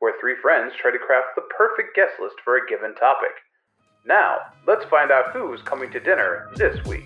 where 0.00 0.14
three 0.20 0.36
friends 0.40 0.72
try 0.80 0.90
to 0.90 0.98
craft 0.98 1.28
the 1.34 1.42
perfect 1.56 1.94
guest 1.96 2.12
list 2.20 2.36
for 2.44 2.56
a 2.56 2.66
given 2.68 2.94
topic. 2.94 3.32
Now, 4.06 4.38
let's 4.66 4.84
find 4.84 5.10
out 5.10 5.32
who's 5.32 5.60
coming 5.62 5.90
to 5.90 6.00
dinner 6.00 6.48
this 6.56 6.82
week. 6.84 7.04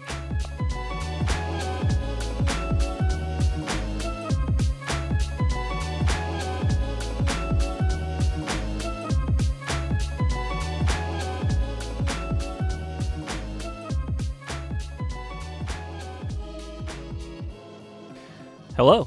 Hello, 18.74 19.06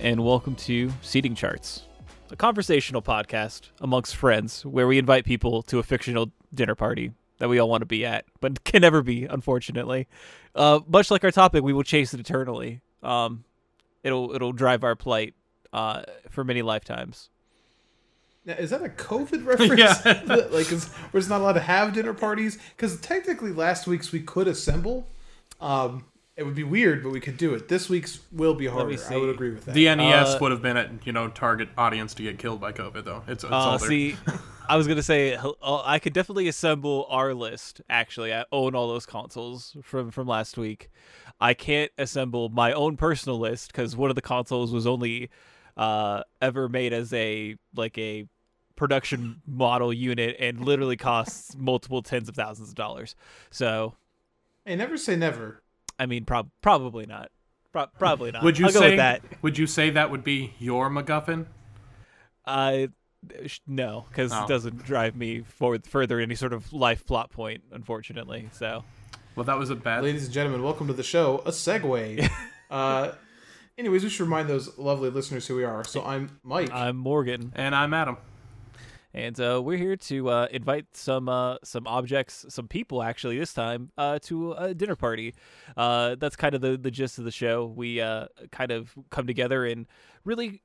and 0.00 0.24
welcome 0.24 0.56
to 0.56 0.90
Seating 1.00 1.34
Charts, 1.34 1.82
a 2.32 2.36
conversational 2.36 3.02
podcast 3.02 3.68
amongst 3.80 4.16
friends 4.16 4.64
where 4.64 4.86
we 4.86 4.98
invite 4.98 5.24
people 5.24 5.62
to 5.62 5.78
a 5.78 5.82
fictional 5.82 6.32
dinner 6.52 6.74
party 6.74 7.12
that 7.38 7.48
we 7.48 7.58
all 7.58 7.68
want 7.68 7.82
to 7.82 7.86
be 7.86 8.06
at, 8.06 8.24
but 8.40 8.64
can 8.64 8.80
never 8.80 9.02
be, 9.02 9.24
unfortunately. 9.24 10.08
Uh, 10.54 10.80
much 10.88 11.10
like 11.10 11.22
our 11.24 11.30
topic, 11.30 11.62
we 11.62 11.72
will 11.72 11.82
chase 11.82 12.14
it 12.14 12.20
eternally. 12.20 12.80
Um, 13.02 13.44
it'll 14.02 14.34
it'll 14.34 14.52
drive 14.52 14.82
our 14.82 14.96
plight 14.96 15.34
uh, 15.72 16.02
for 16.30 16.42
many 16.42 16.62
lifetimes. 16.62 17.28
Now, 18.44 18.54
is 18.54 18.70
that 18.70 18.82
a 18.82 18.88
COVID 18.88 19.44
reference? 19.46 19.78
Yeah. 19.78 20.46
like, 20.50 20.72
is, 20.72 20.90
we're 21.12 21.20
just 21.20 21.30
not 21.30 21.40
allowed 21.42 21.52
to 21.52 21.60
have 21.60 21.92
dinner 21.92 22.14
parties? 22.14 22.58
Because 22.76 22.98
technically, 23.00 23.52
last 23.52 23.86
week's 23.86 24.10
we 24.10 24.20
could 24.20 24.48
assemble. 24.48 25.06
Um, 25.60 26.06
it 26.36 26.44
would 26.44 26.54
be 26.54 26.64
weird, 26.64 27.02
but 27.02 27.10
we 27.10 27.20
could 27.20 27.36
do 27.36 27.54
it. 27.54 27.68
This 27.68 27.88
week's 27.88 28.20
will 28.32 28.54
be 28.54 28.66
harder. 28.66 28.96
I 29.10 29.16
would 29.16 29.28
agree 29.30 29.50
with 29.50 29.66
that. 29.66 29.74
The 29.74 29.94
NES 29.94 30.34
Uh, 30.34 30.38
would 30.40 30.50
have 30.52 30.62
been 30.62 30.76
at 30.76 31.06
you 31.06 31.12
know 31.12 31.28
target 31.28 31.68
audience 31.76 32.14
to 32.14 32.22
get 32.22 32.38
killed 32.38 32.60
by 32.60 32.72
COVID 32.72 33.04
though. 33.04 33.22
It's, 33.26 33.44
it's 33.44 33.52
Uh, 33.52 33.56
all 33.56 33.78
there. 33.78 33.88
see, 33.88 34.16
I 34.68 34.76
was 34.76 34.86
gonna 34.88 35.02
say 35.02 35.34
uh, 35.36 35.82
I 35.84 35.98
could 35.98 36.12
definitely 36.12 36.48
assemble 36.48 37.06
our 37.10 37.34
list. 37.34 37.80
Actually, 37.90 38.32
I 38.32 38.44
own 38.52 38.74
all 38.74 38.88
those 38.88 39.04
consoles 39.06 39.76
from 39.82 40.10
from 40.10 40.26
last 40.26 40.56
week. 40.56 40.90
I 41.40 41.54
can't 41.54 41.90
assemble 41.98 42.48
my 42.48 42.72
own 42.72 42.96
personal 42.96 43.38
list 43.38 43.72
because 43.72 43.96
one 43.96 44.10
of 44.10 44.16
the 44.16 44.22
consoles 44.22 44.72
was 44.72 44.86
only 44.86 45.28
uh, 45.76 46.22
ever 46.40 46.68
made 46.68 46.92
as 46.92 47.12
a 47.12 47.56
like 47.74 47.98
a 47.98 48.26
production 48.76 49.42
model 49.46 49.92
unit 49.92 50.36
and 50.38 50.64
literally 50.64 50.96
costs 50.96 51.54
multiple 51.56 52.00
tens 52.02 52.28
of 52.28 52.34
thousands 52.34 52.70
of 52.70 52.74
dollars. 52.74 53.14
So, 53.50 53.94
Hey, 54.64 54.76
never 54.76 54.96
say 54.96 55.14
never. 55.16 55.62
I 56.02 56.06
mean, 56.06 56.24
prob- 56.24 56.50
probably 56.62 57.06
not. 57.06 57.30
Pro- 57.72 57.86
probably 57.96 58.32
not. 58.32 58.42
would 58.42 58.58
you 58.58 58.66
I'll 58.66 58.72
go 58.72 58.80
say 58.80 58.88
with 58.90 58.96
that? 58.98 59.22
Would 59.42 59.56
you 59.56 59.68
say 59.68 59.90
that 59.90 60.10
would 60.10 60.24
be 60.24 60.52
your 60.58 60.90
MacGuffin? 60.90 61.46
I 62.44 62.88
sh- 63.46 63.60
no, 63.68 64.06
because 64.08 64.32
Oh. 64.32 64.42
it 64.44 64.48
doesn't 64.48 64.84
drive 64.84 65.14
me 65.14 65.42
forward 65.42 65.86
further 65.86 66.18
any 66.18 66.34
sort 66.34 66.52
of 66.52 66.72
life 66.72 67.06
plot 67.06 67.30
point, 67.30 67.62
unfortunately. 67.70 68.48
So 68.52 68.82
Well, 69.36 69.44
that 69.44 69.56
was 69.58 69.70
a 69.70 69.76
bad. 69.76 70.02
Ladies 70.02 70.24
and 70.24 70.32
gentlemen, 70.34 70.62
welcome 70.64 70.88
to 70.88 70.92
the 70.92 71.04
show. 71.04 71.38
A 71.46 71.50
segue. 71.52 72.28
uh, 72.70 73.12
anyways, 73.78 74.02
we 74.02 74.10
should 74.10 74.24
remind 74.24 74.48
those 74.48 74.76
lovely 74.76 75.08
listeners 75.08 75.46
who 75.46 75.54
we 75.54 75.62
are. 75.64 75.84
So 75.84 76.04
I'm 76.04 76.40
Mike. 76.42 76.70
I'm 76.72 76.96
Morgan, 76.96 77.52
And 77.54 77.76
I'm 77.76 77.94
Adam. 77.94 78.16
And 79.14 79.38
uh, 79.40 79.60
we're 79.62 79.76
here 79.76 79.96
to 79.96 80.30
uh, 80.30 80.48
invite 80.50 80.86
some 80.92 81.28
uh, 81.28 81.56
some 81.62 81.86
objects, 81.86 82.46
some 82.48 82.68
people 82.68 83.02
actually 83.02 83.38
this 83.38 83.52
time 83.52 83.90
uh, 83.98 84.18
to 84.22 84.52
a 84.52 84.74
dinner 84.74 84.96
party. 84.96 85.34
Uh, 85.76 86.16
that's 86.18 86.36
kind 86.36 86.54
of 86.54 86.60
the 86.60 86.76
the 86.76 86.90
gist 86.90 87.18
of 87.18 87.24
the 87.24 87.30
show. 87.30 87.66
We 87.66 88.00
uh, 88.00 88.26
kind 88.50 88.70
of 88.70 88.94
come 89.10 89.26
together 89.26 89.66
and 89.66 89.86
really 90.24 90.62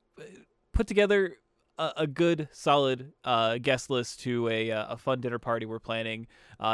put 0.72 0.86
together 0.86 1.36
a, 1.78 1.92
a 1.98 2.06
good, 2.06 2.48
solid 2.52 3.12
guest 3.62 3.90
list 3.90 4.20
to 4.20 4.48
a 4.48 4.70
a 4.70 4.96
fun 4.96 5.20
dinner 5.20 5.38
party 5.38 5.66
we're 5.66 5.78
planning. 5.78 6.26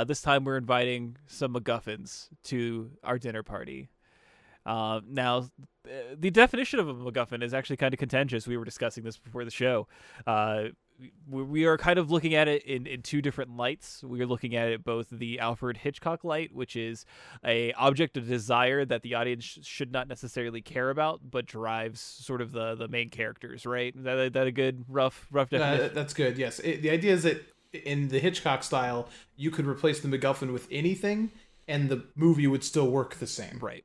This 0.06 0.20
time 0.20 0.44
we're 0.44 0.56
inviting 0.56 1.16
some 1.26 1.54
MacGuffins 1.54 2.28
to 2.44 2.90
our 3.02 3.18
dinner 3.18 3.42
party. 3.42 3.88
Uh, 4.66 5.00
now, 5.06 5.46
the 6.16 6.30
definition 6.30 6.78
of 6.78 6.88
a 6.88 6.94
MacGuffin 6.94 7.42
is 7.42 7.52
actually 7.52 7.76
kind 7.76 7.92
of 7.92 7.98
contentious. 7.98 8.46
We 8.46 8.56
were 8.56 8.64
discussing 8.64 9.04
this 9.04 9.18
before 9.18 9.44
the 9.44 9.50
show. 9.50 9.86
Uh, 10.26 10.68
we, 11.28 11.42
we 11.42 11.64
are 11.64 11.76
kind 11.76 11.98
of 11.98 12.10
looking 12.10 12.34
at 12.34 12.48
it 12.48 12.62
in, 12.64 12.86
in 12.86 13.02
two 13.02 13.20
different 13.20 13.56
lights. 13.56 14.02
We 14.04 14.20
are 14.20 14.26
looking 14.26 14.54
at 14.54 14.68
it 14.68 14.84
both 14.84 15.08
the 15.10 15.40
Alfred 15.40 15.78
Hitchcock 15.78 16.24
light, 16.24 16.54
which 16.54 16.76
is 16.76 17.04
a 17.44 17.72
object 17.72 18.16
of 18.16 18.28
desire 18.28 18.84
that 18.84 19.02
the 19.02 19.14
audience 19.14 19.44
sh- 19.44 19.58
should 19.62 19.92
not 19.92 20.08
necessarily 20.08 20.62
care 20.62 20.90
about, 20.90 21.20
but 21.30 21.46
drives 21.46 22.00
sort 22.00 22.40
of 22.40 22.52
the, 22.52 22.74
the 22.74 22.88
main 22.88 23.10
characters. 23.10 23.66
Right? 23.66 23.94
Is 23.96 24.04
that, 24.04 24.32
that 24.32 24.46
a 24.46 24.52
good 24.52 24.84
rough 24.88 25.26
rough 25.30 25.50
definition? 25.50 25.90
Uh, 25.90 25.94
that's 25.94 26.14
good. 26.14 26.38
Yes, 26.38 26.60
it, 26.60 26.82
the 26.82 26.90
idea 26.90 27.12
is 27.12 27.24
that 27.24 27.44
in 27.72 28.08
the 28.08 28.20
Hitchcock 28.20 28.62
style, 28.62 29.08
you 29.36 29.50
could 29.50 29.66
replace 29.66 30.00
the 30.00 30.08
MacGuffin 30.08 30.52
with 30.52 30.68
anything, 30.70 31.32
and 31.66 31.88
the 31.88 32.04
movie 32.14 32.46
would 32.46 32.62
still 32.62 32.88
work 32.88 33.16
the 33.16 33.26
same. 33.26 33.58
Right. 33.60 33.84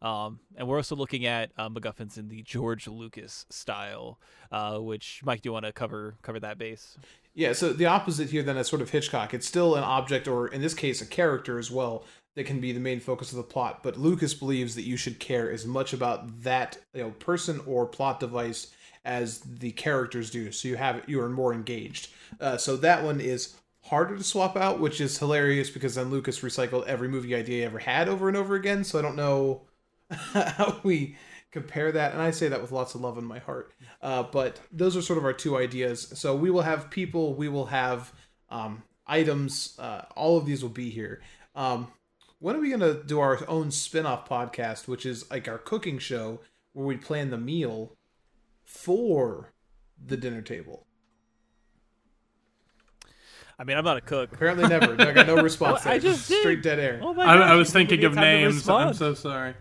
Um, 0.00 0.40
and 0.56 0.68
we're 0.68 0.76
also 0.76 0.94
looking 0.94 1.26
at 1.26 1.50
uh, 1.56 1.68
MacGuffins 1.68 2.18
in 2.18 2.28
the 2.28 2.42
George 2.42 2.86
Lucas 2.86 3.46
style, 3.50 4.18
uh, 4.52 4.78
which 4.78 5.20
Mike, 5.24 5.42
do 5.42 5.48
you 5.48 5.52
want 5.52 5.66
to 5.66 5.72
cover 5.72 6.14
cover 6.22 6.38
that 6.40 6.58
base? 6.58 6.96
Yeah, 7.34 7.52
so 7.52 7.72
the 7.72 7.86
opposite 7.86 8.30
here 8.30 8.42
then 8.42 8.56
is 8.56 8.66
sort 8.66 8.82
of 8.82 8.90
Hitchcock. 8.90 9.32
It's 9.34 9.46
still 9.46 9.76
an 9.76 9.84
object, 9.84 10.26
or 10.26 10.48
in 10.48 10.60
this 10.60 10.74
case, 10.74 11.00
a 11.00 11.06
character 11.06 11.58
as 11.58 11.70
well, 11.70 12.04
that 12.34 12.44
can 12.44 12.60
be 12.60 12.72
the 12.72 12.80
main 12.80 13.00
focus 13.00 13.32
of 13.32 13.36
the 13.36 13.42
plot. 13.42 13.82
But 13.82 13.96
Lucas 13.96 14.32
believes 14.34 14.76
that 14.76 14.82
you 14.82 14.96
should 14.96 15.18
care 15.18 15.50
as 15.50 15.66
much 15.66 15.92
about 15.92 16.42
that 16.42 16.78
you 16.94 17.02
know 17.02 17.10
person 17.10 17.60
or 17.66 17.86
plot 17.86 18.20
device 18.20 18.68
as 19.04 19.40
the 19.40 19.72
characters 19.72 20.30
do. 20.30 20.52
So 20.52 20.68
you 20.68 20.76
have 20.76 21.02
you 21.08 21.20
are 21.20 21.28
more 21.28 21.52
engaged. 21.52 22.10
Uh, 22.40 22.56
so 22.56 22.76
that 22.76 23.02
one 23.02 23.20
is 23.20 23.56
harder 23.82 24.16
to 24.16 24.22
swap 24.22 24.56
out, 24.56 24.78
which 24.78 25.00
is 25.00 25.18
hilarious 25.18 25.70
because 25.70 25.96
then 25.96 26.10
Lucas 26.10 26.40
recycled 26.40 26.86
every 26.86 27.08
movie 27.08 27.34
idea 27.34 27.56
he 27.56 27.64
ever 27.64 27.78
had 27.80 28.08
over 28.08 28.28
and 28.28 28.36
over 28.36 28.54
again. 28.54 28.84
So 28.84 28.98
I 28.98 29.02
don't 29.02 29.16
know 29.16 29.62
how 30.10 30.80
we 30.82 31.16
compare 31.50 31.90
that 31.92 32.12
and 32.12 32.20
i 32.20 32.30
say 32.30 32.46
that 32.48 32.60
with 32.60 32.72
lots 32.72 32.94
of 32.94 33.00
love 33.00 33.16
in 33.16 33.24
my 33.24 33.38
heart. 33.38 33.72
Uh, 34.02 34.22
but 34.22 34.60
those 34.70 34.96
are 34.96 35.02
sort 35.02 35.18
of 35.18 35.24
our 35.24 35.32
two 35.32 35.56
ideas. 35.56 36.12
So 36.14 36.36
we 36.36 36.50
will 36.50 36.62
have 36.62 36.90
people 36.90 37.34
we 37.34 37.48
will 37.48 37.66
have 37.66 38.12
um, 38.50 38.82
items 39.06 39.76
uh, 39.78 40.02
all 40.14 40.36
of 40.36 40.46
these 40.46 40.62
will 40.62 40.70
be 40.70 40.90
here. 40.90 41.22
Um, 41.54 41.88
when 42.38 42.54
are 42.54 42.60
we 42.60 42.68
going 42.68 42.80
to 42.80 43.02
do 43.02 43.18
our 43.18 43.38
own 43.48 43.70
spin-off 43.70 44.28
podcast 44.28 44.86
which 44.86 45.06
is 45.06 45.30
like 45.30 45.48
our 45.48 45.58
cooking 45.58 45.98
show 45.98 46.40
where 46.72 46.86
we 46.86 46.96
plan 46.96 47.30
the 47.30 47.38
meal 47.38 47.96
for 48.62 49.52
the 50.04 50.16
dinner 50.16 50.42
table. 50.42 50.86
I 53.58 53.64
mean, 53.64 53.76
I'm 53.76 53.84
not 53.84 53.96
a 53.96 54.00
cook. 54.00 54.32
Apparently, 54.32 54.68
never. 54.68 54.92
I 55.00 55.12
got 55.12 55.26
no 55.26 55.36
response. 55.42 55.84
I 55.84 55.98
just 55.98 56.28
did. 56.28 56.40
straight 56.40 56.62
dead 56.62 56.78
air. 56.78 57.00
Oh 57.02 57.12
my 57.12 57.24
I, 57.24 57.36
gosh, 57.36 57.50
I 57.50 57.54
was 57.56 57.72
thinking 57.72 58.04
of 58.04 58.12
me 58.12 58.16
time 58.16 58.24
names. 58.24 58.68
I'm 58.68 58.94
so 58.94 59.14
sorry. 59.14 59.54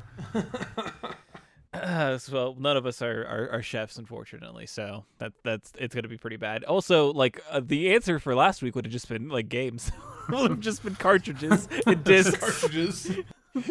Uh, 1.73 2.17
so, 2.19 2.33
well, 2.33 2.55
none 2.59 2.77
of 2.77 2.85
us 2.85 3.01
are, 3.01 3.25
are, 3.25 3.49
are 3.53 3.61
chefs, 3.63 3.97
unfortunately. 3.97 4.67
So 4.67 5.05
that 5.17 5.33
that's 5.44 5.71
it's 5.79 5.95
gonna 5.95 6.07
be 6.07 6.17
pretty 6.17 6.38
bad. 6.38 6.63
Also, 6.63 7.11
like 7.11 7.41
uh, 7.49 7.59
the 7.63 7.95
answer 7.95 8.19
for 8.19 8.35
last 8.35 8.61
week 8.61 8.75
would 8.75 8.85
have 8.85 8.91
just 8.91 9.09
been 9.09 9.29
like 9.29 9.49
games. 9.49 9.91
would 10.29 10.51
have 10.51 10.59
just 10.59 10.83
been 10.83 10.95
cartridges 10.95 11.67
and 11.88 12.03
discs. 12.03 12.38
cartridges. 12.38 13.17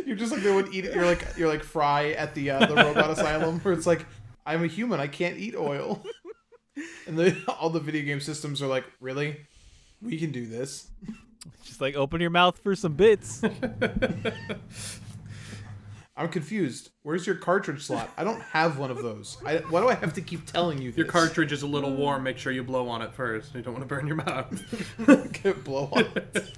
You're 0.04 0.16
just 0.16 0.32
like 0.32 0.42
they 0.42 0.52
would 0.52 0.74
eat 0.74 0.86
it. 0.86 0.94
You're 0.94 1.06
like 1.06 1.24
you're 1.36 1.48
like 1.48 1.62
Fry 1.62 2.10
at 2.12 2.34
the 2.34 2.50
uh, 2.50 2.66
the 2.66 2.74
robot 2.74 3.10
asylum, 3.10 3.60
where 3.60 3.72
it's 3.72 3.86
like 3.86 4.04
I'm 4.44 4.64
a 4.64 4.66
human, 4.66 4.98
I 4.98 5.06
can't 5.06 5.38
eat 5.38 5.54
oil, 5.54 6.04
and 7.06 7.16
the 7.16 7.36
all 7.60 7.70
the 7.70 7.78
video 7.78 8.02
game 8.02 8.20
systems 8.20 8.60
are 8.60 8.66
like, 8.66 8.84
really, 9.00 9.36
we 10.06 10.18
can 10.18 10.32
do 10.32 10.46
this. 10.46 10.88
Just 11.64 11.80
like 11.80 11.94
open 11.96 12.20
your 12.20 12.30
mouth 12.30 12.58
for 12.58 12.74
some 12.74 12.94
bits. 12.94 13.42
I'm 16.18 16.30
confused. 16.30 16.90
Where's 17.02 17.26
your 17.26 17.36
cartridge 17.36 17.82
slot? 17.82 18.08
I 18.16 18.24
don't 18.24 18.40
have 18.40 18.78
one 18.78 18.90
of 18.90 19.02
those. 19.02 19.36
I, 19.44 19.56
why 19.56 19.82
do 19.82 19.88
I 19.88 19.94
have 19.94 20.14
to 20.14 20.22
keep 20.22 20.46
telling 20.46 20.80
you 20.80 20.90
this? 20.90 20.96
Your 20.96 21.06
cartridge 21.06 21.52
is 21.52 21.62
a 21.62 21.66
little 21.66 21.94
warm. 21.94 22.22
Make 22.22 22.38
sure 22.38 22.52
you 22.52 22.64
blow 22.64 22.88
on 22.88 23.02
it 23.02 23.12
first. 23.12 23.54
You 23.54 23.60
don't 23.60 23.74
want 23.74 23.86
to 23.86 23.94
burn 23.94 24.06
your 24.06 24.16
mouth. 24.16 25.32
Get 25.42 25.62
blow 25.62 25.90
on 25.92 26.06
it. 26.16 26.56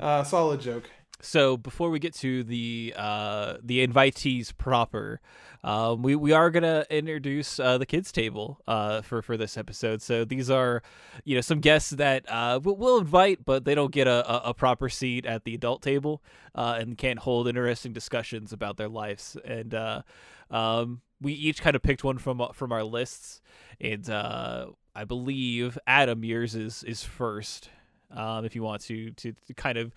uh, 0.00 0.22
solid 0.24 0.60
joke. 0.60 0.90
So 1.22 1.56
before 1.56 1.88
we 1.88 1.98
get 1.98 2.12
to 2.16 2.44
the 2.44 2.92
uh, 2.94 3.54
the 3.62 3.86
invitees 3.86 4.54
proper, 4.54 5.22
um, 5.64 6.02
we 6.02 6.14
we 6.14 6.32
are 6.32 6.50
gonna 6.50 6.84
introduce 6.90 7.58
uh, 7.58 7.78
the 7.78 7.86
kids 7.86 8.12
table 8.12 8.60
uh, 8.68 9.00
for 9.00 9.22
for 9.22 9.38
this 9.38 9.56
episode. 9.56 10.02
So 10.02 10.26
these 10.26 10.50
are, 10.50 10.82
you 11.24 11.34
know, 11.34 11.40
some 11.40 11.60
guests 11.60 11.90
that 11.90 12.30
uh, 12.30 12.60
we'll, 12.62 12.98
invite, 12.98 13.46
but 13.46 13.64
they 13.64 13.74
don't 13.74 13.90
get 13.90 14.06
a, 14.06 14.48
a, 14.48 14.52
proper 14.52 14.90
seat 14.90 15.24
at 15.24 15.44
the 15.44 15.54
adult 15.54 15.80
table 15.80 16.22
uh, 16.54 16.76
and 16.78 16.98
can't 16.98 17.18
hold 17.18 17.48
interesting 17.48 17.94
discussions 17.94 18.52
about 18.52 18.76
their 18.76 18.88
lives. 18.88 19.38
And 19.42 19.74
uh, 19.74 20.02
um, 20.50 21.00
we 21.22 21.32
each 21.32 21.62
kind 21.62 21.74
of 21.74 21.82
picked 21.82 22.04
one 22.04 22.18
from 22.18 22.42
from 22.52 22.70
our 22.70 22.84
lists, 22.84 23.40
and 23.80 24.08
uh, 24.10 24.66
I 24.94 25.04
believe 25.04 25.78
Adam 25.86 26.24
yours 26.24 26.54
is 26.54 26.84
is 26.84 27.02
first. 27.02 27.70
Um, 28.10 28.44
if 28.44 28.54
you 28.54 28.62
want 28.62 28.82
to, 28.82 29.10
to 29.12 29.34
kind 29.56 29.76
of 29.76 29.92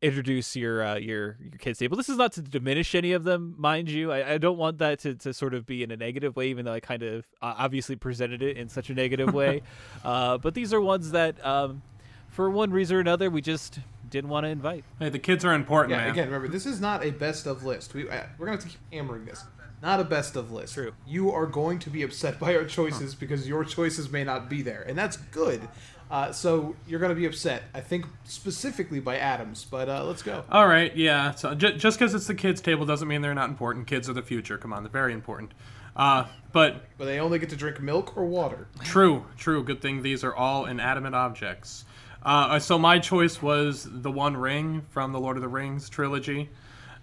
introduce 0.00 0.54
your 0.54 0.82
uh, 0.82 0.96
your 0.96 1.36
your 1.40 1.58
kids 1.58 1.78
table. 1.78 1.96
This 1.96 2.08
is 2.08 2.16
not 2.16 2.32
to 2.34 2.42
diminish 2.42 2.94
any 2.94 3.12
of 3.12 3.24
them, 3.24 3.54
mind 3.58 3.90
you. 3.90 4.12
I, 4.12 4.34
I 4.34 4.38
don't 4.38 4.58
want 4.58 4.78
that 4.78 5.00
to, 5.00 5.14
to 5.16 5.32
sort 5.34 5.54
of 5.54 5.66
be 5.66 5.82
in 5.82 5.90
a 5.90 5.96
negative 5.96 6.36
way, 6.36 6.48
even 6.48 6.64
though 6.64 6.72
I 6.72 6.80
kind 6.80 7.02
of 7.02 7.26
uh, 7.42 7.54
obviously 7.58 7.96
presented 7.96 8.42
it 8.42 8.56
in 8.56 8.68
such 8.68 8.90
a 8.90 8.94
negative 8.94 9.34
way. 9.34 9.62
uh, 10.04 10.38
but 10.38 10.54
these 10.54 10.72
are 10.72 10.80
ones 10.80 11.10
that, 11.12 11.44
um, 11.44 11.82
for 12.28 12.48
one 12.50 12.70
reason 12.70 12.96
or 12.96 13.00
another, 13.00 13.30
we 13.30 13.40
just 13.40 13.80
didn't 14.08 14.30
want 14.30 14.44
to 14.44 14.48
invite. 14.48 14.84
hey, 14.98 15.08
the 15.08 15.18
kids 15.18 15.44
are 15.44 15.52
important, 15.52 15.90
Yeah, 15.92 16.04
man. 16.04 16.10
again, 16.10 16.26
remember 16.26 16.48
this 16.48 16.66
is 16.66 16.80
not 16.80 17.04
a 17.04 17.10
best 17.10 17.46
of 17.46 17.64
list. 17.64 17.94
We 17.94 18.08
uh, 18.08 18.22
we're 18.38 18.46
gonna 18.46 18.56
have 18.56 18.64
to 18.64 18.70
keep 18.70 18.80
hammering 18.92 19.24
this. 19.24 19.44
Not 19.80 20.00
a 20.00 20.04
best 20.04 20.34
of 20.34 20.50
list. 20.50 20.74
True. 20.74 20.92
You 21.06 21.30
are 21.30 21.46
going 21.46 21.78
to 21.80 21.90
be 21.90 22.02
upset 22.02 22.40
by 22.40 22.56
our 22.56 22.64
choices 22.64 23.14
because 23.14 23.46
your 23.46 23.64
choices 23.64 24.10
may 24.10 24.24
not 24.24 24.50
be 24.50 24.60
there, 24.60 24.82
and 24.88 24.98
that's 24.98 25.16
good. 25.16 25.68
Uh, 26.10 26.32
so 26.32 26.74
you're 26.86 27.00
going 27.00 27.14
to 27.14 27.20
be 27.20 27.26
upset, 27.26 27.64
I 27.74 27.80
think, 27.80 28.06
specifically 28.24 29.00
by 29.00 29.18
Adams. 29.18 29.66
But 29.70 29.88
uh, 29.88 30.04
let's 30.04 30.22
go. 30.22 30.44
All 30.50 30.66
right, 30.66 30.96
yeah. 30.96 31.32
So 31.32 31.54
j- 31.54 31.76
just 31.76 31.98
because 31.98 32.14
it's 32.14 32.26
the 32.26 32.34
kids' 32.34 32.60
table 32.60 32.86
doesn't 32.86 33.08
mean 33.08 33.20
they're 33.20 33.34
not 33.34 33.50
important. 33.50 33.86
Kids 33.86 34.08
are 34.08 34.14
the 34.14 34.22
future. 34.22 34.56
Come 34.56 34.72
on, 34.72 34.82
they're 34.82 34.90
very 34.90 35.12
important. 35.12 35.52
Uh, 35.94 36.26
but 36.52 36.86
But 36.96 37.06
they 37.06 37.18
only 37.20 37.38
get 37.38 37.50
to 37.50 37.56
drink 37.56 37.80
milk 37.80 38.16
or 38.16 38.24
water. 38.24 38.68
True, 38.84 39.26
true. 39.36 39.62
Good 39.64 39.82
thing 39.82 40.02
these 40.02 40.24
are 40.24 40.34
all 40.34 40.64
inanimate 40.66 41.14
objects. 41.14 41.84
Uh, 42.22 42.58
so 42.58 42.78
my 42.78 42.98
choice 42.98 43.40
was 43.42 43.86
the 43.90 44.10
One 44.10 44.36
Ring 44.36 44.82
from 44.90 45.12
the 45.12 45.20
Lord 45.20 45.36
of 45.36 45.42
the 45.42 45.48
Rings 45.48 45.88
trilogy. 45.88 46.50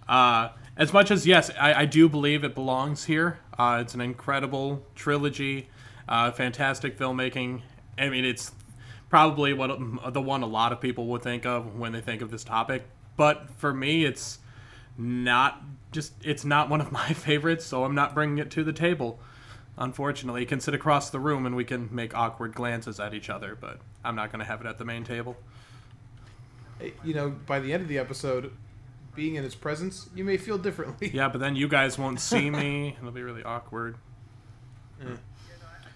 Uh, 0.08 0.50
as 0.76 0.92
much 0.92 1.10
as 1.10 1.26
yes, 1.26 1.50
I, 1.58 1.74
I 1.82 1.84
do 1.86 2.08
believe 2.08 2.44
it 2.44 2.54
belongs 2.54 3.04
here. 3.04 3.38
Uh, 3.58 3.78
it's 3.80 3.94
an 3.94 4.00
incredible 4.00 4.84
trilogy, 4.94 5.68
uh, 6.08 6.30
fantastic 6.32 6.98
filmmaking. 6.98 7.62
I 7.98 8.08
mean, 8.08 8.24
it's 8.24 8.52
probably 9.08 9.52
what 9.52 9.70
mm, 9.70 10.12
the 10.12 10.20
one 10.20 10.42
a 10.42 10.46
lot 10.46 10.72
of 10.72 10.80
people 10.80 11.06
would 11.06 11.22
think 11.22 11.46
of 11.46 11.78
when 11.78 11.92
they 11.92 12.00
think 12.00 12.22
of 12.22 12.30
this 12.30 12.44
topic. 12.44 12.84
But 13.16 13.50
for 13.58 13.72
me, 13.72 14.04
it's 14.04 14.38
not 14.98 15.62
just 15.92 16.12
it's 16.22 16.44
not 16.44 16.68
one 16.68 16.80
of 16.80 16.92
my 17.00 17.12
favorites, 17.12 17.64
so 17.64 17.84
I'm 17.84 17.94
not 17.94 18.14
bringing 18.14 18.38
it 18.38 18.50
to 18.52 18.64
the 18.64 18.72
table. 18.72 19.18
Unfortunately, 19.78 20.40
you 20.40 20.46
can 20.46 20.60
sit 20.60 20.72
across 20.72 21.10
the 21.10 21.20
room 21.20 21.44
and 21.44 21.54
we 21.54 21.64
can 21.64 21.88
make 21.92 22.16
awkward 22.16 22.54
glances 22.54 22.98
at 22.98 23.12
each 23.12 23.28
other, 23.28 23.56
but 23.60 23.78
I'm 24.02 24.16
not 24.16 24.32
going 24.32 24.38
to 24.40 24.46
have 24.46 24.62
it 24.62 24.66
at 24.66 24.78
the 24.78 24.86
main 24.86 25.04
table. 25.04 25.36
You 27.04 27.14
know, 27.14 27.30
by 27.30 27.60
the 27.60 27.74
end 27.74 27.82
of 27.82 27.88
the 27.88 27.98
episode, 27.98 28.52
being 29.14 29.34
in 29.34 29.44
its 29.44 29.54
presence, 29.54 30.08
you 30.14 30.24
may 30.24 30.36
feel 30.36 30.58
differently. 30.58 31.10
Yeah, 31.14 31.28
but 31.28 31.40
then 31.40 31.56
you 31.56 31.68
guys 31.68 31.98
won't 31.98 32.20
see 32.20 32.48
me. 32.62 32.96
It'll 32.98 33.10
be 33.10 33.22
really 33.22 33.42
awkward. 33.42 33.96
Eh. 35.02 35.16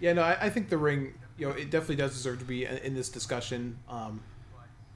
Yeah, 0.00 0.14
no, 0.14 0.22
I, 0.22 0.46
I 0.46 0.50
think 0.50 0.68
the 0.68 0.78
ring, 0.78 1.14
you 1.40 1.48
know, 1.48 1.52
it 1.54 1.70
definitely 1.70 1.96
does 1.96 2.12
deserve 2.12 2.38
to 2.40 2.44
be 2.44 2.66
in, 2.66 2.94
this 2.94 3.08
discussion. 3.08 3.78
Um, 3.88 4.20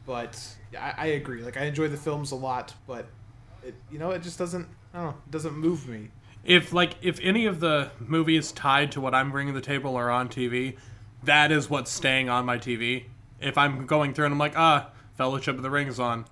but 0.04 0.38
yeah, 0.70 0.94
I, 0.98 1.04
I 1.04 1.06
agree. 1.06 1.42
Like, 1.42 1.56
I 1.56 1.64
enjoy 1.64 1.88
the 1.88 1.96
films 1.96 2.32
a 2.32 2.36
lot, 2.36 2.74
but 2.86 3.06
it, 3.64 3.74
you 3.90 3.98
know, 3.98 4.10
it 4.10 4.22
just 4.22 4.38
doesn't. 4.38 4.68
I 4.92 4.98
don't 4.98 5.06
know. 5.06 5.16
It 5.26 5.30
doesn't 5.30 5.56
move 5.56 5.88
me. 5.88 6.10
If 6.44 6.74
like 6.74 6.96
if 7.00 7.18
any 7.22 7.46
of 7.46 7.60
the 7.60 7.90
movies 7.98 8.52
tied 8.52 8.92
to 8.92 9.00
what 9.00 9.14
I'm 9.14 9.30
bringing 9.32 9.54
to 9.54 9.60
the 9.60 9.66
table 9.66 9.96
are 9.96 10.10
on 10.10 10.28
TV, 10.28 10.76
that 11.22 11.50
is 11.50 11.70
what's 11.70 11.90
staying 11.90 12.28
on 12.28 12.44
my 12.44 12.58
TV. 12.58 13.04
If 13.40 13.56
I'm 13.56 13.86
going 13.86 14.12
through 14.12 14.26
and 14.26 14.34
I'm 14.34 14.38
like, 14.38 14.56
ah, 14.56 14.90
Fellowship 15.16 15.56
of 15.56 15.62
the 15.62 15.70
Ring 15.70 15.88
is 15.88 15.98
on, 15.98 16.26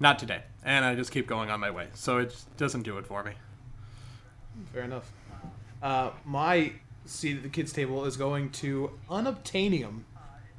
not 0.00 0.18
today, 0.18 0.42
and 0.64 0.84
I 0.84 0.96
just 0.96 1.12
keep 1.12 1.28
going 1.28 1.48
on 1.48 1.60
my 1.60 1.70
way. 1.70 1.86
So 1.94 2.18
it 2.18 2.34
doesn't 2.56 2.82
do 2.82 2.98
it 2.98 3.06
for 3.06 3.22
me. 3.22 3.32
Fair 4.72 4.82
enough. 4.82 5.12
Uh, 5.80 6.10
my 6.24 6.72
seat 7.08 7.36
at 7.38 7.42
the 7.42 7.48
kids' 7.48 7.72
table 7.72 8.04
is 8.04 8.16
going 8.16 8.50
to 8.50 8.90
Unobtainium. 9.10 10.00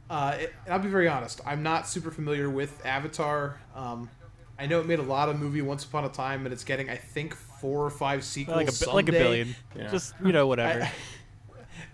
Uh, 0.10 0.38
it, 0.40 0.54
and 0.66 0.74
I'll 0.74 0.80
be 0.80 0.90
very 0.90 1.08
honest. 1.08 1.40
I'm 1.46 1.62
not 1.64 1.88
super 1.88 2.10
familiar 2.12 2.50
with 2.50 2.86
Avatar. 2.86 3.60
Um, 3.76 4.10
I 4.58 4.66
know 4.66 4.80
it 4.80 4.88
made 4.88 5.00
a 5.00 5.04
lot 5.04 5.30
of 5.30 5.40
movie 5.40 5.62
once 5.62 5.86
upon 5.86 6.04
a 6.06 6.10
time, 6.10 6.46
and 6.46 6.54
it's 6.54 6.64
getting, 6.64 6.90
I 6.90 6.96
think, 6.96 7.36
four 7.36 7.86
or 7.86 7.90
five 7.90 8.24
sequels. 8.24 8.58
Like 8.58 8.68
a, 8.68 8.90
like 8.96 9.10
a 9.10 9.12
billion. 9.12 9.56
Just, 9.92 10.16
you 10.24 10.32
know, 10.32 10.48
whatever. 10.48 10.84
I- 10.84 10.92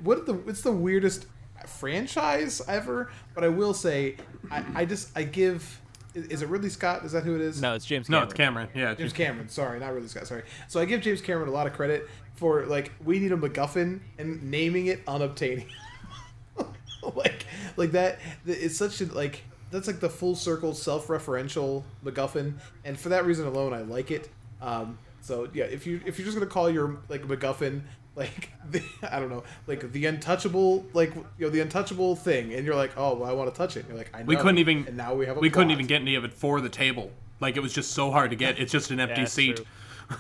what 0.01 0.25
the 0.25 0.35
it's 0.47 0.61
the 0.61 0.71
weirdest 0.71 1.25
franchise 1.67 2.61
ever 2.67 3.09
but 3.33 3.43
i 3.43 3.47
will 3.47 3.73
say 3.73 4.15
i, 4.51 4.63
I 4.81 4.85
just 4.85 5.09
i 5.15 5.23
give 5.23 5.79
is 6.15 6.25
is 6.27 6.41
it 6.41 6.49
ridley 6.49 6.69
scott? 6.69 7.03
Is 7.03 7.11
that 7.11 7.23
who 7.23 7.35
it 7.35 7.41
is? 7.41 7.61
No, 7.61 7.75
it's 7.75 7.85
James 7.85 8.09
No, 8.09 8.23
it's 8.23 8.33
Cameron. 8.33 8.69
Yeah, 8.73 8.95
james 8.95 9.13
cameron. 9.13 9.49
Sorry 9.49 9.79
not 9.79 9.93
ridley 9.93 10.07
scott. 10.07 10.27
Sorry. 10.27 10.43
So 10.67 10.79
i 10.79 10.85
give 10.85 11.01
james 11.01 11.21
cameron 11.21 11.49
a 11.49 11.51
lot 11.51 11.67
of 11.67 11.73
credit 11.73 12.09
for 12.35 12.65
like 12.65 12.91
we 13.03 13.19
need 13.19 13.31
a 13.31 13.37
macguffin 13.37 13.99
and 14.17 14.49
naming 14.49 14.87
it 14.87 15.05
unobtainium. 15.05 15.67
Like 17.15 17.45
like 17.77 17.91
that 17.91 18.19
it's 18.47 18.75
such 18.75 18.99
a 18.99 19.05
like 19.13 19.43
that's 19.69 19.85
like 19.85 19.99
the 19.99 20.09
full 20.09 20.35
circle 20.35 20.73
self-referential 20.73 21.83
macguffin. 22.03 22.55
And 22.83 22.99
for 22.99 23.09
that 23.09 23.25
reason 23.25 23.45
alone 23.45 23.73
i 23.75 23.81
like 23.83 24.09
it. 24.09 24.29
Um 24.59 24.97
so 25.21 25.47
yeah 25.53 25.65
if 25.65 25.85
you 25.85 26.01
if 26.05 26.17
you're 26.17 26.25
just 26.25 26.35
gonna 26.35 26.49
call 26.49 26.67
your 26.67 26.97
like 27.09 27.21
macguffin 27.23 27.83
like 28.15 28.49
the, 28.71 28.81
i 29.11 29.19
don't 29.19 29.29
know 29.29 29.43
like 29.67 29.91
the 29.91 30.05
untouchable 30.05 30.85
like 30.93 31.13
you 31.15 31.25
know 31.39 31.49
the 31.49 31.59
untouchable 31.59 32.15
thing 32.15 32.53
and 32.53 32.65
you're 32.65 32.75
like 32.75 32.91
oh 32.97 33.13
well, 33.15 33.29
i 33.29 33.33
want 33.33 33.49
to 33.49 33.57
touch 33.57 33.75
it 33.75 33.81
and 33.81 33.89
you're 33.89 33.97
like 33.97 34.09
i 34.13 34.19
know 34.19 34.25
we 34.25 34.35
couldn't 34.35 34.57
even. 34.57 34.85
and 34.87 34.97
now 34.97 35.13
we 35.13 35.25
have 35.25 35.37
a 35.37 35.39
we 35.39 35.49
couldn't 35.49 35.71
even 35.71 35.85
get 35.85 36.01
any 36.01 36.15
of 36.15 36.23
it 36.23 36.33
for 36.33 36.61
the 36.61 36.69
table. 36.69 37.11
Like 37.41 37.57
it 37.57 37.59
was 37.59 37.73
just 37.73 37.91
so 37.91 38.11
hard 38.11 38.29
to 38.29 38.35
get. 38.37 38.57
It's 38.59 38.71
just 38.71 38.91
an 38.91 38.99
empty 39.01 39.21
Yeah, 39.21 39.27
seat. 39.27 39.59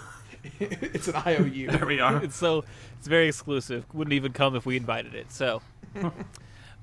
it's 0.59 1.07
an 1.07 1.15
iou 1.25 1.67
There 1.71 1.85
we 1.85 1.99
are. 2.01 2.21
it's 2.23 2.35
so 2.35 2.65
it's 2.99 3.07
very 3.07 3.27
exclusive. 3.29 3.85
Wouldn't 3.93 4.13
even 4.13 4.33
come 4.33 4.55
if 4.55 4.65
we 4.65 4.75
invited 4.75 5.15
it. 5.15 5.31
So, 5.31 5.61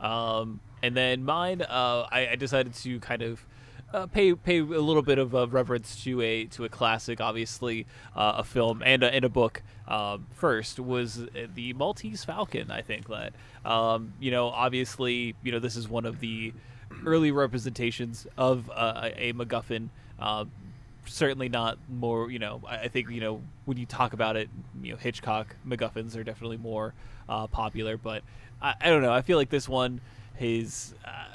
um, 0.01 0.61
and 0.83 0.97
then 0.97 1.25
mine, 1.25 1.63
uh, 1.63 2.07
I, 2.11 2.29
I 2.33 2.37
decided 2.37 2.75
to 2.75 2.99
kind 3.01 3.23
of 3.23 3.45
uh, 3.93 4.07
pay 4.07 4.35
pay 4.35 4.59
a 4.59 4.65
little 4.65 5.03
bit 5.03 5.19
of 5.19 5.35
uh, 5.35 5.47
reverence 5.49 6.03
to 6.05 6.21
a 6.21 6.45
to 6.47 6.65
a 6.65 6.69
classic, 6.69 7.21
obviously 7.21 7.87
uh, 8.17 8.35
a 8.39 8.45
film 8.45 8.83
and 8.85 9.03
a, 9.03 9.15
and 9.15 9.25
a 9.25 9.29
book. 9.29 9.63
Um, 9.89 10.27
first 10.33 10.79
was 10.79 11.27
the 11.55 11.73
Maltese 11.75 12.25
Falcon. 12.25 12.71
I 12.71 12.83
think 12.83 13.09
that 13.09 13.33
um, 13.65 14.15
you 14.21 14.31
know, 14.31 14.49
obviously, 14.49 15.35
you 15.43 15.53
know, 15.53 15.59
this 15.59 15.77
is 15.77 15.89
one 15.89 16.07
of 16.07 16.21
the 16.21 16.53
early 17.07 17.31
representations 17.31 18.27
of 18.37 18.71
uh, 18.71 19.11
a, 19.17 19.31
a 19.31 19.33
MacGuffin. 19.33 19.89
Uh, 20.19 20.45
certainly 21.05 21.49
not 21.49 21.79
more 21.89 22.31
you 22.31 22.39
know 22.39 22.63
I, 22.67 22.83
I 22.83 22.89
think 22.89 23.11
you 23.11 23.21
know 23.21 23.43
when 23.65 23.77
you 23.77 23.87
talk 23.87 24.13
about 24.13 24.37
it 24.37 24.49
you 24.83 24.93
know 24.93 24.97
hitchcock 24.97 25.57
macguffins 25.67 26.17
are 26.17 26.23
definitely 26.23 26.59
more 26.59 26.95
uh, 27.29 27.49
popular 27.49 27.97
but 27.97 28.23
I, 28.61 28.75
I 28.81 28.89
don't 28.89 29.03
know 29.03 29.13
i 29.13 29.21
feel 29.21 29.37
like 29.37 29.51
this 29.51 29.69
one 29.69 30.01
is 30.39 30.95
uh, 31.05 31.32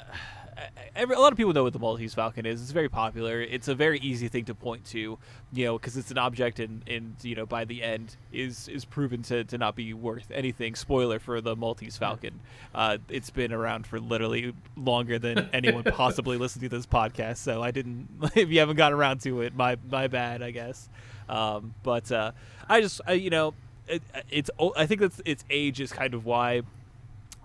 every, 0.94 1.14
a 1.14 1.18
lot 1.18 1.32
of 1.32 1.36
people 1.36 1.52
know 1.52 1.64
what 1.64 1.72
the 1.72 1.78
Maltese 1.78 2.14
Falcon 2.14 2.46
is. 2.46 2.62
It's 2.62 2.70
very 2.70 2.88
popular. 2.88 3.40
It's 3.40 3.68
a 3.68 3.74
very 3.74 3.98
easy 4.00 4.28
thing 4.28 4.44
to 4.46 4.54
point 4.54 4.84
to, 4.86 5.18
you 5.52 5.64
know, 5.64 5.78
because 5.78 5.96
it's 5.96 6.10
an 6.10 6.18
object 6.18 6.58
and, 6.60 6.82
and 6.88 7.16
you 7.22 7.34
know 7.34 7.46
by 7.46 7.64
the 7.64 7.82
end 7.82 8.16
is 8.32 8.68
is 8.68 8.84
proven 8.84 9.22
to, 9.22 9.44
to 9.44 9.58
not 9.58 9.76
be 9.76 9.94
worth 9.94 10.30
anything. 10.30 10.74
Spoiler 10.74 11.18
for 11.18 11.40
the 11.40 11.56
Maltese 11.56 11.96
Falcon. 11.96 12.40
Uh, 12.74 12.98
it's 13.08 13.30
been 13.30 13.52
around 13.52 13.86
for 13.86 14.00
literally 14.00 14.54
longer 14.76 15.18
than 15.18 15.48
anyone 15.52 15.84
possibly 15.92 16.36
listened 16.36 16.62
to 16.62 16.68
this 16.68 16.86
podcast. 16.86 17.38
So 17.38 17.62
I 17.62 17.70
didn't. 17.70 18.08
If 18.38 18.50
you 18.50 18.60
haven't 18.60 18.76
gotten 18.76 18.96
around 18.96 19.20
to 19.22 19.40
it, 19.40 19.54
my 19.54 19.76
my 19.90 20.06
bad, 20.06 20.42
I 20.42 20.50
guess. 20.52 20.88
Um, 21.28 21.74
but 21.82 22.10
uh, 22.12 22.32
I 22.68 22.80
just 22.80 23.00
I, 23.06 23.14
you 23.14 23.30
know 23.30 23.54
it, 23.88 24.02
it's 24.30 24.50
I 24.76 24.86
think 24.86 25.00
that's 25.00 25.20
its 25.24 25.44
age 25.50 25.80
is 25.80 25.92
kind 25.92 26.14
of 26.14 26.24
why 26.24 26.62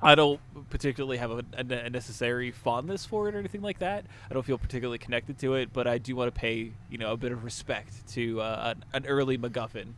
I 0.03 0.15
don't 0.15 0.39
particularly 0.69 1.17
have 1.17 1.31
a, 1.31 1.43
a, 1.57 1.89
necessary 1.89 2.51
fondness 2.51 3.05
for 3.05 3.29
it 3.29 3.35
or 3.35 3.39
anything 3.39 3.61
like 3.61 3.79
that. 3.79 4.05
I 4.29 4.33
don't 4.33 4.45
feel 4.45 4.57
particularly 4.57 4.97
connected 4.97 5.39
to 5.39 5.55
it, 5.55 5.71
but 5.71 5.87
I 5.87 5.97
do 5.97 6.15
want 6.15 6.33
to 6.33 6.39
pay 6.39 6.71
you 6.89 6.97
know 6.97 7.13
a 7.13 7.17
bit 7.17 7.31
of 7.31 7.43
respect 7.43 8.07
to 8.09 8.41
uh, 8.41 8.73
an, 8.75 8.85
an, 8.93 9.05
early 9.05 9.37
MacGuffin. 9.37 9.93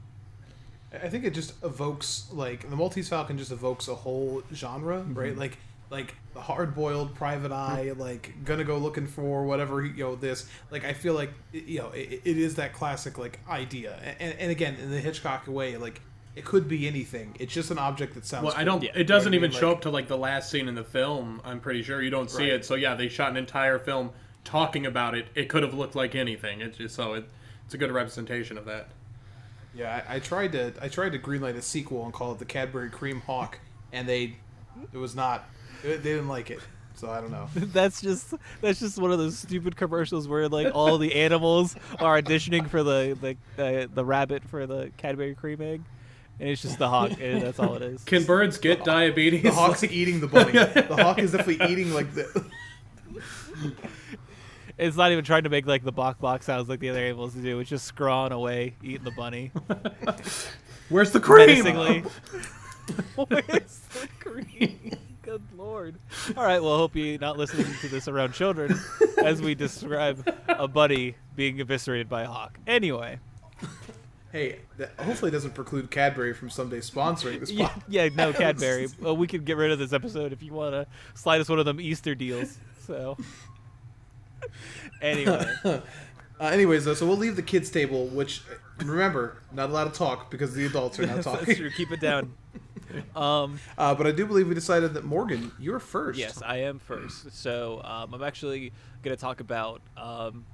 I 0.93 1.09
think 1.09 1.25
it 1.25 1.33
just 1.33 1.61
evokes 1.63 2.27
like 2.31 2.69
the 2.69 2.75
Maltese 2.75 3.09
Falcon 3.09 3.37
just 3.37 3.51
evokes 3.51 3.87
a 3.87 3.95
whole 3.95 4.43
genre, 4.53 4.99
mm-hmm. 4.99 5.13
right? 5.13 5.37
Like 5.37 5.57
like 5.89 6.15
the 6.33 6.41
hard 6.41 6.75
boiled 6.75 7.15
private 7.15 7.51
eye, 7.51 7.93
like 7.97 8.33
gonna 8.43 8.63
go 8.63 8.77
looking 8.77 9.07
for 9.07 9.45
whatever 9.45 9.83
you 9.83 10.03
know 10.03 10.15
this. 10.15 10.47
Like 10.71 10.85
I 10.85 10.93
feel 10.93 11.13
like 11.13 11.31
you 11.51 11.79
know 11.79 11.89
it, 11.89 12.21
it 12.23 12.37
is 12.37 12.55
that 12.55 12.73
classic 12.73 13.17
like 13.17 13.39
idea, 13.49 14.15
and, 14.19 14.33
and 14.39 14.51
again 14.51 14.75
in 14.75 14.91
the 14.91 14.99
Hitchcock 14.99 15.47
way, 15.47 15.77
like 15.77 16.01
it 16.35 16.43
could 16.43 16.67
be 16.67 16.87
anything. 16.87 17.35
It's 17.39 17.53
just 17.53 17.71
an 17.71 17.77
object 17.77 18.13
that 18.15 18.25
sounds. 18.25 18.43
Well, 18.43 18.53
cool. 18.53 18.61
I 18.61 18.63
don't. 18.65 18.83
Yeah. 18.83 18.91
It 18.93 19.07
doesn't 19.07 19.33
even 19.33 19.51
mean? 19.51 19.59
show 19.59 19.69
like, 19.69 19.77
up 19.77 19.81
to 19.83 19.89
like 19.89 20.07
the 20.07 20.17
last 20.17 20.49
scene 20.49 20.67
in 20.67 20.75
the 20.75 20.83
film. 20.83 21.41
I'm 21.45 21.61
pretty 21.61 21.81
sure 21.81 22.01
you 22.01 22.09
don't 22.09 22.29
see 22.29 22.43
right. 22.43 22.53
it. 22.53 22.65
So 22.65 22.75
yeah, 22.75 22.95
they 22.95 23.07
shot 23.07 23.31
an 23.31 23.37
entire 23.37 23.79
film 23.79 24.11
talking 24.43 24.85
about 24.85 25.15
it. 25.15 25.27
It 25.33 25.47
could 25.47 25.63
have 25.63 25.73
looked 25.73 25.95
like 25.95 26.13
anything. 26.13 26.61
It's 26.61 26.77
just 26.77 26.95
so 26.95 27.13
it, 27.13 27.29
it's 27.65 27.73
a 27.73 27.77
good 27.77 27.91
representation 27.91 28.57
of 28.57 28.65
that. 28.65 28.89
Yeah, 29.73 30.03
I, 30.07 30.15
I, 30.15 30.19
tried 30.19 30.53
to 30.53 30.73
I 30.81 30.87
tried 30.87 31.11
to 31.13 31.19
greenlight 31.19 31.55
a 31.55 31.61
sequel 31.61 32.05
and 32.05 32.13
call 32.13 32.31
it 32.31 32.39
the 32.39 32.45
Cadbury 32.45 32.89
Cream 32.89 33.21
Hawk, 33.21 33.59
and 33.91 34.07
they 34.07 34.35
it 34.93 34.97
was 34.97 35.15
not 35.15 35.45
they 35.83 35.97
didn't 35.97 36.27
like 36.27 36.51
it. 36.51 36.59
So 36.95 37.09
I 37.09 37.21
don't 37.21 37.31
know. 37.31 37.49
that's 37.55 38.01
just 38.01 38.33
that's 38.61 38.79
just 38.79 38.97
one 38.97 39.11
of 39.11 39.19
those 39.19 39.37
stupid 39.37 39.75
commercials 39.77 40.27
where 40.27 40.49
like 40.49 40.73
all 40.73 40.97
the 40.97 41.13
animals 41.23 41.75
are 41.99 42.21
auditioning 42.21 42.69
for 42.69 42.83
the 42.83 43.37
the 43.57 43.63
uh, 43.63 43.87
the 43.93 44.03
rabbit 44.03 44.43
for 44.43 44.67
the 44.67 44.91
Cadbury 44.97 45.35
cream 45.35 45.61
egg 45.61 45.81
and 46.39 46.49
it's 46.49 46.61
just 46.61 46.79
the 46.79 46.89
hawk. 46.89 47.11
and 47.19 47.41
that's 47.41 47.59
all 47.59 47.75
it 47.75 47.81
is. 47.81 48.03
Can 48.03 48.23
birds 48.23 48.57
get 48.57 48.79
the 48.79 48.85
diabetes? 48.85 49.43
The 49.43 49.51
hawk's 49.51 49.81
like... 49.81 49.91
eating 49.91 50.19
the 50.19 50.27
bunny. 50.27 50.51
the 50.51 50.97
hawk 50.99 51.19
is 51.19 51.31
definitely 51.31 51.71
eating 51.71 51.93
like 51.93 52.13
the. 52.13 52.45
It's 54.77 54.97
not 54.97 55.13
even 55.13 55.23
trying 55.23 55.43
to 55.43 55.49
make 55.49 55.65
like 55.65 55.85
the 55.85 55.93
bok 55.93 56.19
bok 56.19 56.43
sounds 56.43 56.67
like 56.67 56.81
the 56.81 56.89
other 56.89 56.99
animals 56.99 57.33
do. 57.33 57.61
It's 57.61 57.69
just 57.69 57.85
scrawling 57.85 58.33
away, 58.33 58.75
eating 58.83 59.05
the 59.05 59.11
bunny. 59.11 59.53
Where's 60.89 61.11
the 61.11 61.21
cream? 61.21 61.63
Menacingly. 61.63 62.03
Where's 63.15 63.79
the 63.93 64.09
cream? 64.19 64.97
Good 65.21 65.43
lord. 65.55 65.95
All 66.35 66.43
right, 66.43 66.61
well, 66.61 66.75
hope 66.75 66.93
you're 66.93 67.17
not 67.19 67.37
listening 67.37 67.67
to 67.79 67.87
this 67.87 68.09
around 68.09 68.33
children 68.33 68.77
as 69.23 69.41
we 69.41 69.55
describe 69.55 70.29
a 70.49 70.67
bunny 70.67 71.15
being 71.37 71.61
eviscerated 71.61 72.09
by 72.09 72.23
a 72.23 72.27
hawk. 72.27 72.59
Anyway 72.67 73.19
hey, 74.31 74.59
that 74.77 74.91
hopefully 74.99 75.29
it 75.29 75.31
doesn't 75.31 75.53
preclude 75.53 75.89
Cadbury 75.91 76.33
from 76.33 76.49
someday 76.49 76.79
sponsoring 76.79 77.39
this. 77.39 77.51
yeah, 77.51 77.73
yeah, 77.87 78.09
no 78.13 78.33
Cadbury. 78.33 78.87
well, 78.99 79.15
we 79.15 79.27
could 79.27 79.45
get 79.45 79.57
rid 79.57 79.71
of 79.71 79.79
this 79.79 79.93
episode 79.93 80.33
if 80.33 80.43
you 80.43 80.53
want 80.53 80.73
to 80.73 80.87
slide 81.13 81.41
us 81.41 81.49
one 81.49 81.59
of 81.59 81.65
them 81.65 81.79
Easter 81.79 82.15
deals. 82.15 82.57
So, 82.85 83.17
anyway. 85.01 85.45
uh, 85.65 85.79
anyways, 86.41 86.85
though, 86.85 86.93
so 86.93 87.05
we'll 87.05 87.17
leave 87.17 87.35
the 87.35 87.41
kids 87.41 87.69
table, 87.69 88.07
which 88.07 88.43
remember, 88.79 89.41
not 89.51 89.69
allowed 89.69 89.85
to 89.93 89.97
talk 89.97 90.29
because 90.29 90.53
the 90.53 90.65
adults 90.65 90.99
are 90.99 91.07
not 91.07 91.23
talking. 91.23 91.45
That's 91.45 91.59
true. 91.59 91.71
Keep 91.71 91.91
it 91.91 92.01
down. 92.01 92.33
Um, 93.15 93.59
uh, 93.77 93.95
but 93.95 94.07
I 94.07 94.11
do 94.11 94.25
believe 94.25 94.47
we 94.47 94.55
decided 94.55 94.93
that 94.93 95.03
Morgan, 95.03 95.51
you're 95.59 95.79
first. 95.79 96.19
Yes, 96.19 96.41
I 96.41 96.57
am 96.57 96.79
first. 96.79 97.31
So 97.31 97.81
um, 97.83 98.13
I'm 98.13 98.23
actually 98.23 98.71
going 99.01 99.15
to 99.15 99.19
talk 99.19 99.39
about 99.39 99.81
um, 99.97 100.45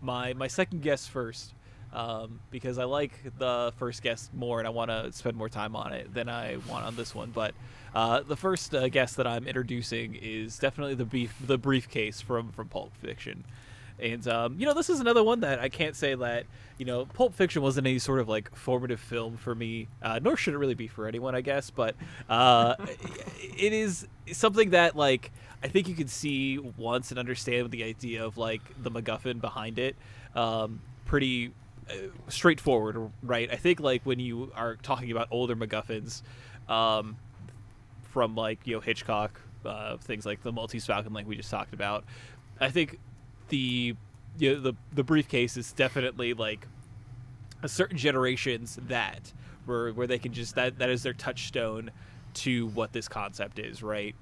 my 0.00 0.32
my 0.34 0.46
second 0.46 0.82
guest 0.82 1.10
first 1.10 1.54
um, 1.92 2.40
because 2.50 2.78
I 2.78 2.84
like 2.84 3.12
the 3.38 3.72
first 3.76 4.02
guest 4.02 4.32
more 4.34 4.58
and 4.58 4.66
I 4.66 4.70
want 4.70 4.90
to 4.90 5.12
spend 5.12 5.36
more 5.36 5.48
time 5.48 5.74
on 5.76 5.92
it 5.92 6.12
than 6.12 6.28
I 6.28 6.58
want 6.68 6.84
on 6.84 6.96
this 6.96 7.14
one. 7.14 7.30
But 7.30 7.54
uh, 7.94 8.20
the 8.20 8.36
first 8.36 8.74
uh, 8.74 8.88
guest 8.88 9.16
that 9.16 9.26
I'm 9.26 9.46
introducing 9.46 10.14
is 10.14 10.58
definitely 10.58 10.94
the 10.94 11.04
beef, 11.04 11.34
the 11.44 11.58
briefcase 11.58 12.20
from 12.20 12.52
from 12.52 12.68
Pulp 12.68 12.92
Fiction. 12.96 13.44
And 14.00 14.26
um, 14.28 14.56
you 14.58 14.66
know, 14.66 14.74
this 14.74 14.90
is 14.90 15.00
another 15.00 15.24
one 15.24 15.40
that 15.40 15.58
I 15.58 15.68
can't 15.68 15.96
say 15.96 16.14
that 16.14 16.44
you 16.78 16.84
know, 16.84 17.06
Pulp 17.06 17.34
Fiction 17.34 17.60
wasn't 17.60 17.86
any 17.86 17.98
sort 17.98 18.20
of 18.20 18.28
like 18.28 18.54
formative 18.54 19.00
film 19.00 19.36
for 19.36 19.54
me, 19.54 19.88
uh, 20.00 20.20
nor 20.22 20.36
should 20.36 20.54
it 20.54 20.58
really 20.58 20.74
be 20.74 20.86
for 20.86 21.08
anyone, 21.08 21.34
I 21.34 21.40
guess. 21.40 21.70
But 21.70 21.96
uh, 22.28 22.76
it 23.40 23.72
is 23.72 24.06
something 24.32 24.70
that 24.70 24.96
like 24.96 25.32
I 25.62 25.68
think 25.68 25.88
you 25.88 25.94
can 25.94 26.08
see 26.08 26.58
once 26.58 27.10
and 27.10 27.18
understand 27.18 27.70
the 27.72 27.82
idea 27.82 28.24
of 28.24 28.38
like 28.38 28.60
the 28.80 28.90
MacGuffin 28.90 29.40
behind 29.40 29.78
it. 29.78 29.96
Um, 30.36 30.80
pretty 31.04 31.52
straightforward, 32.28 33.10
right? 33.22 33.50
I 33.50 33.56
think 33.56 33.80
like 33.80 34.04
when 34.04 34.18
you 34.18 34.52
are 34.54 34.76
talking 34.76 35.10
about 35.10 35.28
older 35.30 35.56
MacGuffins, 35.56 36.22
um, 36.68 37.16
from 38.10 38.34
like 38.34 38.66
you 38.66 38.74
know 38.74 38.80
Hitchcock, 38.80 39.40
uh, 39.64 39.96
things 39.98 40.26
like 40.26 40.42
the 40.42 40.52
Maltese 40.52 40.86
Falcon, 40.86 41.12
like 41.12 41.26
we 41.26 41.36
just 41.36 41.50
talked 41.50 41.72
about, 41.72 42.04
I 42.60 42.70
think 42.70 42.98
the 43.48 43.94
you 44.38 44.54
know, 44.54 44.60
the 44.60 44.74
the 44.92 45.04
briefcase 45.04 45.56
is 45.56 45.72
definitely 45.72 46.34
like 46.34 46.66
a 47.62 47.68
certain 47.68 47.96
generations 47.98 48.78
that 48.88 49.32
where 49.66 49.92
where 49.92 50.06
they 50.06 50.18
can 50.18 50.32
just 50.32 50.54
that 50.54 50.78
that 50.78 50.90
is 50.90 51.02
their 51.02 51.12
touchstone 51.12 51.90
to 52.34 52.68
what 52.68 52.92
this 52.92 53.08
concept 53.08 53.58
is, 53.58 53.82
right? 53.82 54.14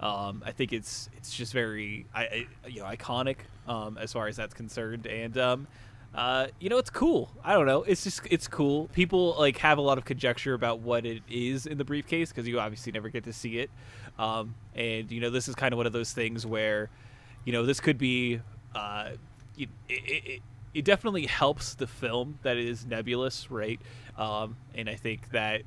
Um, 0.00 0.42
I 0.44 0.52
think 0.52 0.72
it's 0.72 1.08
it's 1.16 1.34
just 1.34 1.52
very 1.52 2.06
I, 2.14 2.22
I 2.22 2.46
you 2.68 2.80
know 2.80 2.86
iconic 2.86 3.36
um, 3.68 3.98
as 3.98 4.12
far 4.12 4.28
as 4.28 4.36
that's 4.36 4.54
concerned, 4.54 5.06
and 5.06 5.36
um, 5.38 5.66
uh, 6.14 6.48
you 6.60 6.68
know, 6.68 6.78
it's 6.78 6.90
cool. 6.90 7.30
I 7.42 7.54
don't 7.54 7.66
know. 7.66 7.82
It's 7.84 8.04
just 8.04 8.20
it's 8.30 8.46
cool. 8.46 8.88
People 8.88 9.34
like 9.38 9.58
have 9.58 9.78
a 9.78 9.80
lot 9.80 9.98
of 9.98 10.04
conjecture 10.04 10.54
about 10.54 10.80
what 10.80 11.06
it 11.06 11.22
is 11.30 11.66
in 11.66 11.78
the 11.78 11.84
briefcase 11.84 12.30
because 12.30 12.46
you 12.46 12.60
obviously 12.60 12.92
never 12.92 13.08
get 13.08 13.24
to 13.24 13.32
see 13.32 13.58
it. 13.58 13.70
Um, 14.18 14.54
and 14.74 15.10
you 15.10 15.20
know, 15.20 15.30
this 15.30 15.48
is 15.48 15.54
kind 15.54 15.72
of 15.72 15.78
one 15.78 15.86
of 15.86 15.92
those 15.92 16.12
things 16.12 16.44
where, 16.44 16.90
you 17.44 17.52
know, 17.52 17.64
this 17.64 17.80
could 17.80 17.98
be. 17.98 18.40
Uh, 18.74 19.10
it, 19.56 19.68
it, 19.88 20.22
it, 20.24 20.42
it 20.72 20.84
definitely 20.86 21.26
helps 21.26 21.74
the 21.74 21.86
film 21.86 22.38
that 22.42 22.56
it 22.56 22.66
is 22.66 22.86
nebulous, 22.86 23.50
right? 23.50 23.78
Um, 24.16 24.56
and 24.74 24.88
I 24.88 24.94
think 24.94 25.30
that 25.32 25.62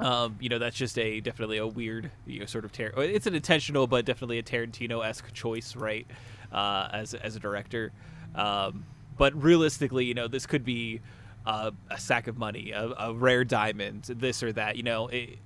um, 0.00 0.36
you 0.40 0.48
know, 0.48 0.58
that's 0.58 0.76
just 0.76 0.98
a 0.98 1.20
definitely 1.20 1.58
a 1.58 1.66
weird, 1.66 2.10
you 2.26 2.40
know, 2.40 2.46
sort 2.46 2.64
of 2.64 2.72
tar- 2.72 2.92
it's 2.96 3.26
an 3.26 3.34
intentional 3.34 3.86
but 3.86 4.04
definitely 4.04 4.38
a 4.38 4.42
Tarantino 4.42 5.04
esque 5.04 5.32
choice, 5.32 5.76
right? 5.76 6.06
Uh, 6.50 6.88
as 6.92 7.14
as 7.14 7.36
a 7.36 7.40
director, 7.40 7.92
um, 8.34 8.84
but 9.20 9.34
realistically, 9.42 10.06
you 10.06 10.14
know, 10.14 10.28
this 10.28 10.46
could 10.46 10.64
be 10.64 11.02
uh, 11.44 11.72
a 11.90 12.00
sack 12.00 12.26
of 12.26 12.38
money, 12.38 12.70
a, 12.70 12.90
a, 12.98 13.12
rare 13.12 13.44
diamond, 13.44 14.04
this 14.04 14.42
or 14.42 14.50
that. 14.52 14.78
You 14.78 14.82
know, 14.82 15.08
it, 15.08 15.36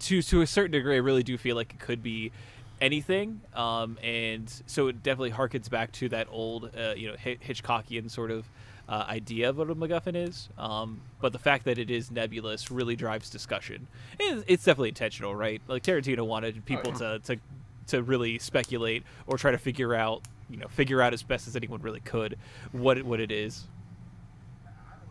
to 0.00 0.20
to 0.20 0.40
a 0.40 0.48
certain 0.48 0.72
degree, 0.72 0.96
I 0.96 0.98
really 0.98 1.22
do 1.22 1.38
feel 1.38 1.54
like 1.54 1.72
it 1.72 1.78
could 1.78 2.02
be 2.02 2.32
anything. 2.80 3.40
Um, 3.54 3.98
and 4.02 4.52
so 4.66 4.88
it 4.88 5.04
definitely 5.04 5.30
harkens 5.30 5.70
back 5.70 5.92
to 5.92 6.08
that 6.08 6.26
old, 6.28 6.72
uh, 6.76 6.94
you 6.96 7.06
know, 7.06 7.14
Hitchcockian 7.14 8.10
sort 8.10 8.32
of 8.32 8.46
uh, 8.88 9.04
idea 9.08 9.50
of 9.50 9.58
what 9.58 9.70
a 9.70 9.76
MacGuffin 9.76 10.16
is. 10.16 10.48
Um, 10.58 11.00
but 11.20 11.32
the 11.32 11.38
fact 11.38 11.66
that 11.66 11.78
it 11.78 11.88
is 11.88 12.10
nebulous 12.10 12.68
really 12.68 12.96
drives 12.96 13.30
discussion. 13.30 13.86
It's, 14.18 14.44
it's 14.48 14.64
definitely 14.64 14.88
intentional, 14.88 15.36
right? 15.36 15.62
Like 15.68 15.84
Tarantino 15.84 16.26
wanted 16.26 16.64
people 16.64 16.90
oh, 16.96 17.12
yeah. 17.12 17.18
to, 17.18 17.36
to 17.36 17.40
to 17.86 18.02
really 18.02 18.40
speculate 18.40 19.04
or 19.28 19.38
try 19.38 19.52
to 19.52 19.58
figure 19.58 19.94
out 19.94 20.22
you 20.50 20.56
know 20.56 20.68
figure 20.68 21.00
out 21.00 21.14
as 21.14 21.22
best 21.22 21.46
as 21.48 21.56
anyone 21.56 21.80
really 21.80 22.00
could 22.00 22.36
what 22.72 22.98
it, 22.98 23.06
what 23.06 23.20
it 23.20 23.30
is. 23.30 23.66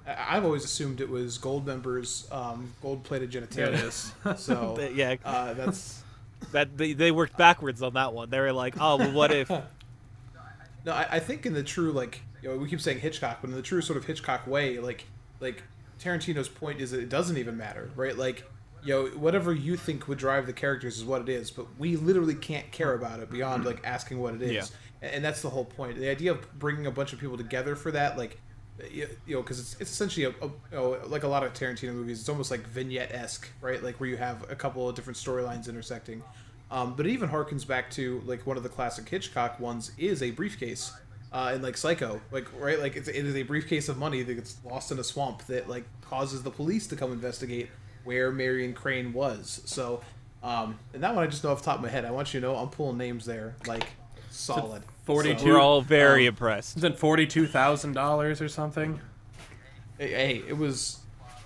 I've 0.05 0.43
always 0.43 0.63
assumed 0.63 1.01
it 1.01 1.09
was 1.09 1.37
Goldmember's 1.37 2.27
um, 2.31 2.73
gold-plated 2.81 3.31
genitalia. 3.31 4.37
so 4.37 4.79
yeah, 4.93 5.15
uh, 5.23 5.53
that's 5.53 6.03
that 6.51 6.77
they, 6.77 6.93
they 6.93 7.11
worked 7.11 7.37
backwards 7.37 7.81
on 7.81 7.93
that 7.93 8.13
one. 8.13 8.29
They 8.29 8.39
were 8.39 8.53
like, 8.53 8.75
oh, 8.79 8.97
well, 8.97 9.11
what 9.11 9.31
if? 9.31 9.51
No, 10.85 10.93
I, 10.93 11.07
I 11.11 11.19
think 11.19 11.45
in 11.45 11.51
the 11.51 11.61
true 11.61 11.91
like 11.91 12.21
you 12.41 12.47
know 12.47 12.55
we 12.55 12.69
keep 12.69 12.79
saying 12.79 12.99
Hitchcock, 12.99 13.39
but 13.41 13.49
in 13.49 13.55
the 13.57 13.61
true 13.61 13.81
sort 13.81 13.97
of 13.97 14.05
Hitchcock 14.05 14.47
way, 14.47 14.79
like 14.79 15.03
like 15.41 15.61
Tarantino's 15.99 16.47
point 16.47 16.79
is 16.79 16.91
that 16.91 17.01
it 17.01 17.09
doesn't 17.09 17.37
even 17.37 17.57
matter, 17.57 17.91
right? 17.97 18.17
Like 18.17 18.49
you 18.81 18.93
know 18.93 19.05
whatever 19.17 19.53
you 19.53 19.75
think 19.75 20.07
would 20.07 20.17
drive 20.17 20.45
the 20.45 20.53
characters 20.53 20.97
is 20.97 21.03
what 21.03 21.21
it 21.21 21.27
is, 21.27 21.51
but 21.51 21.67
we 21.77 21.97
literally 21.97 22.33
can't 22.33 22.71
care 22.71 22.93
about 22.93 23.19
it 23.19 23.29
beyond 23.29 23.65
like 23.65 23.81
asking 23.83 24.21
what 24.21 24.35
it 24.35 24.41
is. 24.41 24.51
Yeah 24.53 24.63
and 25.01 25.23
that's 25.23 25.41
the 25.41 25.49
whole 25.49 25.65
point. 25.65 25.97
The 25.97 26.09
idea 26.09 26.31
of 26.31 26.59
bringing 26.59 26.85
a 26.85 26.91
bunch 26.91 27.13
of 27.13 27.19
people 27.19 27.37
together 27.37 27.75
for 27.75 27.91
that, 27.91 28.17
like, 28.17 28.39
you 28.91 29.07
know, 29.27 29.41
because 29.41 29.59
it's, 29.59 29.75
it's 29.79 29.91
essentially 29.91 30.25
a, 30.25 30.29
a 30.29 30.47
you 30.47 30.53
know, 30.71 30.97
like 31.07 31.23
a 31.23 31.27
lot 31.27 31.43
of 31.43 31.53
Tarantino 31.53 31.93
movies. 31.93 32.19
It's 32.19 32.29
almost 32.29 32.51
like 32.51 32.61
vignette 32.67 33.13
esque, 33.13 33.47
right? 33.61 33.83
Like 33.83 33.99
where 33.99 34.09
you 34.09 34.17
have 34.17 34.49
a 34.49 34.55
couple 34.55 34.87
of 34.87 34.95
different 34.95 35.17
storylines 35.17 35.67
intersecting. 35.67 36.23
Um, 36.71 36.95
but 36.95 37.07
it 37.07 37.11
even 37.11 37.29
harkens 37.29 37.65
back 37.65 37.89
to 37.91 38.21
like 38.25 38.45
one 38.45 38.57
of 38.57 38.63
the 38.63 38.69
classic 38.69 39.07
Hitchcock 39.09 39.59
ones 39.59 39.91
is 39.97 40.21
a 40.21 40.31
briefcase. 40.31 40.93
Uh, 41.31 41.51
in 41.53 41.61
like 41.61 41.77
Psycho, 41.77 42.19
like 42.31 42.47
right, 42.59 42.79
like 42.79 42.95
it's, 42.95 43.07
it 43.07 43.23
is 43.23 43.35
a 43.35 43.43
briefcase 43.43 43.87
of 43.87 43.99
money 43.99 44.23
that 44.23 44.33
gets 44.33 44.57
lost 44.65 44.91
in 44.91 44.97
a 44.97 45.03
swamp 45.03 45.45
that 45.45 45.69
like 45.69 45.83
causes 46.01 46.41
the 46.41 46.49
police 46.49 46.87
to 46.87 46.95
come 46.95 47.11
investigate 47.11 47.69
where 48.03 48.31
Marion 48.31 48.73
Crane 48.73 49.13
was. 49.13 49.61
So, 49.65 50.01
um, 50.41 50.79
and 50.91 51.03
that 51.03 51.13
one 51.13 51.23
I 51.23 51.27
just 51.27 51.43
know 51.43 51.51
off 51.51 51.59
the 51.59 51.65
top 51.65 51.75
of 51.75 51.83
my 51.83 51.89
head. 51.89 52.03
I 52.03 52.09
want 52.09 52.33
you 52.33 52.39
to 52.39 52.47
know 52.47 52.55
I'm 52.55 52.69
pulling 52.69 52.97
names 52.97 53.25
there, 53.25 53.55
like 53.67 53.85
solid. 54.29 54.83
42 55.05 55.45
We're 55.45 55.59
all 55.59 55.81
very 55.81 56.27
um, 56.27 56.33
impressed. 56.33 56.77
Is 56.77 56.83
it 56.83 56.99
forty-two 56.99 57.47
thousand 57.47 57.93
dollars 57.93 58.41
or 58.41 58.47
something? 58.47 58.99
Hey, 59.97 60.11
hey, 60.11 60.43
it 60.47 60.57
was 60.57 60.99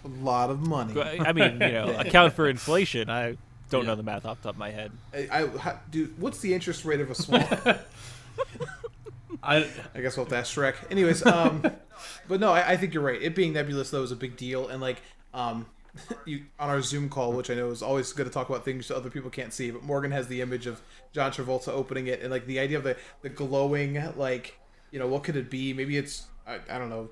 a 0.04 0.08
lot 0.08 0.50
of 0.50 0.60
money. 0.68 1.00
I 1.00 1.32
mean, 1.32 1.54
you 1.54 1.72
know, 1.72 1.96
account 2.00 2.34
for 2.34 2.50
inflation. 2.50 3.10
I 3.10 3.38
don't 3.70 3.86
know 3.86 3.96
the 3.96 4.04
math 4.04 4.26
off 4.26 4.42
the 4.42 4.50
top 4.50 4.56
of 4.56 4.60
my 4.60 4.72
head. 4.72 4.92
I, 5.14 5.44
I 5.44 5.76
dude, 5.90 6.20
what's 6.20 6.40
the 6.40 6.54
interest 6.54 6.86
rate 6.86 7.00
of 7.00 7.10
a 7.10 7.16
swamp? 7.16 7.50
I 9.44 9.68
I 9.96 10.02
guess 10.02 10.16
we'll 10.16 10.26
have 10.26 10.30
to 10.30 10.38
ask 10.38 10.56
Shrek. 10.56 10.76
Anyways, 10.92 11.26
um, 11.26 11.64
but 12.28 12.40
no, 12.40 12.52
I, 12.52 12.72
I 12.72 12.78
think 12.78 12.94
you're 12.94 13.04
right. 13.04 13.22
It 13.22 13.36
being 13.36 13.54
nebulous 13.54 13.90
though 13.90 14.04
is 14.04 14.12
a 14.12 14.16
big 14.16 14.38
deal, 14.38 14.68
and 14.68 14.82
like, 14.82 15.02
um, 15.34 15.66
you 16.26 16.44
on 16.60 16.70
our 16.70 16.82
Zoom 16.82 17.10
call, 17.10 17.34
which 17.34 17.50
I 17.50 17.56
know 17.56 17.70
is 17.70 17.82
always 17.82 18.12
good 18.14 18.26
to 18.26 18.32
talk 18.32 18.50
about 18.50 18.66
things 18.66 18.88
that 18.88 18.96
other 18.96 19.10
people 19.10 19.30
can't 19.30 19.54
see, 19.54 19.72
but 19.72 19.84
Morgan 19.84 20.12
has 20.12 20.28
the 20.28 20.42
image 20.42 20.66
of 20.66 20.82
John 21.12 21.32
Travolta 21.32 21.70
opening 21.70 22.08
it, 22.08 22.22
and 22.22 22.32
like 22.32 22.46
the 22.46 22.60
idea 22.60 22.78
of 22.78 22.84
the 22.84 22.98
the 23.22 23.30
glowing, 23.30 24.02
like, 24.18 24.60
you 24.92 25.00
know, 25.00 25.08
what 25.08 25.24
could 25.24 25.36
it 25.36 25.50
be? 25.50 25.74
Maybe 25.74 25.98
it's 25.98 26.26
I, 26.48 26.60
I 26.70 26.78
don't 26.78 26.90
know, 26.90 27.10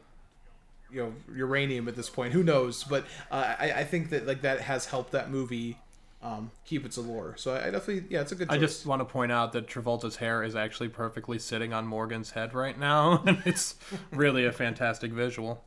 you 0.92 1.04
know, 1.04 1.14
uranium 1.34 1.88
at 1.88 1.96
this 1.96 2.10
point. 2.10 2.34
Who 2.34 2.44
knows? 2.44 2.84
But 2.84 3.06
uh, 3.30 3.56
I 3.60 3.72
I 3.78 3.84
think 3.84 4.10
that 4.10 4.26
like 4.26 4.42
that 4.42 4.62
has 4.62 4.86
helped 4.86 5.12
that 5.12 5.30
movie. 5.30 5.78
Um, 6.24 6.52
keep 6.66 6.86
its 6.86 6.98
allure. 6.98 7.34
So 7.36 7.56
I, 7.56 7.70
I 7.70 7.72
definitely, 7.72 8.06
yeah, 8.12 8.22
it's 8.22 8.32
a 8.32 8.36
good. 8.36 8.52
I 8.52 8.60
just 8.60 8.86
want 8.86 9.00
to 9.00 9.06
point 9.06 9.32
out 9.32 9.54
that 9.54 9.66
Travolta's 9.66 10.18
hair 10.18 10.44
is 10.44 10.56
actually 10.56 10.90
perfectly 10.90 11.40
sitting 11.40 11.74
on 11.74 11.88
Morgan's 11.88 12.30
head 12.30 12.54
right 12.54 12.78
now, 12.78 13.24
and 13.26 13.42
it's 13.44 13.74
really 14.12 14.46
a 14.46 14.52
fantastic 14.52 15.12
visual. 15.12 15.64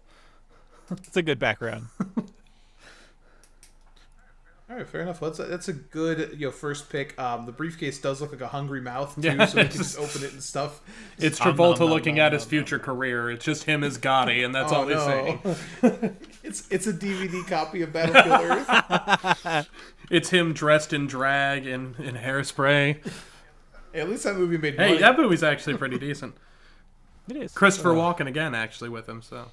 It's 0.93 1.17
a 1.17 1.23
good 1.23 1.41
background. 1.41 1.89
All 4.71 4.77
right, 4.77 4.87
fair 4.89 5.03
enough. 5.03 5.21
Well, 5.21 5.31
that's 5.31 5.41
a, 5.41 5.45
that's 5.45 5.69
a 5.69 5.75
good 5.75 6.37
you 6.41 6.47
know 6.47 6.51
first 6.51 6.89
pick. 6.89 7.19
Um, 7.21 7.45
the 7.45 7.53
briefcase 7.53 7.99
does 8.01 8.23
look 8.23 8.33
like 8.33 8.41
a 8.41 8.49
hungry 8.49 8.81
mouth 8.81 9.15
too, 9.15 9.21
Yeah, 9.21 9.45
so 9.45 9.59
we 9.59 9.69
can 9.69 9.77
just 9.77 9.99
open 9.99 10.23
it 10.25 10.33
and 10.33 10.43
stuff. 10.43 10.81
It's 11.19 11.39
Nom, 11.39 11.55
Travolta 11.55 11.59
nom, 11.59 11.79
nom, 11.81 11.91
looking 11.91 12.15
nom, 12.15 12.25
at 12.27 12.33
his 12.33 12.45
nom, 12.45 12.49
future 12.49 12.79
career. 12.79 13.31
It's 13.31 13.45
just 13.45 13.65
him 13.65 13.85
as 13.85 13.99
Gotti, 13.99 14.43
and 14.43 14.55
that's 14.55 14.73
Oh, 14.73 14.77
all 14.77 14.87
he's 14.89 15.03
saying. 15.03 15.41
no. 15.83 16.13
it's 16.43 16.67
it's 16.71 16.87
a 16.87 16.95
DVD 16.95 17.47
copy 17.47 17.83
of 17.83 17.93
Battlefield 17.93 18.41
Earth. 19.53 19.69
It's 20.11 20.31
him 20.31 20.55
dressed 20.55 20.95
in 20.95 21.07
drag 21.07 21.67
and 21.67 21.95
in 22.01 22.15
hairspray. 22.15 23.05
Hey, 23.93 24.01
at 24.01 24.09
least 24.09 24.25
that 24.25 24.37
movie 24.37 24.57
made 24.57 24.77
Hey, 24.77 24.87
money. 24.89 24.99
that 25.01 25.19
movie's 25.19 25.43
actually 25.43 25.77
pretty 25.77 25.99
decent. 25.99 26.35
It 27.29 27.37
is. 27.37 27.53
Christopher 27.53 27.91
Walken 27.91 28.27
again, 28.27 28.55
actually, 28.55 28.89
with 28.89 29.07
him. 29.09 29.21
So 29.21 29.47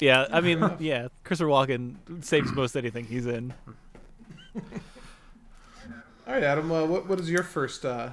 Yeah, 0.00 0.26
I 0.32 0.40
mean, 0.40 0.72
yeah, 0.80 1.06
Christopher 1.22 1.50
Walken 1.50 2.24
saves 2.24 2.52
most 2.52 2.74
anything 2.76 3.04
he's 3.06 3.26
in. 3.26 3.54
All 6.26 6.32
right, 6.32 6.42
Adam. 6.42 6.70
Uh, 6.70 6.84
what 6.84 7.08
what 7.08 7.20
is 7.20 7.30
your 7.30 7.42
first 7.42 7.84
uh, 7.84 8.10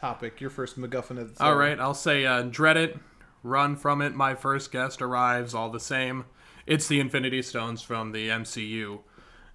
topic? 0.00 0.40
Your 0.40 0.50
first 0.50 0.78
MacGuffin 0.78 1.18
of 1.18 1.36
the 1.36 1.44
All 1.44 1.56
right, 1.56 1.78
I'll 1.78 1.94
say 1.94 2.26
uh, 2.26 2.42
dread 2.42 2.76
it, 2.76 2.98
run 3.42 3.76
from 3.76 4.02
it. 4.02 4.14
My 4.14 4.34
first 4.34 4.70
guest 4.70 5.00
arrives, 5.00 5.54
all 5.54 5.70
the 5.70 5.80
same. 5.80 6.26
It's 6.66 6.86
the 6.86 7.00
Infinity 7.00 7.42
Stones 7.42 7.82
from 7.82 8.12
the 8.12 8.28
MCU. 8.28 9.00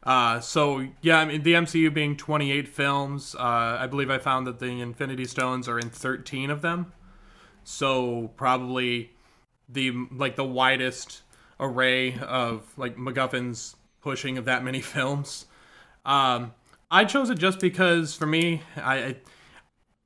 Uh, 0.04 0.40
so 0.40 0.88
yeah, 1.02 1.20
I 1.20 1.26
mean 1.26 1.44
the 1.44 1.54
MCU 1.54 1.94
being 1.94 2.16
28 2.16 2.68
films, 2.68 3.36
uh, 3.36 3.78
I 3.80 3.88
believe 3.88 4.10
I 4.10 4.18
found 4.18 4.48
that 4.48 4.60
the 4.60 4.82
Infinity 4.82 5.26
Stones 5.26 5.68
are 5.68 5.78
in 5.78 5.90
13 5.90 6.50
of 6.50 6.62
them. 6.62 6.94
So 7.64 8.32
probably 8.36 9.12
the 9.68 9.92
like 10.12 10.36
the 10.36 10.46
widest 10.46 11.22
array 11.60 12.18
of 12.18 12.74
like 12.78 12.96
MacGuffins 12.98 13.76
pushing 14.02 14.38
of 14.38 14.46
that 14.46 14.64
many 14.64 14.82
films. 14.96 15.46
Um, 16.10 16.56
I 16.90 17.06
chose 17.06 17.30
it 17.30 17.38
just 17.38 17.60
because 17.60 18.16
for 18.16 18.26
me, 18.26 18.64
I, 18.76 19.18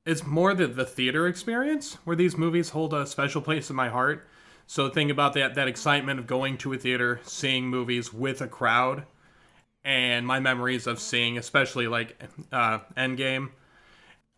it's 0.04 0.26
more 0.26 0.52
the, 0.52 0.66
the 0.66 0.84
theater 0.84 1.26
experience 1.26 1.94
where 2.04 2.14
these 2.14 2.36
movies 2.36 2.68
hold 2.68 2.92
a 2.92 3.06
special 3.06 3.40
place 3.40 3.70
in 3.70 3.76
my 3.76 3.88
heart. 3.88 4.28
So 4.66 4.90
think 4.90 5.10
about 5.10 5.32
that 5.32 5.54
that 5.54 5.66
excitement 5.66 6.20
of 6.20 6.26
going 6.26 6.58
to 6.58 6.74
a 6.74 6.78
theater, 6.78 7.20
seeing 7.24 7.68
movies 7.68 8.12
with 8.12 8.42
a 8.42 8.46
crowd, 8.46 9.04
and 9.82 10.26
my 10.26 10.40
memories 10.40 10.86
of 10.86 11.00
seeing, 11.00 11.38
especially 11.38 11.88
like 11.88 12.22
uh, 12.52 12.80
Endgame, 12.96 13.50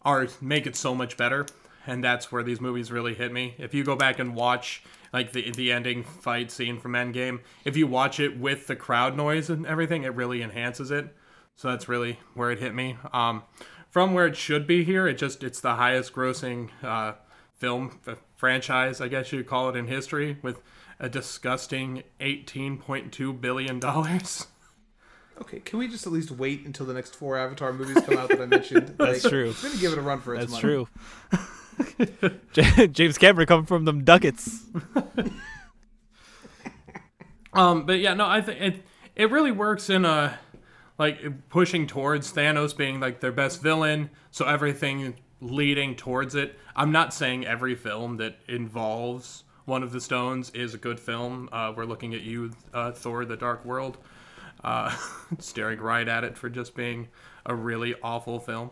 are 0.02 0.29
make 0.40 0.66
it 0.66 0.76
so 0.76 0.94
much 0.94 1.16
better. 1.16 1.46
And 1.88 2.02
that's 2.02 2.31
where 2.31 2.42
these 2.44 2.61
movies 2.61 2.92
really 2.92 3.14
hit 3.14 3.33
me. 3.33 3.55
If 3.59 3.74
you 3.74 3.83
go 3.83 3.96
back 3.96 4.20
and 4.20 4.37
watch 4.37 4.85
like 5.12 5.33
the 5.33 5.50
the 5.50 5.72
ending 5.72 6.05
fight 6.05 6.52
scene 6.52 6.79
from 6.79 6.92
Endgame, 6.92 7.40
if 7.64 7.76
you 7.76 7.88
watch 7.88 8.20
it 8.20 8.38
with 8.38 8.68
the 8.68 8.76
crowd 8.76 9.16
noise 9.16 9.50
and 9.50 9.66
everything, 9.66 10.05
it 10.05 10.14
really 10.14 10.42
enhances 10.42 10.92
it. 10.92 11.12
So 11.57 11.69
that's 11.71 11.88
really 11.88 12.19
where 12.35 12.51
it 12.51 12.59
hit 12.59 12.75
me. 12.75 12.97
Um, 13.12 13.42
from 13.90 14.12
where 14.12 14.27
it 14.27 14.37
should 14.37 14.66
be 14.66 14.85
here, 14.85 15.07
it 15.09 15.16
just 15.19 15.42
it's 15.42 15.61
the 15.61 15.75
highest 15.77 16.12
grossing 16.12 16.69
uh, 16.83 17.14
film 17.57 17.99
f- 18.07 18.19
franchise, 18.37 19.01
I 19.01 19.09
guess 19.09 19.33
you'd 19.33 19.47
call 19.47 19.71
it 19.71 19.77
in 19.77 19.87
history, 19.87 20.37
with 20.42 20.61
a 21.01 21.09
disgusting 21.09 22.03
eighteen 22.21 22.77
point 22.79 23.11
two 23.12 23.33
billion 23.33 23.81
dollars. 23.81 24.47
Okay, 25.40 25.61
can 25.61 25.79
we 25.79 25.87
just 25.88 26.07
at 26.07 26.12
least 26.12 26.31
wait 26.31 26.64
until 26.64 26.87
the 26.87 26.95
next 26.95 27.14
four 27.14 27.37
Avatar 27.38 27.73
movies 27.73 28.03
come 28.05 28.16
out 28.16 28.29
that 28.31 28.40
I 28.40 28.47
mentioned? 28.47 28.95
That's 28.99 29.23
Like, 29.25 29.31
true. 29.31 29.55
I'm 29.57 29.62
gonna 29.69 29.81
give 29.81 29.92
it 29.92 29.99
a 29.99 30.03
run 30.03 30.21
for 30.21 30.35
its 30.35 30.51
That's 30.51 30.62
money. 30.62 30.87
true. 32.55 32.88
James 32.92 33.19
Cameron 33.19 33.47
coming 33.47 33.66
from 33.66 33.85
them 33.87 34.03
ducats. 34.05 34.61
Um, 37.53 37.87
but 37.87 38.01
yeah, 38.01 38.12
no, 38.12 38.27
I 38.27 38.42
think 38.42 38.61
it 38.61 38.83
it 39.14 39.31
really 39.31 39.53
works 39.53 39.88
in 39.88 40.05
a 40.05 40.38
like 40.98 41.48
pushing 41.48 41.87
towards 41.87 42.32
Thanos 42.32 42.76
being 42.76 43.00
like 43.00 43.20
their 43.20 43.32
best 43.32 43.62
villain, 43.62 44.11
so 44.30 44.46
everything 44.46 45.14
leading 45.40 45.94
towards 45.94 46.35
it. 46.35 46.59
I'm 46.74 46.92
not 46.92 47.12
saying 47.12 47.46
every 47.46 47.74
film 47.74 48.16
that 48.18 48.38
involves 48.48 49.44
one 49.64 49.82
of 49.82 49.92
the 49.92 50.00
stones 50.00 50.50
is 50.50 50.74
a 50.74 50.78
good 50.78 51.00
film. 51.00 51.48
Uh, 51.52 51.72
we're 51.76 51.85
looking 51.85 52.14
at 52.14 52.22
you, 52.22 52.52
uh, 52.72 52.92
Thor: 52.92 53.24
The 53.24 53.37
Dark 53.37 53.64
World, 53.64 53.98
uh, 54.64 54.96
staring 55.38 55.80
right 55.80 56.06
at 56.06 56.24
it 56.24 56.38
for 56.38 56.48
just 56.48 56.74
being 56.74 57.09
a 57.44 57.54
really 57.54 57.94
awful 58.02 58.40
film. 58.40 58.70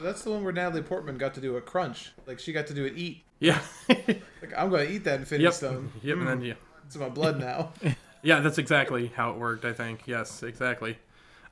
That's 0.00 0.22
the 0.22 0.30
one 0.30 0.44
where 0.44 0.52
Natalie 0.52 0.82
Portman 0.82 1.18
got 1.18 1.34
to 1.34 1.40
do 1.40 1.56
a 1.56 1.60
crunch. 1.60 2.12
Like 2.26 2.38
she 2.38 2.52
got 2.52 2.66
to 2.68 2.74
do 2.74 2.84
it 2.84 2.94
eat. 2.96 3.24
Yeah. 3.38 3.60
Like 4.42 4.52
I'm 4.56 4.70
gonna 4.70 4.84
eat 4.84 5.04
that 5.04 5.20
Infinity 5.20 5.44
yep. 5.44 5.54
Stone. 5.54 5.90
Yep. 6.02 6.18
And 6.18 6.28
then 6.28 6.42
yeah. 6.42 6.54
It's 6.84 6.94
in 6.94 7.00
my 7.00 7.08
blood 7.08 7.40
now. 7.40 7.72
Yeah, 8.22 8.40
that's 8.40 8.58
exactly 8.58 9.06
how 9.14 9.30
it 9.30 9.36
worked. 9.36 9.64
I 9.64 9.72
think. 9.72 10.02
Yes, 10.06 10.42
exactly. 10.42 10.98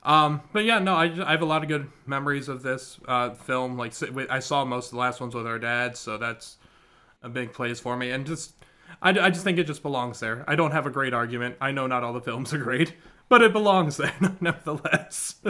Um, 0.05 0.41
but 0.53 0.63
yeah, 0.65 0.77
no, 0.77 0.93
I, 0.93 1.05
I 1.05 1.31
have 1.31 1.41
a 1.41 1.45
lot 1.45 1.63
of 1.63 1.67
good 1.67 1.91
memories 2.05 2.47
of 2.47 2.61
this 2.61 2.99
uh, 3.07 3.31
film. 3.31 3.75
Like 3.75 3.93
I 4.29 4.37
saw 4.39 4.63
most 4.63 4.85
of 4.85 4.91
the 4.91 4.97
last 4.97 5.19
ones 5.19 5.33
with 5.33 5.47
our 5.47 5.57
dad, 5.57 5.97
so 5.97 6.17
that's 6.17 6.57
a 7.23 7.29
big 7.29 7.51
place 7.53 7.79
for 7.79 7.97
me. 7.97 8.11
And 8.11 8.23
just, 8.25 8.53
I, 9.01 9.09
I 9.09 9.31
just 9.31 9.43
think 9.43 9.57
it 9.57 9.65
just 9.65 9.81
belongs 9.81 10.19
there. 10.19 10.45
I 10.47 10.55
don't 10.55 10.71
have 10.71 10.85
a 10.85 10.91
great 10.91 11.13
argument. 11.13 11.55
I 11.59 11.71
know 11.71 11.87
not 11.87 12.03
all 12.03 12.13
the 12.13 12.21
films 12.21 12.53
are 12.53 12.59
great, 12.59 12.93
but 13.29 13.41
it 13.41 13.51
belongs 13.51 13.97
there 13.97 14.13
nevertheless. 14.39 15.37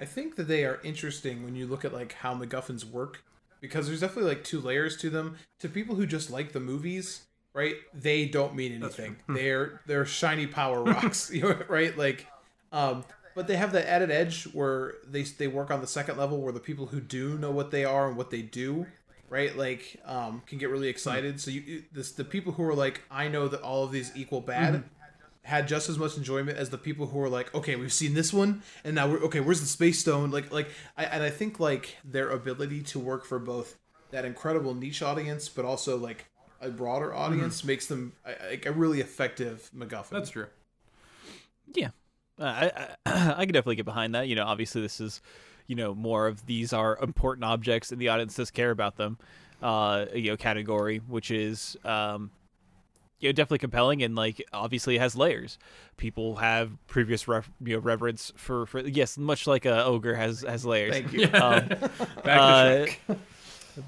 I 0.00 0.04
think 0.04 0.36
that 0.36 0.46
they 0.48 0.64
are 0.64 0.80
interesting 0.84 1.44
when 1.44 1.56
you 1.56 1.66
look 1.66 1.84
at 1.84 1.92
like 1.92 2.12
how 2.12 2.34
MacGuffins 2.34 2.84
work 2.88 3.24
because 3.60 3.86
there's 3.88 4.00
definitely 4.00 4.30
like 4.30 4.44
two 4.44 4.60
layers 4.60 4.96
to 4.98 5.10
them. 5.10 5.38
To 5.60 5.68
people 5.68 5.96
who 5.96 6.06
just 6.06 6.30
like 6.30 6.52
the 6.52 6.60
movies, 6.60 7.22
right? 7.54 7.76
They 7.94 8.26
don't 8.26 8.54
mean 8.54 8.72
anything. 8.72 9.16
They're 9.28 9.80
they're 9.86 10.04
shiny 10.04 10.46
power 10.46 10.82
rocks, 10.84 11.30
you 11.32 11.42
know, 11.42 11.58
right? 11.68 11.96
Like, 11.96 12.26
um, 12.72 13.04
but 13.34 13.46
they 13.46 13.56
have 13.56 13.72
that 13.72 13.88
added 13.88 14.10
edge 14.10 14.44
where 14.52 14.94
they 15.08 15.22
they 15.22 15.46
work 15.46 15.70
on 15.70 15.80
the 15.80 15.86
second 15.86 16.18
level 16.18 16.40
where 16.42 16.52
the 16.52 16.60
people 16.60 16.86
who 16.86 17.00
do 17.00 17.38
know 17.38 17.50
what 17.50 17.70
they 17.70 17.84
are 17.84 18.08
and 18.08 18.16
what 18.16 18.30
they 18.30 18.42
do, 18.42 18.86
right? 19.30 19.56
Like, 19.56 20.00
um, 20.04 20.42
can 20.46 20.58
get 20.58 20.68
really 20.68 20.88
excited. 20.88 21.40
So 21.40 21.50
you 21.50 21.84
this 21.92 22.12
the 22.12 22.24
people 22.24 22.52
who 22.52 22.64
are 22.64 22.74
like, 22.74 23.02
I 23.10 23.28
know 23.28 23.48
that 23.48 23.62
all 23.62 23.84
of 23.84 23.92
these 23.92 24.12
equal 24.14 24.40
bad 24.40 24.84
had 25.44 25.68
just 25.68 25.90
as 25.90 25.98
much 25.98 26.16
enjoyment 26.16 26.56
as 26.56 26.70
the 26.70 26.78
people 26.78 27.06
who 27.06 27.18
were 27.18 27.28
like, 27.28 27.54
okay, 27.54 27.76
we've 27.76 27.92
seen 27.92 28.14
this 28.14 28.32
one, 28.32 28.62
and 28.82 28.94
now 28.94 29.06
we're 29.06 29.22
okay. 29.24 29.40
Where's 29.40 29.60
the 29.60 29.66
space 29.66 30.00
stone? 30.00 30.30
Like, 30.30 30.50
like, 30.52 30.70
I, 30.96 31.04
and 31.04 31.22
I 31.22 31.30
think 31.30 31.60
like 31.60 31.96
their 32.02 32.30
ability 32.30 32.82
to 32.82 32.98
work 32.98 33.24
for 33.24 33.38
both 33.38 33.76
that 34.10 34.24
incredible 34.24 34.74
niche 34.74 35.02
audience, 35.02 35.48
but 35.48 35.64
also 35.64 35.96
like 35.98 36.26
a 36.64 36.70
broader 36.70 37.14
audience, 37.14 37.64
makes 37.64 37.86
them 37.86 38.12
a- 38.24 38.50
like 38.50 38.66
a 38.66 38.72
really 38.72 39.00
effective 39.00 39.70
MacGuffin. 39.76 40.10
that's 40.10 40.30
true. 40.30 40.46
Yeah, 41.74 41.90
uh, 42.38 42.44
I, 42.44 42.86
I 43.06 43.34
I 43.36 43.44
can 43.44 43.52
definitely 43.52 43.76
get 43.76 43.84
behind 43.84 44.14
that. 44.14 44.28
You 44.28 44.36
know, 44.36 44.44
obviously 44.44 44.80
this 44.82 45.00
is, 45.00 45.20
you 45.66 45.76
know, 45.76 45.94
more 45.94 46.26
of 46.26 46.46
these 46.46 46.72
are 46.72 46.98
important 47.02 47.44
objects 47.44 47.90
and 47.92 48.00
the 48.00 48.08
audience 48.08 48.34
does 48.34 48.50
care 48.50 48.70
about 48.70 48.96
them. 48.96 49.18
Uh, 49.62 50.06
you 50.14 50.30
know, 50.30 50.36
category 50.36 50.98
which 50.98 51.30
is 51.30 51.76
um, 51.84 52.30
you 53.20 53.28
know 53.28 53.32
definitely 53.32 53.58
compelling 53.58 54.02
and 54.02 54.14
like 54.14 54.44
obviously 54.52 54.96
it 54.96 55.00
has 55.00 55.16
layers. 55.16 55.58
People 55.96 56.36
have 56.36 56.70
previous 56.86 57.26
ref, 57.26 57.50
you 57.64 57.74
know 57.74 57.78
reverence 57.80 58.32
for 58.36 58.66
for 58.66 58.80
yes, 58.80 59.16
much 59.16 59.46
like 59.46 59.64
a 59.64 59.84
ogre 59.84 60.14
has 60.14 60.42
has 60.42 60.66
layers. 60.66 60.92
Thank 60.92 61.12
you. 61.12 61.28
Um, 61.34 61.68
Back 61.68 62.24
to 62.24 62.30
uh, 62.30 62.86
Shrek. 62.86 63.18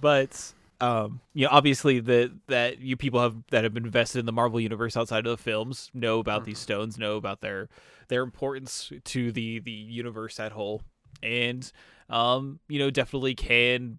but 0.00 0.52
um 0.80 1.20
you 1.32 1.44
know 1.44 1.50
obviously 1.52 2.00
that 2.00 2.30
that 2.48 2.78
you 2.80 2.96
people 2.96 3.20
have 3.20 3.36
that 3.50 3.64
have 3.64 3.72
been 3.72 3.86
invested 3.86 4.18
in 4.18 4.26
the 4.26 4.32
marvel 4.32 4.60
universe 4.60 4.96
outside 4.96 5.26
of 5.26 5.36
the 5.36 5.42
films 5.42 5.90
know 5.94 6.18
about 6.18 6.44
these 6.44 6.58
stones 6.58 6.98
know 6.98 7.16
about 7.16 7.40
their 7.40 7.68
their 8.08 8.22
importance 8.22 8.92
to 9.04 9.32
the 9.32 9.58
the 9.60 9.70
universe 9.70 10.38
at 10.38 10.52
whole. 10.52 10.82
And 11.22 11.70
um 12.08 12.60
you 12.68 12.78
know 12.78 12.90
definitely 12.90 13.34
can 13.34 13.98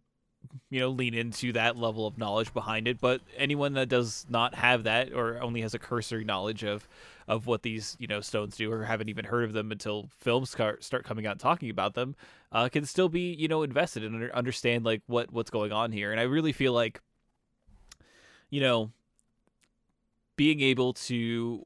you 0.70 0.80
know 0.80 0.90
lean 0.90 1.14
into 1.14 1.54
that 1.54 1.78
level 1.78 2.08
of 2.08 2.18
knowledge 2.18 2.54
behind 2.54 2.88
it. 2.88 3.00
But 3.00 3.22
anyone 3.36 3.74
that 3.74 3.90
does 3.90 4.26
not 4.30 4.56
have 4.56 4.84
that 4.84 5.14
or 5.14 5.42
only 5.42 5.62
has 5.62 5.74
a 5.74 5.80
cursory 5.80 6.24
knowledge 6.24 6.64
of 6.64 6.88
of 7.28 7.46
what 7.46 7.64
these 7.64 7.96
you 8.00 8.08
know 8.08 8.22
stones 8.22 8.56
do 8.58 8.72
or 8.72 8.84
haven't 8.86 9.10
even 9.10 9.26
heard 9.26 9.44
of 9.44 9.54
them 9.54 9.72
until 9.72 10.10
films 10.18 10.50
start 10.50 11.04
coming 11.04 11.26
out 11.26 11.40
talking 11.40 11.70
about 11.70 11.94
them 11.94 12.16
uh, 12.52 12.70
can 12.70 12.86
still 12.86 13.10
be 13.10 13.34
you 13.34 13.48
know 13.48 13.64
invested 13.64 14.04
and 14.04 14.32
understand 14.32 14.86
like 14.86 15.02
what 15.08 15.32
what's 15.32 15.50
going 15.50 15.72
on 15.72 15.92
here. 15.92 16.12
And 16.12 16.20
i 16.20 16.24
really 16.24 16.52
feel 16.54 16.74
like 16.74 17.02
you 18.50 18.62
know 18.62 18.92
being 20.36 20.62
able 20.62 20.94
to 20.94 21.66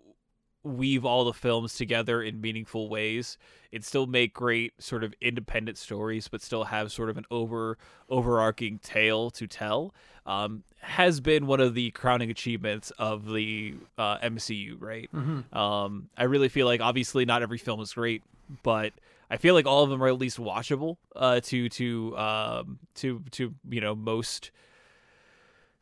weave 0.64 1.06
all 1.06 1.26
the 1.26 1.34
films 1.34 1.76
together 1.76 2.22
in 2.22 2.42
meaningful 2.42 2.90
ways. 2.90 3.38
And 3.74 3.86
still 3.86 4.06
make 4.06 4.34
great 4.34 4.74
sort 4.80 5.02
of 5.02 5.14
independent 5.22 5.78
stories 5.78 6.28
but 6.28 6.42
still 6.42 6.66
have 6.66 6.92
sort 6.92 7.10
of 7.10 7.18
an 7.18 7.24
over 7.32 7.78
overarching 8.10 8.80
tale 8.80 9.32
to 9.32 9.48
tell 9.48 9.94
um, 10.26 10.64
has 10.82 11.22
been 11.22 11.48
one 11.48 11.62
of 11.62 11.74
the 11.74 11.90
crowning 11.92 12.30
achievements 12.30 12.92
of 13.00 13.32
the 13.32 13.76
uh, 13.98 14.18
mcu 14.18 14.76
right? 14.82 15.10
Um, 15.54 16.10
i 16.18 16.24
really 16.24 16.50
feel 16.50 16.66
like 16.68 16.82
obviously 16.82 17.24
not 17.24 17.42
every 17.44 17.58
film 17.58 17.80
is 17.80 17.94
great 17.94 18.24
but 18.62 18.92
i 19.30 19.38
feel 19.38 19.54
like 19.54 19.66
all 19.66 19.86
of 19.86 19.90
them 19.90 20.04
are 20.04 20.10
at 20.10 20.18
least 20.18 20.38
watchable 20.38 20.98
uh, 21.16 21.40
to 21.40 21.70
to 21.70 22.18
um, 22.18 22.78
to 22.96 23.24
to 23.32 23.54
you 23.70 23.80
know 23.80 23.96
most 23.96 24.52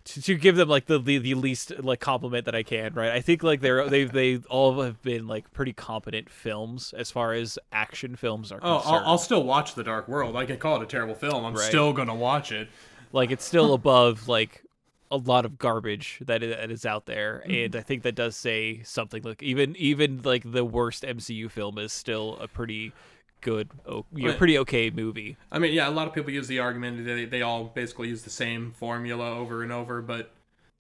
to, 0.06 0.22
to 0.22 0.36
give 0.36 0.56
them 0.56 0.68
like 0.70 0.86
the, 0.86 0.98
the 1.00 1.18
the 1.20 1.34
least 1.36 1.72
like 1.80 2.00
compliment 2.00 2.46
that 2.46 2.56
I 2.56 2.64
can, 2.64 2.94
right? 2.94 3.12
I 3.12 3.22
think 3.22 3.44
like 3.44 3.62
they're 3.62 3.88
they 3.90 4.06
they 4.06 4.38
all 4.50 4.82
have 4.82 5.02
been 5.02 5.28
like 5.28 5.52
pretty 5.52 5.74
competent 5.74 6.30
films 6.30 6.94
as 6.98 7.12
far 7.12 7.34
as 7.34 7.60
action 7.72 8.16
films 8.16 8.52
are 8.52 8.60
Oh, 8.62 8.80
concerned. 8.80 8.96
I'll, 9.06 9.12
I'll 9.12 9.18
still 9.18 9.44
watch 9.44 9.76
The 9.76 9.84
Dark 9.84 10.08
World. 10.08 10.36
I 10.36 10.46
can 10.46 10.58
call 10.58 10.78
it 10.78 10.84
a 10.84 10.88
terrible 10.88 11.16
film. 11.16 11.46
I'm 11.46 11.54
Right. 11.54 11.68
still 11.68 11.94
gonna 11.94 12.16
watch 12.16 12.52
it. 12.52 12.70
like 13.12 13.30
it's 13.32 13.44
still 13.46 13.74
above 13.76 14.28
like 14.28 14.64
a 15.12 15.18
lot 15.18 15.44
of 15.44 15.58
garbage 15.58 16.20
that 16.22 16.44
is 16.44 16.86
out 16.86 17.06
there, 17.08 17.42
mm-hmm. 17.44 17.66
and 17.66 17.76
I 17.76 17.82
think 17.82 18.04
that 18.04 18.14
does 18.16 18.36
say 18.36 18.82
something. 18.84 19.24
Like 19.24 19.42
even 19.44 19.76
even 19.76 20.22
like 20.24 20.44
the 20.50 20.64
worst 20.64 21.04
MCU 21.04 21.50
film 21.52 21.78
is 21.78 21.92
still 21.92 22.38
a 22.40 22.48
pretty 22.48 22.94
good, 23.42 23.70
oh, 23.86 24.06
you 24.14 24.28
know, 24.28 24.34
pretty 24.34 24.58
okay 24.60 24.90
movie. 24.90 25.38
I 25.52 25.60
mean, 25.60 25.74
yeah, 25.74 25.88
a 25.88 25.92
lot 25.92 26.08
of 26.08 26.14
people 26.14 26.32
use 26.32 26.48
the 26.48 26.60
argument 26.60 26.98
that 26.98 27.04
they, 27.04 27.26
they 27.26 27.42
all 27.42 27.66
basically 27.66 28.10
use 28.10 28.24
the 28.24 28.30
same 28.30 28.72
formula 28.72 29.32
over 29.32 29.64
and 29.64 29.72
over, 29.72 30.02
but 30.02 30.32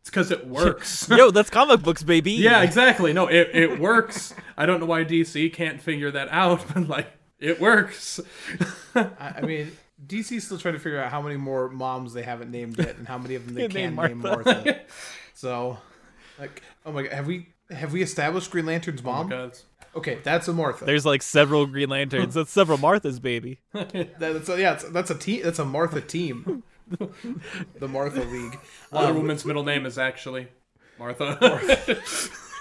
it's 0.01 0.09
because 0.09 0.31
it 0.31 0.47
works. 0.47 1.07
Yo, 1.09 1.31
that's 1.31 1.49
comic 1.49 1.81
books, 1.81 2.03
baby. 2.03 2.31
yeah, 2.33 2.61
exactly. 2.61 3.13
No, 3.13 3.27
it, 3.27 3.49
it 3.53 3.79
works. 3.79 4.33
I 4.57 4.65
don't 4.65 4.79
know 4.79 4.85
why 4.85 5.03
DC 5.03 5.53
can't 5.53 5.81
figure 5.81 6.11
that 6.11 6.29
out, 6.29 6.65
but 6.73 6.87
like, 6.87 7.11
it 7.39 7.59
works. 7.59 8.19
I, 8.95 9.09
I 9.37 9.41
mean, 9.41 9.71
DC's 10.05 10.45
still 10.45 10.57
trying 10.57 10.75
to 10.75 10.79
figure 10.79 11.01
out 11.01 11.11
how 11.11 11.21
many 11.21 11.37
more 11.37 11.69
moms 11.69 12.13
they 12.13 12.23
haven't 12.23 12.51
named 12.51 12.77
yet, 12.77 12.97
and 12.97 13.07
how 13.07 13.17
many 13.17 13.35
of 13.35 13.45
them 13.45 13.55
they 13.55 13.61
Name 13.67 13.95
can 13.95 14.07
name 14.07 14.17
Martha. 14.19 14.51
Martha. 14.53 14.81
so, 15.33 15.77
like, 16.37 16.61
oh 16.85 16.91
my 16.91 17.03
god, 17.03 17.13
have 17.13 17.27
we 17.27 17.49
have 17.69 17.93
we 17.93 18.01
established 18.01 18.51
Green 18.51 18.65
Lantern's 18.65 19.01
oh 19.01 19.05
mom? 19.05 19.27
Because 19.29 19.63
okay, 19.95 20.19
that's 20.23 20.47
a 20.47 20.53
Martha. 20.53 20.85
There's 20.85 21.05
like 21.05 21.21
several 21.21 21.65
Green 21.65 21.89
Lanterns. 21.89 22.33
That's 22.33 22.51
several 22.51 22.77
Marthas, 22.77 23.21
baby. 23.21 23.59
that's 23.73 24.49
a, 24.49 24.59
yeah, 24.59 24.73
it's, 24.73 24.83
that's 24.85 25.11
a 25.11 25.15
team. 25.15 25.41
That's 25.43 25.59
a 25.59 25.65
Martha 25.65 26.01
team. 26.01 26.63
the 27.79 27.87
Martha 27.87 28.21
League. 28.21 28.59
Wonder 28.91 29.11
Um, 29.11 29.17
Woman's 29.17 29.45
middle 29.45 29.63
name 29.63 29.85
is 29.85 29.97
actually 29.97 30.47
Martha. 30.97 31.37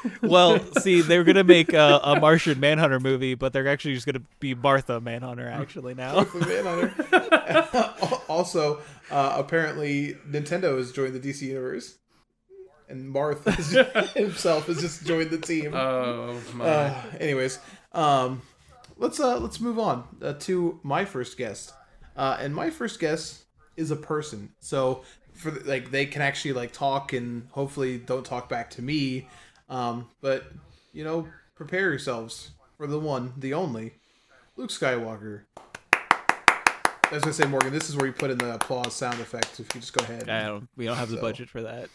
Well, 0.22 0.60
see, 0.74 1.00
they're 1.00 1.24
gonna 1.24 1.44
make 1.44 1.72
a, 1.72 2.00
a 2.02 2.20
Martian 2.20 2.60
Manhunter 2.60 3.00
movie, 3.00 3.34
but 3.34 3.52
they're 3.52 3.66
actually 3.66 3.94
just 3.94 4.06
gonna 4.06 4.22
be 4.38 4.54
Martha 4.54 5.00
Manhunter 5.00 5.48
actually 5.48 5.94
now. 5.94 6.24
Manhunter. 6.34 6.94
also, 8.28 8.80
uh, 9.10 9.34
apparently, 9.36 10.16
Nintendo 10.28 10.76
has 10.78 10.92
joined 10.92 11.14
the 11.14 11.20
DC 11.20 11.42
universe, 11.42 11.96
and 12.88 13.14
Marth 13.14 13.44
has, 13.44 14.12
himself 14.14 14.66
has 14.66 14.80
just 14.80 15.06
joined 15.06 15.30
the 15.30 15.38
team. 15.38 15.74
oh 15.74 16.40
my. 16.54 16.64
Uh, 16.64 17.02
anyways, 17.20 17.58
um, 17.92 18.42
let's 18.96 19.20
uh, 19.20 19.38
let's 19.38 19.60
move 19.60 19.78
on 19.78 20.04
uh, 20.22 20.34
to 20.40 20.80
my 20.82 21.04
first 21.04 21.36
guest, 21.36 21.72
uh, 22.16 22.36
and 22.40 22.54
my 22.54 22.70
first 22.70 23.00
guest 23.00 23.44
is 23.76 23.90
a 23.90 23.96
person. 23.96 24.50
So 24.60 25.02
for 25.34 25.50
the, 25.50 25.68
like 25.68 25.90
they 25.90 26.06
can 26.06 26.22
actually 26.22 26.52
like 26.52 26.72
talk 26.72 27.12
and 27.12 27.48
hopefully 27.52 27.98
don't 27.98 28.24
talk 28.24 28.48
back 28.48 28.70
to 28.70 28.82
me, 28.82 29.28
um, 29.68 30.08
but 30.20 30.44
you 30.92 31.04
know 31.04 31.28
prepare 31.54 31.90
yourselves 31.90 32.50
for 32.76 32.86
the 32.86 32.98
one, 32.98 33.32
the 33.36 33.54
only, 33.54 33.94
Luke 34.56 34.70
Skywalker. 34.70 35.42
As 37.10 37.24
I 37.24 37.30
say, 37.30 37.46
Morgan, 37.46 37.72
this 37.72 37.88
is 37.88 37.96
where 37.96 38.06
you 38.06 38.12
put 38.12 38.30
in 38.30 38.38
the 38.38 38.54
applause 38.54 38.94
sound 38.94 39.18
effect. 39.18 39.58
If 39.58 39.74
you 39.74 39.80
just 39.80 39.94
go 39.94 40.04
ahead. 40.04 40.28
I 40.28 40.46
don't, 40.46 40.68
we 40.76 40.84
don't 40.84 40.96
have 40.96 41.08
the 41.08 41.16
budget 41.16 41.48
for 41.48 41.62
that. 41.62 41.88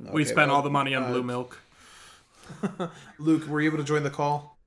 We 0.00 0.24
spent 0.24 0.48
well, 0.48 0.56
all 0.56 0.62
the 0.62 0.70
money 0.70 0.94
on 0.94 1.04
uh, 1.04 1.08
blue 1.08 1.22
milk. 1.22 1.60
Luke, 3.18 3.46
were 3.46 3.60
you 3.60 3.68
able 3.68 3.78
to 3.78 3.84
join 3.84 4.02
the 4.02 4.10
call? 4.10 4.58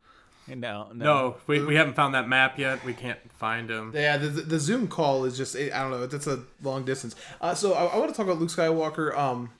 No, 0.48 0.88
no. 0.94 1.06
No, 1.06 1.36
we, 1.48 1.64
we 1.64 1.76
haven't 1.76 1.94
found 1.94 2.16
that 2.16 2.28
map 2.28 2.58
yet. 2.58 2.84
We 2.84 2.94
can't 2.94 3.20
find 3.34 3.70
him. 3.70 3.92
Yeah, 3.96 4.18
the, 4.18 4.28
the 4.28 4.60
Zoom 4.60 4.88
call 4.88 5.26
is 5.26 5.38
just 5.38 5.56
I 5.56 5.70
don't 5.70 5.92
know. 5.92 6.06
That's 6.08 6.28
a 6.28 6.44
long 6.62 6.84
distance. 6.84 7.16
Uh, 7.40 7.54
so 7.54 7.74
I, 7.74 7.86
I 7.86 7.98
want 7.98 8.12
to 8.12 8.18
talk 8.18 8.26
about 8.26 8.40
Luke 8.40 8.50
Skywalker 8.50 9.16
um, 9.18 9.52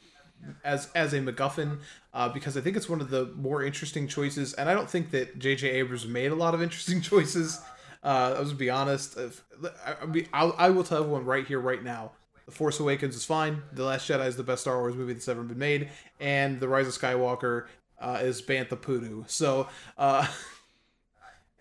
as 0.64 0.90
as 0.94 1.14
a 1.14 1.20
MacGuffin 1.20 1.80
uh, 2.14 2.30
because 2.30 2.58
I 2.58 2.62
think 2.62 2.76
it's 2.76 2.90
one 2.90 3.00
of 3.00 3.10
the 3.10 3.32
more 3.36 3.64
interesting 3.64 4.08
choices, 4.08 4.54
and 4.54 4.70
I 4.70 4.74
don't 4.74 4.90
think 4.90 5.12
that 5.12 5.40
J.J. 5.40 5.70
Abrams 5.70 6.08
made 6.08 6.32
a 6.32 6.36
lot 6.36 6.54
of 6.54 6.62
interesting 6.62 7.02
choices. 7.02 7.62
Uh, 8.04 8.36
I'll 8.38 8.44
just 8.44 8.58
be 8.58 8.70
honest. 8.70 9.18
If, 9.18 9.44
I, 9.86 9.96
I, 10.02 10.06
mean, 10.08 10.28
I'll, 10.34 10.56
I 10.58 10.72
will 10.72 10.84
tell 10.84 11.00
everyone 11.00 11.26
right 11.26 11.46
here, 11.46 11.60
right 11.60 11.84
now. 11.84 12.12
The 12.46 12.52
Force 12.52 12.80
Awakens 12.80 13.16
is 13.16 13.26
fine. 13.26 13.62
The 13.74 13.84
Last 13.84 14.10
Jedi 14.10 14.28
is 14.28 14.36
the 14.36 14.44
best 14.44 14.62
Star 14.62 14.80
Wars 14.80 14.96
movie 14.96 15.14
that's 15.14 15.28
ever 15.28 15.44
been 15.44 15.60
made, 15.60 15.90
and 16.20 16.60
The 16.60 16.68
Rise 16.68 16.88
of 16.88 16.94
Skywalker 16.94 17.68
uh, 18.00 18.20
is 18.22 18.42
Bantha 18.42 18.80
Poodoo. 18.80 19.24
So. 19.28 19.68
Uh, 19.98 20.28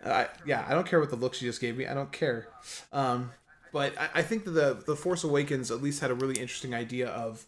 I, 0.04 0.28
yeah, 0.46 0.64
I 0.66 0.72
don't 0.72 0.86
care 0.86 0.98
what 0.98 1.10
the 1.10 1.16
look 1.16 1.34
she 1.34 1.44
just 1.44 1.60
gave 1.60 1.76
me. 1.76 1.86
I 1.86 1.92
don't 1.92 2.10
care. 2.10 2.48
Um, 2.90 3.32
but 3.72 3.96
I, 3.98 4.08
I 4.16 4.22
think 4.22 4.44
that 4.44 4.52
the 4.52 4.82
the 4.86 4.96
Force 4.96 5.24
Awakens 5.24 5.70
at 5.70 5.82
least 5.82 6.00
had 6.00 6.10
a 6.10 6.14
really 6.14 6.40
interesting 6.40 6.74
idea 6.74 7.08
of 7.08 7.46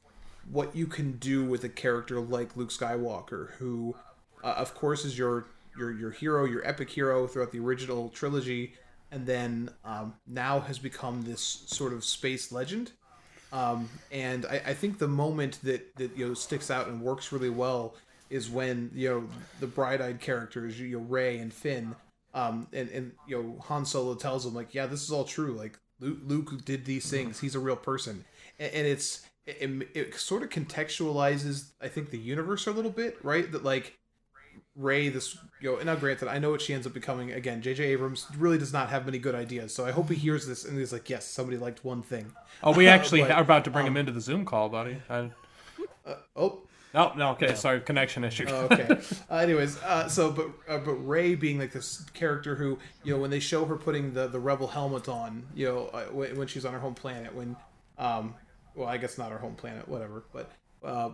what 0.50 0.74
you 0.74 0.86
can 0.86 1.12
do 1.12 1.44
with 1.44 1.64
a 1.64 1.68
character 1.68 2.20
like 2.20 2.56
Luke 2.56 2.70
Skywalker, 2.70 3.52
who, 3.52 3.94
uh, 4.42 4.54
of 4.56 4.74
course, 4.74 5.04
is 5.04 5.16
your 5.16 5.46
your 5.76 5.92
your 5.92 6.10
hero, 6.10 6.44
your 6.44 6.66
epic 6.66 6.90
hero 6.90 7.26
throughout 7.26 7.52
the 7.52 7.58
original 7.58 8.08
trilogy, 8.10 8.74
and 9.10 9.26
then 9.26 9.70
um, 9.84 10.14
now 10.26 10.60
has 10.60 10.78
become 10.78 11.22
this 11.22 11.40
sort 11.40 11.92
of 11.92 12.04
space 12.04 12.52
legend. 12.52 12.92
Um, 13.52 13.88
and 14.10 14.46
I, 14.46 14.62
I 14.66 14.74
think 14.74 14.98
the 14.98 15.08
moment 15.08 15.58
that 15.62 15.94
that 15.96 16.16
you 16.16 16.28
know 16.28 16.34
sticks 16.34 16.70
out 16.70 16.88
and 16.88 17.00
works 17.02 17.32
really 17.32 17.50
well 17.50 17.94
is 18.30 18.48
when 18.48 18.90
you 18.94 19.08
know 19.08 19.28
the 19.60 19.66
bright-eyed 19.66 20.20
characters, 20.20 20.80
you 20.80 20.98
know 20.98 21.04
Rey 21.04 21.38
and 21.38 21.52
Finn, 21.52 21.94
um, 22.32 22.66
and 22.72 22.88
and 22.88 23.12
you 23.28 23.42
know 23.42 23.58
Han 23.64 23.84
Solo 23.84 24.14
tells 24.14 24.44
them 24.44 24.54
like, 24.54 24.74
yeah, 24.74 24.86
this 24.86 25.02
is 25.02 25.10
all 25.10 25.24
true. 25.24 25.52
Like 25.52 25.78
Luke, 26.00 26.64
did 26.64 26.84
these 26.84 27.10
things. 27.10 27.40
He's 27.40 27.54
a 27.54 27.60
real 27.60 27.76
person, 27.76 28.24
and, 28.58 28.72
and 28.72 28.86
it's 28.86 29.26
it, 29.46 29.88
it 29.94 30.14
sort 30.14 30.42
of 30.42 30.48
contextualizes 30.48 31.72
I 31.80 31.88
think 31.88 32.10
the 32.10 32.18
universe 32.18 32.66
a 32.66 32.72
little 32.72 32.90
bit, 32.90 33.18
right? 33.22 33.50
That 33.52 33.64
like 33.64 33.98
Rey, 34.74 35.08
this 35.08 35.36
you 35.60 35.72
know, 35.72 35.76
and 35.76 35.86
now 35.86 35.94
granted, 35.96 36.28
I 36.28 36.38
know 36.38 36.50
what 36.50 36.62
she 36.62 36.72
ends 36.72 36.86
up 36.86 36.94
becoming. 36.94 37.32
Again, 37.32 37.60
J.J. 37.60 37.84
Abrams 37.84 38.26
really 38.36 38.58
does 38.58 38.72
not 38.72 38.88
have 38.90 39.04
many 39.04 39.18
good 39.18 39.34
ideas, 39.34 39.74
so 39.74 39.84
I 39.84 39.90
hope 39.90 40.08
he 40.08 40.14
hears 40.14 40.46
this 40.46 40.64
and 40.64 40.78
he's 40.78 40.92
like, 40.92 41.10
yes, 41.10 41.26
somebody 41.26 41.58
liked 41.58 41.84
one 41.84 42.02
thing. 42.02 42.32
Oh, 42.62 42.72
we 42.72 42.88
actually 42.88 43.20
But, 43.22 43.32
are 43.32 43.42
about 43.42 43.64
to 43.64 43.70
bring 43.70 43.86
um, 43.86 43.92
him 43.92 43.96
into 43.98 44.12
the 44.12 44.20
Zoom 44.20 44.44
call, 44.44 44.68
buddy. 44.68 44.96
I, 45.10 45.30
Oh, 46.34 46.62
no, 46.94 47.12
no, 47.14 47.30
okay, 47.30 47.54
sorry, 47.54 47.80
connection 47.80 48.22
issue. 48.24 48.46
Oh, 48.48 48.68
okay. 48.70 48.98
Uh, 49.30 49.36
anyways, 49.36 49.78
uh, 49.82 50.08
so 50.08 50.30
but 50.30 50.48
uh, 50.68 50.78
but 50.78 50.94
Rey 50.94 51.34
being 51.34 51.58
like 51.58 51.72
this 51.72 52.04
character 52.12 52.54
who 52.54 52.78
you 53.02 53.14
know 53.14 53.20
when 53.20 53.30
they 53.30 53.40
show 53.40 53.64
her 53.64 53.76
putting 53.76 54.12
the 54.12 54.28
the 54.28 54.38
rebel 54.38 54.66
helmet 54.66 55.08
on, 55.08 55.46
you 55.54 55.66
know 55.66 55.86
uh, 55.86 56.04
when, 56.06 56.36
when 56.36 56.46
she's 56.48 56.64
on 56.64 56.72
her 56.74 56.78
home 56.78 56.94
planet, 56.94 57.34
when 57.34 57.56
um, 57.98 58.34
well 58.74 58.88
I 58.88 58.98
guess 58.98 59.16
not 59.16 59.30
her 59.30 59.38
home 59.38 59.54
planet, 59.54 59.88
whatever, 59.88 60.24
but 60.32 60.50
uh, 60.84 61.10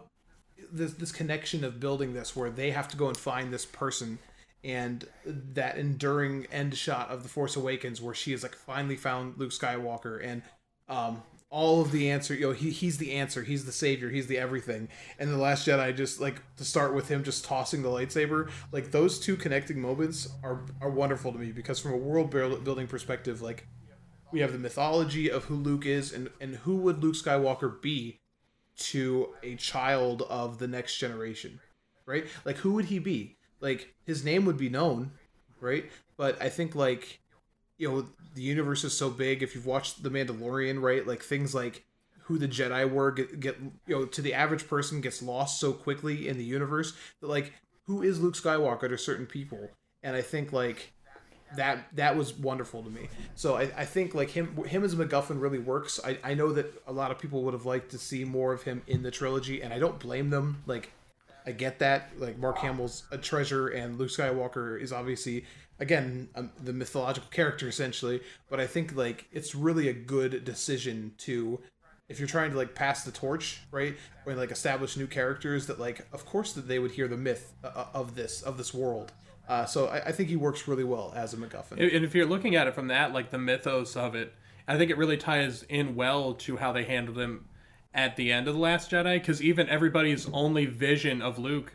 this 0.72 0.94
this 0.94 1.12
connection 1.12 1.64
of 1.64 1.80
building 1.80 2.14
this 2.14 2.34
where 2.34 2.50
they 2.50 2.70
have 2.70 2.88
to 2.88 2.96
go 2.96 3.08
and 3.08 3.16
find 3.16 3.52
this 3.52 3.64
person. 3.64 4.18
And 4.64 5.06
that 5.24 5.78
enduring 5.78 6.46
end 6.50 6.76
shot 6.76 7.10
of 7.10 7.22
the 7.22 7.28
Force 7.28 7.54
Awakens, 7.54 8.02
where 8.02 8.14
she 8.14 8.32
has 8.32 8.42
like 8.42 8.56
finally 8.56 8.96
found 8.96 9.38
Luke 9.38 9.52
Skywalker, 9.52 10.22
and 10.22 10.42
um, 10.88 11.22
all 11.50 11.80
of 11.80 11.92
the 11.92 12.10
answer. 12.10 12.34
You 12.34 12.48
know, 12.48 12.52
he 12.52 12.70
he's 12.70 12.98
the 12.98 13.12
answer. 13.12 13.42
He's 13.42 13.64
the 13.64 13.72
savior. 13.72 14.10
He's 14.10 14.26
the 14.26 14.38
everything. 14.38 14.88
And 15.18 15.30
the 15.30 15.38
Last 15.38 15.66
Jedi, 15.66 15.96
just 15.96 16.20
like 16.20 16.42
to 16.56 16.64
start 16.64 16.94
with 16.94 17.08
him 17.08 17.22
just 17.24 17.44
tossing 17.44 17.82
the 17.82 17.88
lightsaber, 17.88 18.50
like 18.72 18.90
those 18.90 19.18
two 19.18 19.36
connecting 19.36 19.80
moments 19.80 20.28
are 20.42 20.66
are 20.80 20.90
wonderful 20.90 21.32
to 21.32 21.38
me 21.38 21.52
because 21.52 21.78
from 21.78 21.92
a 21.92 21.96
world 21.96 22.30
building 22.30 22.86
perspective, 22.86 23.40
like 23.40 23.66
we 24.32 24.40
have 24.40 24.52
the 24.52 24.58
mythology 24.58 25.30
of 25.30 25.44
who 25.44 25.54
Luke 25.54 25.86
is 25.86 26.12
and 26.12 26.30
and 26.40 26.56
who 26.56 26.76
would 26.78 27.02
Luke 27.02 27.14
Skywalker 27.14 27.80
be 27.80 28.20
to 28.78 29.34
a 29.42 29.56
child 29.56 30.22
of 30.22 30.58
the 30.58 30.68
next 30.68 30.98
generation, 30.98 31.60
right? 32.06 32.26
Like 32.44 32.56
who 32.56 32.72
would 32.72 32.86
he 32.86 32.98
be? 32.98 33.36
Like 33.60 33.94
his 34.04 34.24
name 34.24 34.44
would 34.44 34.56
be 34.56 34.68
known, 34.68 35.12
right? 35.60 35.90
But 36.16 36.40
I 36.40 36.48
think 36.48 36.74
like 36.74 37.20
you 37.76 37.88
know 37.88 38.06
the 38.34 38.42
universe 38.42 38.84
is 38.84 38.96
so 38.96 39.10
big. 39.10 39.42
If 39.42 39.54
you've 39.54 39.66
watched 39.66 40.02
The 40.02 40.10
Mandalorian, 40.10 40.80
right, 40.80 41.06
like 41.06 41.22
things 41.22 41.54
like 41.54 41.84
who 42.22 42.38
the 42.38 42.48
Jedi 42.48 42.90
were 42.90 43.10
get, 43.10 43.40
get 43.40 43.56
you 43.86 43.96
know 43.96 44.04
to 44.06 44.22
the 44.22 44.34
average 44.34 44.68
person 44.68 45.00
gets 45.00 45.22
lost 45.22 45.58
so 45.58 45.72
quickly 45.72 46.28
in 46.28 46.36
the 46.36 46.44
universe 46.44 46.92
that 47.20 47.28
like 47.28 47.52
who 47.86 48.02
is 48.02 48.20
Luke 48.20 48.34
Skywalker 48.34 48.88
to 48.88 48.98
certain 48.98 49.26
people, 49.26 49.70
and 50.02 50.14
I 50.14 50.22
think 50.22 50.52
like 50.52 50.92
that 51.56 51.86
that 51.94 52.16
was 52.16 52.34
wonderful 52.34 52.82
to 52.82 52.90
me. 52.90 53.08
So 53.34 53.56
I, 53.56 53.62
I 53.76 53.84
think 53.84 54.14
like 54.14 54.30
him 54.30 54.56
him 54.64 54.84
as 54.84 54.94
MacGuffin 54.94 55.40
really 55.40 55.58
works. 55.58 56.00
I, 56.04 56.18
I 56.22 56.34
know 56.34 56.52
that 56.52 56.82
a 56.86 56.92
lot 56.92 57.10
of 57.10 57.18
people 57.18 57.42
would 57.44 57.54
have 57.54 57.66
liked 57.66 57.90
to 57.92 57.98
see 57.98 58.24
more 58.24 58.52
of 58.52 58.62
him 58.62 58.82
in 58.86 59.02
the 59.02 59.10
trilogy, 59.10 59.62
and 59.62 59.72
I 59.72 59.78
don't 59.78 59.98
blame 59.98 60.30
them. 60.30 60.62
Like 60.66 60.92
I 61.46 61.52
get 61.52 61.78
that. 61.78 62.10
Like 62.18 62.38
Mark 62.38 62.58
Hamill's 62.58 63.04
a 63.10 63.18
treasure, 63.18 63.68
and 63.68 63.98
Luke 63.98 64.10
Skywalker 64.10 64.80
is 64.80 64.92
obviously 64.92 65.44
again 65.80 66.28
um, 66.34 66.50
the 66.62 66.72
mythological 66.72 67.30
character 67.30 67.68
essentially. 67.68 68.20
But 68.50 68.60
I 68.60 68.66
think 68.66 68.94
like 68.94 69.26
it's 69.32 69.54
really 69.54 69.88
a 69.88 69.94
good 69.94 70.44
decision 70.44 71.12
to 71.18 71.60
if 72.08 72.18
you're 72.18 72.28
trying 72.28 72.50
to 72.50 72.56
like 72.56 72.74
pass 72.74 73.04
the 73.04 73.10
torch, 73.10 73.60
right, 73.70 73.96
or 74.26 74.34
like 74.34 74.50
establish 74.50 74.96
new 74.96 75.06
characters 75.06 75.66
that 75.66 75.78
like 75.78 76.06
of 76.12 76.24
course 76.24 76.52
that 76.54 76.66
they 76.68 76.78
would 76.78 76.92
hear 76.92 77.08
the 77.08 77.16
myth 77.16 77.52
uh, 77.62 77.68
uh, 77.68 77.86
of 77.94 78.14
this 78.14 78.42
of 78.42 78.58
this 78.58 78.72
world. 78.72 79.12
Uh, 79.48 79.64
so 79.64 79.86
I, 79.86 80.08
I, 80.08 80.12
think 80.12 80.28
he 80.28 80.36
works 80.36 80.68
really 80.68 80.84
well 80.84 81.12
as 81.16 81.32
a 81.32 81.38
MacGuffin. 81.38 81.72
And 81.72 82.04
if 82.04 82.14
you're 82.14 82.26
looking 82.26 82.54
at 82.54 82.66
it 82.66 82.74
from 82.74 82.88
that, 82.88 83.14
like 83.14 83.30
the 83.30 83.38
mythos 83.38 83.96
of 83.96 84.14
it, 84.14 84.34
I 84.66 84.76
think 84.76 84.90
it 84.90 84.98
really 84.98 85.16
ties 85.16 85.62
in 85.62 85.94
well 85.94 86.34
to 86.34 86.58
how 86.58 86.72
they 86.72 86.84
handled 86.84 87.18
him 87.18 87.46
at 87.94 88.16
the 88.16 88.30
end 88.30 88.46
of 88.46 88.54
the 88.54 88.60
Last 88.60 88.90
Jedi, 88.90 89.14
because 89.14 89.42
even 89.42 89.66
everybody's 89.70 90.28
only 90.28 90.66
vision 90.66 91.22
of 91.22 91.38
Luke 91.38 91.72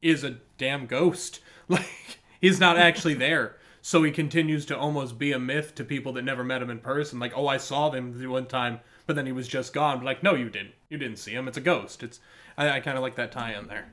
is 0.00 0.24
a 0.24 0.38
damn 0.58 0.86
ghost. 0.86 1.40
Like 1.70 2.18
he's 2.40 2.58
not 2.58 2.78
actually 2.78 3.14
there. 3.14 3.56
So 3.80 4.02
he 4.02 4.10
continues 4.10 4.66
to 4.66 4.76
almost 4.76 5.20
be 5.20 5.30
a 5.30 5.38
myth 5.38 5.76
to 5.76 5.84
people 5.84 6.12
that 6.14 6.24
never 6.24 6.42
met 6.42 6.62
him 6.62 6.68
in 6.68 6.80
person. 6.80 7.20
Like, 7.20 7.32
oh, 7.36 7.46
I 7.46 7.58
saw 7.58 7.92
him 7.92 8.28
one 8.28 8.46
time, 8.46 8.80
but 9.06 9.14
then 9.14 9.24
he 9.24 9.30
was 9.30 9.46
just 9.46 9.72
gone. 9.72 9.98
But 9.98 10.04
like, 10.04 10.22
no, 10.24 10.34
you 10.34 10.50
didn't. 10.50 10.74
You 10.88 10.98
didn't 10.98 11.18
see 11.18 11.30
him. 11.30 11.46
It's 11.46 11.58
a 11.58 11.60
ghost. 11.60 12.02
It's 12.02 12.18
I, 12.58 12.70
I 12.70 12.80
kind 12.80 12.96
of 12.96 13.02
like 13.02 13.14
that 13.14 13.30
tie 13.30 13.54
in 13.54 13.68
there. 13.68 13.92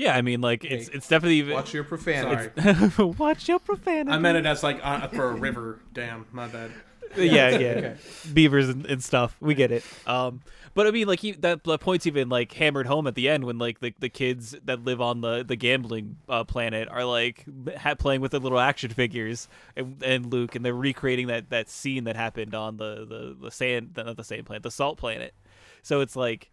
Yeah, 0.00 0.16
I 0.16 0.22
mean, 0.22 0.40
like 0.40 0.64
it's 0.64 0.88
it's 0.88 1.08
definitely 1.08 1.52
watch 1.52 1.74
your 1.74 1.84
profanity. 1.84 2.50
watch 3.18 3.46
your 3.50 3.58
profanity. 3.58 4.10
I 4.10 4.18
meant 4.18 4.38
it 4.38 4.46
as 4.46 4.62
like 4.62 4.80
uh, 4.82 5.08
for 5.08 5.28
a 5.28 5.34
river 5.34 5.78
dam. 5.92 6.24
My 6.32 6.48
bad. 6.48 6.70
yeah, 7.18 7.50
yeah, 7.50 7.50
okay. 7.58 7.96
beavers 8.32 8.70
and, 8.70 8.86
and, 8.86 9.04
stuff. 9.04 9.36
We 9.40 9.54
get 9.54 9.70
it. 9.70 9.84
Um, 10.06 10.40
but 10.72 10.86
I 10.86 10.90
mean, 10.90 11.06
like 11.06 11.20
he, 11.20 11.32
that, 11.32 11.64
that 11.64 11.80
point's 11.80 12.06
even 12.06 12.30
like 12.30 12.50
hammered 12.50 12.86
home 12.86 13.06
at 13.08 13.14
the 13.14 13.28
end 13.28 13.44
when 13.44 13.58
like 13.58 13.80
the, 13.80 13.92
the 13.98 14.08
kids 14.08 14.56
that 14.64 14.84
live 14.84 15.02
on 15.02 15.20
the 15.20 15.44
the 15.44 15.56
gambling 15.56 16.16
uh, 16.30 16.44
planet 16.44 16.88
are 16.90 17.04
like 17.04 17.44
ha- 17.76 17.94
playing 17.94 18.22
with 18.22 18.30
the 18.30 18.40
little 18.40 18.58
action 18.58 18.90
figures 18.90 19.48
and, 19.76 20.02
and 20.02 20.32
Luke, 20.32 20.54
and 20.54 20.64
they're 20.64 20.72
recreating 20.72 21.26
that 21.26 21.50
that 21.50 21.68
scene 21.68 22.04
that 22.04 22.16
happened 22.16 22.54
on 22.54 22.78
the 22.78 23.04
the 23.04 23.36
the 23.38 23.50
sand, 23.50 23.90
not 23.98 24.16
the 24.16 24.24
sand 24.24 24.46
planet, 24.46 24.62
the 24.62 24.70
salt 24.70 24.96
planet. 24.96 25.34
So 25.82 26.00
it's 26.00 26.16
like 26.16 26.50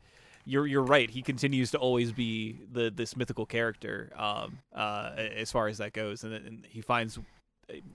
you're 0.48 0.66
you're 0.66 0.84
right. 0.84 1.10
He 1.10 1.22
continues 1.22 1.72
to 1.72 1.78
always 1.78 2.12
be 2.12 2.62
the 2.72 2.90
this 2.90 3.16
mythical 3.18 3.46
character 3.46 4.12
um, 4.16 4.60
uh, 4.74 5.12
as 5.18 5.52
far 5.52 5.68
as 5.68 5.78
that 5.80 5.94
goes, 5.94 6.24
and, 6.24 6.34
and 6.34 6.66
he 6.70 6.82
finds 6.82 7.20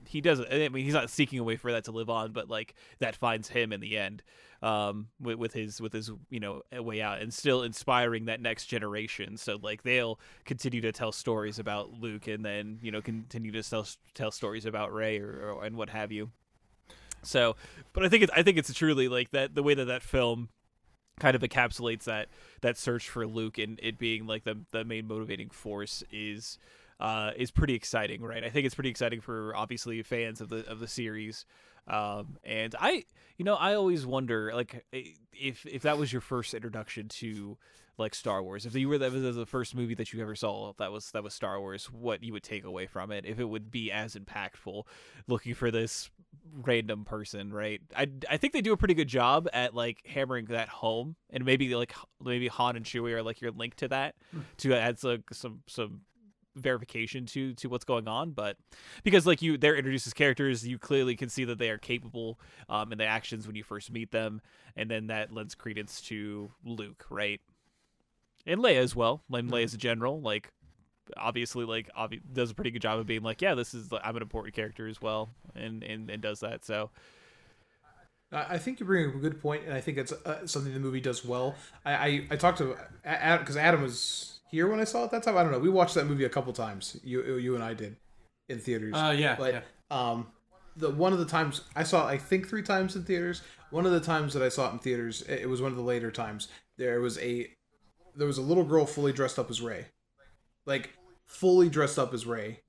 he 0.05 0.21
doesn't. 0.21 0.47
I 0.51 0.69
mean, 0.69 0.85
he's 0.85 0.93
not 0.93 1.09
seeking 1.09 1.39
a 1.39 1.43
way 1.43 1.55
for 1.55 1.71
that 1.71 1.85
to 1.85 1.91
live 1.91 2.09
on, 2.09 2.31
but 2.31 2.49
like 2.49 2.75
that 2.99 3.15
finds 3.15 3.49
him 3.49 3.73
in 3.73 3.79
the 3.79 3.97
end 3.97 4.21
um, 4.61 5.07
with, 5.19 5.37
with 5.37 5.53
his 5.53 5.81
with 5.81 5.93
his 5.93 6.11
you 6.29 6.39
know 6.39 6.61
way 6.71 7.01
out, 7.01 7.21
and 7.21 7.33
still 7.33 7.63
inspiring 7.63 8.25
that 8.25 8.39
next 8.39 8.67
generation. 8.67 9.35
So 9.37 9.57
like 9.61 9.81
they'll 9.81 10.19
continue 10.45 10.81
to 10.81 10.91
tell 10.91 11.11
stories 11.11 11.57
about 11.57 11.93
Luke, 11.99 12.27
and 12.27 12.45
then 12.45 12.77
you 12.81 12.91
know 12.91 13.01
continue 13.01 13.51
to 13.51 13.63
tell 13.63 13.87
tell 14.13 14.31
stories 14.31 14.65
about 14.65 14.93
Rey 14.93 15.19
or, 15.19 15.53
or 15.53 15.63
and 15.65 15.75
what 15.75 15.89
have 15.89 16.11
you. 16.11 16.29
So, 17.23 17.55
but 17.93 18.05
I 18.05 18.09
think 18.09 18.23
it's 18.23 18.33
I 18.35 18.43
think 18.43 18.57
it's 18.57 18.71
truly 18.73 19.07
like 19.07 19.31
that 19.31 19.55
the 19.55 19.63
way 19.63 19.73
that 19.73 19.85
that 19.85 20.03
film 20.03 20.49
kind 21.19 21.35
of 21.35 21.41
encapsulates 21.41 22.05
that 22.05 22.29
that 22.61 22.77
search 22.77 23.09
for 23.09 23.27
Luke 23.27 23.57
and 23.57 23.79
it 23.81 23.97
being 23.97 24.25
like 24.25 24.43
the 24.43 24.59
the 24.71 24.83
main 24.83 25.07
motivating 25.07 25.49
force 25.49 26.03
is 26.11 26.57
uh, 26.99 27.31
is 27.35 27.51
pretty 27.51 27.73
exciting, 27.73 28.21
right? 28.21 28.43
I 28.43 28.49
think 28.49 28.65
it's 28.65 28.75
pretty 28.75 28.89
exciting 28.89 29.21
for 29.21 29.55
obviously 29.55 30.01
fans 30.03 30.41
of 30.41 30.49
the 30.49 30.65
of 30.69 30.79
the 30.79 30.87
series. 30.87 31.45
Um, 31.87 32.37
and 32.45 32.73
I, 32.79 33.03
you 33.37 33.43
know, 33.43 33.55
I 33.55 33.73
always 33.73 34.05
wonder 34.05 34.53
like 34.53 34.85
if 34.91 35.65
if 35.65 35.81
that 35.81 35.97
was 35.97 36.13
your 36.13 36.21
first 36.21 36.53
introduction 36.53 37.09
to 37.09 37.57
like 37.97 38.15
Star 38.15 38.41
Wars, 38.41 38.65
if 38.65 38.75
you 38.75 38.89
were 38.89 38.97
that 38.97 39.11
was 39.11 39.35
the 39.35 39.45
first 39.45 39.75
movie 39.75 39.95
that 39.95 40.13
you 40.13 40.21
ever 40.21 40.35
saw 40.35 40.73
that 40.77 40.91
was 40.91 41.11
that 41.11 41.23
was 41.23 41.33
Star 41.33 41.59
Wars, 41.59 41.85
what 41.85 42.23
you 42.23 42.33
would 42.33 42.43
take 42.43 42.63
away 42.63 42.87
from 42.87 43.11
it, 43.11 43.25
if 43.25 43.39
it 43.39 43.45
would 43.45 43.69
be 43.69 43.91
as 43.91 44.15
impactful, 44.15 44.83
looking 45.27 45.53
for 45.53 45.69
this 45.69 46.09
random 46.61 47.05
person, 47.05 47.53
right? 47.53 47.81
I, 47.95 48.07
I 48.29 48.37
think 48.37 48.53
they 48.53 48.61
do 48.61 48.73
a 48.73 48.77
pretty 48.77 48.95
good 48.95 49.07
job 49.07 49.47
at 49.53 49.75
like 49.75 49.99
hammering 50.05 50.45
that 50.45 50.69
home, 50.69 51.15
and 51.29 51.45
maybe 51.45 51.75
like 51.75 51.93
maybe 52.23 52.47
Han 52.47 52.75
and 52.75 52.85
Chewie 52.85 53.13
are 53.13 53.23
like 53.23 53.41
your 53.41 53.51
link 53.51 53.75
to 53.75 53.87
that 53.89 54.15
mm. 54.35 54.43
to 54.57 54.73
add 54.73 55.03
like 55.03 55.21
some 55.31 55.61
some 55.67 56.01
verification 56.55 57.25
to 57.25 57.53
to 57.55 57.67
what's 57.67 57.83
going 57.83 58.07
on 58.07 58.31
but 58.31 58.57
because 59.03 59.25
like 59.25 59.41
you 59.41 59.57
they're 59.57 59.75
introduced 59.75 60.05
as 60.05 60.13
characters 60.13 60.67
you 60.67 60.77
clearly 60.77 61.15
can 61.15 61.27
see 61.27 61.45
that 61.45 61.57
they 61.57 61.69
are 61.69 61.79
capable 61.79 62.39
um 62.69 62.91
in 62.91 62.99
the 62.99 63.05
actions 63.05 63.47
when 63.47 63.55
you 63.55 63.63
first 63.63 63.91
meet 63.91 64.11
them 64.11 64.39
and 64.75 64.89
then 64.89 65.07
that 65.07 65.33
lends 65.33 65.55
credence 65.55 65.99
to 65.99 66.51
luke 66.63 67.05
right 67.09 67.41
and 68.45 68.61
leia 68.61 68.77
as 68.77 68.95
well 68.95 69.23
like 69.29 69.45
leia 69.45 69.63
as 69.63 69.73
a 69.73 69.77
general 69.77 70.21
like 70.21 70.49
obviously 71.17 71.65
like 71.65 71.89
obvi- 71.97 72.21
does 72.31 72.51
a 72.51 72.55
pretty 72.55 72.71
good 72.71 72.81
job 72.81 72.99
of 72.99 73.05
being 73.05 73.23
like 73.23 73.41
yeah 73.41 73.53
this 73.53 73.73
is 73.73 73.89
i'm 74.03 74.15
an 74.15 74.21
important 74.21 74.55
character 74.55 74.87
as 74.87 75.01
well 75.01 75.29
and 75.55 75.83
and, 75.83 76.09
and 76.09 76.21
does 76.21 76.39
that 76.39 76.63
so 76.63 76.89
I 78.33 78.57
think 78.57 78.79
you 78.79 78.85
bring 78.85 79.07
up 79.07 79.15
a 79.15 79.19
good 79.19 79.39
point, 79.39 79.63
and 79.65 79.73
I 79.73 79.79
think 79.79 79.97
it's 79.97 80.11
uh, 80.11 80.47
something 80.47 80.73
the 80.73 80.79
movie 80.79 80.99
does 80.99 81.23
well. 81.23 81.55
I 81.85 81.93
I, 81.93 82.27
I 82.31 82.35
talked 82.35 82.57
to 82.57 82.75
Adam 83.05 83.43
because 83.43 83.57
Adam 83.57 83.81
was 83.83 84.39
here 84.49 84.67
when 84.67 84.79
I 84.79 84.85
saw 84.85 85.03
it 85.05 85.11
that 85.11 85.23
time. 85.23 85.37
I 85.37 85.43
don't 85.43 85.51
know. 85.51 85.59
We 85.59 85.69
watched 85.69 85.95
that 85.95 86.07
movie 86.07 86.25
a 86.25 86.29
couple 86.29 86.51
times. 86.51 86.99
You 87.03 87.35
you 87.35 87.55
and 87.55 87.63
I 87.63 87.73
did 87.73 87.95
in 88.49 88.59
theaters. 88.59 88.93
Uh 88.95 89.15
yeah. 89.17 89.35
But 89.35 89.53
yeah. 89.53 89.61
um, 89.91 90.27
the 90.75 90.89
one 90.89 91.13
of 91.13 91.19
the 91.19 91.25
times 91.25 91.61
I 91.75 91.83
saw, 91.83 92.07
I 92.07 92.17
think 92.17 92.47
three 92.47 92.63
times 92.63 92.95
in 92.95 93.03
theaters. 93.03 93.41
One 93.69 93.85
of 93.85 93.91
the 93.91 93.99
times 93.99 94.33
that 94.33 94.43
I 94.43 94.49
saw 94.49 94.69
it 94.69 94.73
in 94.73 94.79
theaters, 94.79 95.23
it 95.23 95.49
was 95.49 95.61
one 95.61 95.71
of 95.71 95.77
the 95.77 95.83
later 95.83 96.11
times. 96.11 96.47
There 96.77 97.01
was 97.01 97.17
a 97.19 97.49
there 98.15 98.27
was 98.27 98.37
a 98.37 98.41
little 98.41 98.63
girl 98.63 98.85
fully 98.85 99.13
dressed 99.13 99.39
up 99.39 99.49
as 99.49 99.61
Rey, 99.61 99.85
like 100.65 100.91
fully 101.25 101.69
dressed 101.69 101.99
up 101.99 102.13
as 102.13 102.25
Rey, 102.25 102.59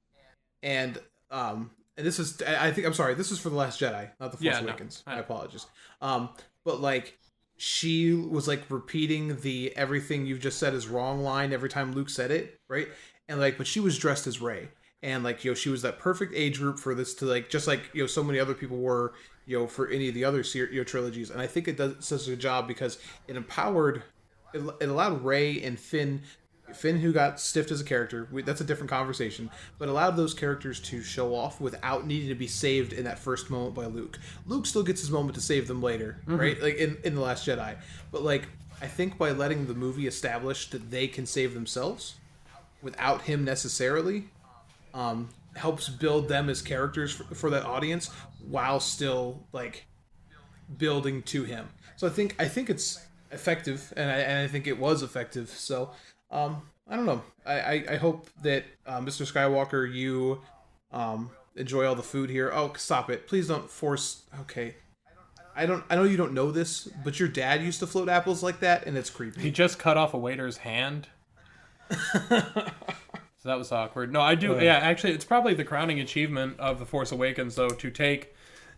and 0.62 0.98
um, 1.30 1.70
and 1.96 2.06
this 2.06 2.18
is 2.18 2.42
I 2.42 2.70
think 2.72 2.86
I'm 2.86 2.94
sorry, 2.94 3.14
this 3.14 3.30
is 3.30 3.38
for 3.38 3.50
the 3.50 3.56
Last 3.56 3.80
Jedi, 3.80 4.10
not 4.20 4.32
the 4.32 4.36
Force 4.36 4.42
yeah, 4.42 4.60
Awakens. 4.60 5.02
No. 5.06 5.14
My 5.14 5.18
apologies. 5.20 5.66
Um, 6.00 6.30
but 6.64 6.80
like 6.80 7.18
she 7.56 8.12
was 8.12 8.48
like 8.48 8.64
repeating 8.68 9.36
the 9.40 9.76
everything 9.76 10.26
you've 10.26 10.40
just 10.40 10.58
said 10.58 10.74
is 10.74 10.88
wrong 10.88 11.22
line 11.22 11.52
every 11.52 11.68
time 11.68 11.92
Luke 11.92 12.10
said 12.10 12.30
it, 12.30 12.58
right? 12.68 12.88
And 13.28 13.40
like, 13.40 13.56
but 13.56 13.66
she 13.66 13.80
was 13.80 13.98
dressed 13.98 14.26
as 14.26 14.40
Rey, 14.40 14.68
and 15.02 15.22
like 15.22 15.44
you 15.44 15.50
know 15.50 15.54
she 15.54 15.68
was 15.68 15.82
that 15.82 15.98
perfect 15.98 16.34
age 16.34 16.58
group 16.58 16.78
for 16.78 16.94
this 16.94 17.14
to 17.16 17.26
like 17.26 17.48
just 17.48 17.66
like 17.66 17.90
you 17.92 18.02
know 18.02 18.06
so 18.06 18.24
many 18.24 18.40
other 18.40 18.54
people 18.54 18.78
were 18.78 19.14
you 19.46 19.58
know 19.58 19.66
for 19.66 19.88
any 19.88 20.08
of 20.08 20.14
the 20.14 20.24
other 20.24 20.42
you 20.54 20.68
know, 20.72 20.84
trilogies, 20.84 21.30
and 21.30 21.40
I 21.40 21.46
think 21.46 21.68
it 21.68 21.76
does 21.76 21.94
such 22.00 22.26
a 22.26 22.30
good 22.30 22.40
job 22.40 22.66
because 22.66 22.98
it 23.28 23.36
empowered, 23.36 24.02
it, 24.54 24.62
it 24.80 24.88
allowed 24.88 25.24
Rey 25.24 25.62
and 25.62 25.78
Finn 25.78 26.22
Finn, 26.72 26.98
who 26.98 27.12
got 27.12 27.38
stiffed 27.38 27.70
as 27.70 27.80
a 27.80 27.84
character, 27.84 28.28
we, 28.32 28.42
that's 28.42 28.60
a 28.60 28.64
different 28.64 28.90
conversation, 28.90 29.50
but 29.78 29.88
allowed 29.88 30.16
those 30.16 30.34
characters 30.34 30.80
to 30.80 31.02
show 31.02 31.34
off 31.34 31.60
without 31.60 32.06
needing 32.06 32.28
to 32.28 32.34
be 32.34 32.46
saved 32.46 32.92
in 32.92 33.04
that 33.04 33.18
first 33.18 33.50
moment 33.50 33.74
by 33.74 33.86
Luke. 33.86 34.18
Luke 34.46 34.66
still 34.66 34.82
gets 34.82 35.00
his 35.00 35.10
moment 35.10 35.34
to 35.34 35.40
save 35.40 35.68
them 35.68 35.82
later, 35.82 36.18
mm-hmm. 36.22 36.36
right? 36.36 36.60
Like 36.60 36.76
in, 36.76 36.96
in 37.04 37.14
The 37.14 37.20
Last 37.20 37.46
Jedi. 37.46 37.76
But, 38.10 38.22
like, 38.22 38.48
I 38.80 38.86
think 38.86 39.18
by 39.18 39.30
letting 39.30 39.66
the 39.66 39.74
movie 39.74 40.06
establish 40.06 40.70
that 40.70 40.90
they 40.90 41.06
can 41.06 41.26
save 41.26 41.54
themselves 41.54 42.16
without 42.82 43.22
him 43.22 43.44
necessarily, 43.44 44.24
um, 44.94 45.28
helps 45.54 45.88
build 45.88 46.28
them 46.28 46.48
as 46.48 46.60
characters 46.62 47.12
for, 47.12 47.24
for 47.34 47.50
that 47.50 47.64
audience 47.64 48.10
while 48.48 48.80
still, 48.80 49.44
like, 49.52 49.84
building 50.78 51.22
to 51.24 51.44
him. 51.44 51.68
So 51.96 52.06
I 52.06 52.10
think 52.10 52.34
I 52.38 52.48
think 52.48 52.68
it's 52.70 53.04
effective, 53.30 53.92
and 53.96 54.10
I, 54.10 54.14
and 54.14 54.44
I 54.44 54.48
think 54.48 54.66
it 54.66 54.78
was 54.78 55.02
effective. 55.02 55.48
So 55.48 55.90
um, 56.30 56.62
I 56.88 56.96
don't 56.96 57.06
know. 57.06 57.22
I, 57.46 57.60
I, 57.60 57.84
I 57.90 57.96
hope 57.96 58.28
that 58.42 58.64
uh, 58.86 59.00
Mr. 59.00 59.30
Skywalker, 59.30 59.92
you 59.92 60.40
um, 60.92 61.30
enjoy 61.56 61.86
all 61.86 61.94
the 61.94 62.02
food 62.02 62.30
here. 62.30 62.50
Oh, 62.52 62.72
stop 62.76 63.10
it! 63.10 63.26
Please 63.26 63.48
don't 63.48 63.70
force. 63.70 64.24
Okay. 64.42 64.74
I 65.56 65.66
don't. 65.66 65.84
I 65.88 65.96
know 65.96 66.02
you 66.02 66.16
don't 66.16 66.34
know 66.34 66.50
this, 66.50 66.88
but 67.04 67.20
your 67.20 67.28
dad 67.28 67.62
used 67.62 67.80
to 67.80 67.86
float 67.86 68.08
apples 68.08 68.42
like 68.42 68.60
that, 68.60 68.86
and 68.86 68.96
it's 68.96 69.10
creepy. 69.10 69.40
He 69.40 69.50
just 69.50 69.78
cut 69.78 69.96
off 69.96 70.12
a 70.12 70.18
waiter's 70.18 70.58
hand. 70.58 71.06
so 71.90 72.40
that 73.44 73.58
was 73.58 73.70
awkward. 73.70 74.12
No, 74.12 74.20
I 74.20 74.34
do. 74.34 74.58
Yeah, 74.60 74.76
actually, 74.76 75.12
it's 75.12 75.24
probably 75.24 75.54
the 75.54 75.64
crowning 75.64 76.00
achievement 76.00 76.58
of 76.58 76.80
The 76.80 76.86
Force 76.86 77.12
Awakens, 77.12 77.54
though, 77.54 77.68
to 77.68 77.90
take 77.90 78.34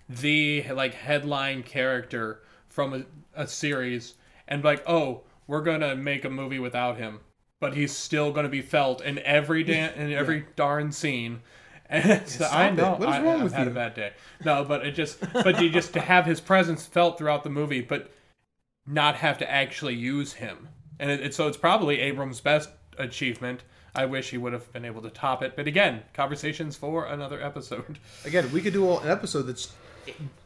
the 0.09 0.67
like 0.71 0.93
headline 0.93 1.63
character 1.63 2.43
from 2.69 2.93
a, 2.93 3.43
a 3.43 3.47
series 3.47 4.15
and 4.49 4.63
be 4.63 4.69
like, 4.69 4.85
oh, 4.87 5.23
we're 5.47 5.63
gonna 5.63 5.95
make 5.97 6.25
a 6.25 6.31
movie 6.31 6.59
without 6.59 6.97
him, 6.97 7.21
but 7.61 7.75
he's 7.75 7.93
still 7.93 8.33
gonna 8.33 8.49
be 8.49 8.63
felt 8.63 9.01
in 9.01 9.19
every 9.21 9.63
da- 9.63 9.93
in 9.95 10.13
every 10.13 10.47
darn 10.57 10.93
scene. 10.93 11.41
And 11.89 12.27
so 12.27 12.47
I 12.47 12.71
know 12.71 12.97
What 12.97 13.03
is 13.03 13.07
wrong 13.07 13.15
I, 13.15 13.23
wrong 13.23 13.37
I've 13.37 13.43
with 13.45 13.53
had 13.53 13.69
a 13.69 13.71
bad 13.71 13.95
day. 13.95 14.11
No, 14.45 14.65
but 14.65 14.85
it 14.85 14.97
just 14.97 15.21
but 15.33 15.63
you 15.63 15.71
just 15.71 15.93
to 15.93 16.01
have 16.01 16.27
his 16.27 16.41
presence 16.41 16.85
felt 16.85 17.17
throughout 17.17 17.45
the 17.45 17.49
movie, 17.51 17.81
but 17.81 18.11
not 18.87 19.15
have 19.15 19.39
to 19.39 19.49
actually 19.49 19.95
use 19.95 20.33
him. 20.33 20.69
And 20.99 21.13
it, 21.13 21.21
it, 21.21 21.35
so 21.35 21.47
it's 21.47 21.57
probably 21.57 22.01
Abrams' 22.01 22.41
best 22.41 22.71
achievement. 22.99 23.63
I 23.95 24.05
wish 24.05 24.31
he 24.31 24.37
would 24.37 24.53
have 24.53 24.73
been 24.73 24.85
able 24.85 25.01
to 25.03 25.11
top 25.11 25.43
it. 25.43 25.57
But 25.57 25.67
again, 25.67 26.03
conversations 26.13 26.77
for 26.77 27.07
another 27.07 27.41
episode. 27.43 27.99
Again, 28.25 28.51
we 28.53 28.61
could 28.61 28.75
do 28.75 28.99
an 28.99 29.09
episode 29.09 29.43
that's 29.43 29.73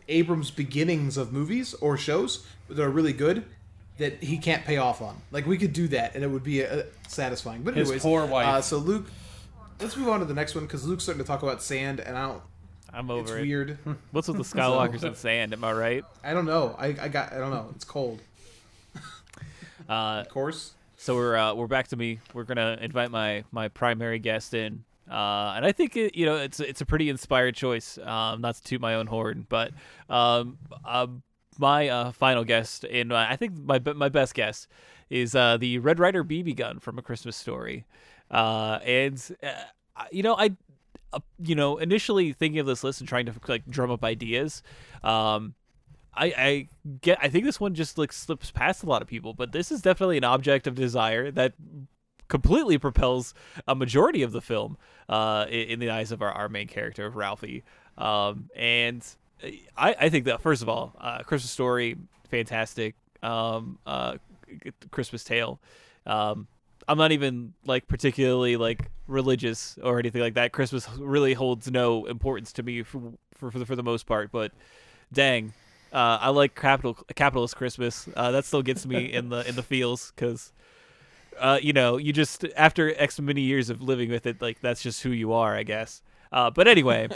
Abrams' 0.09 0.51
beginnings 0.51 1.17
of 1.17 1.33
movies 1.33 1.75
or 1.75 1.97
shows 1.97 2.47
that 2.69 2.81
are 2.81 2.91
really 2.91 3.13
good 3.13 3.45
that 4.01 4.23
he 4.23 4.37
can't 4.39 4.65
pay 4.65 4.77
off 4.79 5.01
on. 5.01 5.17
Like 5.31 5.47
we 5.47 5.57
could 5.57 5.73
do 5.73 5.89
that, 5.89 6.15
and 6.15 6.25
it 6.25 6.29
would 6.29 6.43
be 6.45 6.65
uh, 6.65 6.83
satisfying. 7.09 7.63
But 7.63 7.75
His 7.75 7.89
anyways, 7.89 8.03
poor 8.03 8.27
wife. 8.27 8.47
Uh, 8.47 8.61
so 8.61 8.79
Luke, 8.79 9.07
let's 9.81 9.97
move 9.97 10.09
on 10.09 10.19
to 10.21 10.27
the 10.27 10.35
next 10.35 10.55
one 10.55 10.65
because 10.65 10.87
Luke's 10.87 11.05
starting 11.05 11.23
to 11.23 11.27
talk 11.27 11.43
about 11.43 11.63
sand, 11.63 12.01
and 12.01 12.17
I 12.19 12.27
don't. 12.27 12.43
I'm 12.93 13.09
It's 13.11 13.31
over 13.31 13.39
it. 13.39 13.43
It's 13.43 13.47
weird. 13.49 13.79
What's 14.11 14.29
with 14.29 14.37
the 14.39 14.43
Skywalkers 14.59 15.05
and 15.05 15.17
sand? 15.17 15.53
Am 15.53 15.63
I 15.63 15.73
right? 15.73 16.05
I 16.25 16.35
don't 16.35 16.47
know. 16.47 16.75
I, 16.79 16.89
I 17.01 17.09
got. 17.09 17.33
I 17.33 17.39
don't 17.39 17.51
know. 17.51 17.71
It's 17.77 17.85
cold. 17.85 18.21
Uh, 19.89 20.23
Of 20.25 20.29
course. 20.29 20.73
So 20.97 21.15
we're 21.17 21.37
uh, 21.37 21.55
we're 21.55 21.67
back 21.67 21.89
to 21.89 21.97
me. 21.97 22.21
We're 22.35 22.45
gonna 22.45 22.79
invite 22.81 23.11
my 23.11 23.45
my 23.51 23.69
primary 23.69 24.19
guest 24.19 24.53
in, 24.55 24.85
uh, 25.11 25.55
and 25.57 25.65
I 25.65 25.73
think 25.73 25.97
it, 25.97 26.15
you 26.15 26.27
know 26.27 26.37
it's 26.37 26.61
it's 26.61 26.81
a 26.83 26.87
pretty 26.87 27.09
inspired 27.09 27.55
choice. 27.57 27.97
Um, 27.99 28.43
not 28.43 28.57
to 28.57 28.63
toot 28.63 28.81
my 28.81 28.95
own 28.97 29.07
horn, 29.07 29.47
but 29.49 29.73
um, 30.11 30.59
uh, 30.85 31.07
my 31.61 31.89
uh, 31.89 32.13
final 32.13 32.43
guest, 32.45 32.85
and 32.85 33.13
I 33.13 33.37
think 33.37 33.57
my 33.57 33.79
my 33.95 34.09
best 34.09 34.35
guest 34.35 34.67
is 35.11 35.35
uh, 35.35 35.57
the 35.57 35.79
Red 35.79 35.99
Ryder 35.99 36.25
BB 36.25 36.57
gun 36.57 36.79
from 36.79 36.99
A 36.99 37.03
Christmas 37.03 37.37
Story, 37.37 37.85
uh, 38.31 38.79
and 38.85 39.37
uh, 39.43 40.05
you 40.11 40.23
know 40.23 40.35
I. 40.37 40.57
Uh, 41.13 41.19
you 41.43 41.57
know, 41.57 41.77
initially 41.77 42.33
thinking 42.33 42.61
of 42.61 42.67
this 42.67 42.85
list 42.85 43.01
and 43.01 43.09
trying 43.09 43.27
to 43.27 43.35
like 43.49 43.69
drum 43.69 43.91
up 43.91 44.05
ideas, 44.05 44.63
um, 45.03 45.55
I, 46.15 46.27
I 46.39 46.69
get. 47.01 47.19
I 47.21 47.29
think 47.29 47.45
this 47.45 47.59
one 47.59 47.75
just 47.75 47.99
like 47.99 48.13
slips 48.13 48.53
past 48.53 48.85
a 48.85 48.87
lot 48.87 49.03
of 49.03 49.09
people, 49.09 49.35
but 49.35 49.51
this 49.51 49.73
is 49.73 49.83
definitely 49.83 50.19
an 50.19 50.23
object 50.23 50.69
of 50.69 50.77
desire 50.77 51.33
that 51.33 51.55
completely 52.29 52.79
propels 52.79 53.35
a 53.67 53.75
majority 53.75 54.23
of 54.23 54.31
the 54.31 54.41
film 54.41 54.79
uh, 55.09 55.47
in, 55.49 55.69
in 55.69 55.81
the 55.81 55.91
eyes 55.91 56.13
of 56.13 56.23
our, 56.23 56.31
our 56.31 56.49
main 56.49 56.69
character 56.69 57.07
of 57.07 57.17
Ralphie. 57.17 57.65
Um, 57.99 58.49
and 58.55 59.05
I, 59.77 59.95
I 59.99 60.09
think 60.09 60.27
that 60.27 60.41
first 60.41 60.63
of 60.63 60.69
all, 60.69 60.95
uh, 61.01 61.23
Christmas 61.23 61.51
Story, 61.51 61.97
fantastic. 62.29 62.95
Um, 63.23 63.79
uh, 63.87 64.17
Christmas 64.91 65.25
Tale. 65.25 65.61
Um, 66.07 66.47
I'm 66.89 66.99
not 66.99 67.13
even 67.13 67.53
like 67.65 67.87
particularly 67.87 68.57
like 68.57 68.91
religious 69.07 69.79
or 69.83 69.99
anything 69.99 70.23
like 70.23 70.35
that. 70.35 70.53
Christmas 70.53 70.89
really 70.99 71.35
holds 71.35 71.71
no 71.71 72.07
importance 72.07 72.53
to 72.55 72.63
me 72.63 72.83
for 72.83 73.01
for 73.37 73.51
for 73.51 73.59
the, 73.59 73.67
for 73.67 73.77
the 73.77 73.83
most 73.83 74.07
part, 74.07 74.33
but 74.33 74.53
dang, 75.13 75.53
uh, 75.93 76.19
I 76.21 76.31
like 76.31 76.55
capital 76.55 76.95
capitalist 77.15 77.57
Christmas. 77.57 78.09
Uh, 78.17 78.31
that 78.33 78.45
still 78.45 78.63
gets 78.63 78.87
me 78.87 79.13
in 79.13 79.29
the 79.29 79.49
in 79.49 79.57
the 79.57 79.63
feels 79.63 80.13
because, 80.15 80.53
uh, 81.39 81.59
you 81.63 81.73
know, 81.73 81.97
you 81.97 82.13
just 82.13 82.45
after 82.57 82.93
X 82.97 83.21
many 83.21 83.43
years 83.43 83.71
of 83.71 83.83
living 83.83 84.11
with 84.11 84.27
it, 84.27 84.41
like 84.43 84.61
that's 84.61 84.83
just 84.83 85.03
who 85.03 85.11
you 85.11 85.33
are, 85.33 85.57
I 85.57 85.63
guess. 85.63 86.03
Uh, 86.33 86.51
but 86.51 86.69
anyway, 86.69 87.09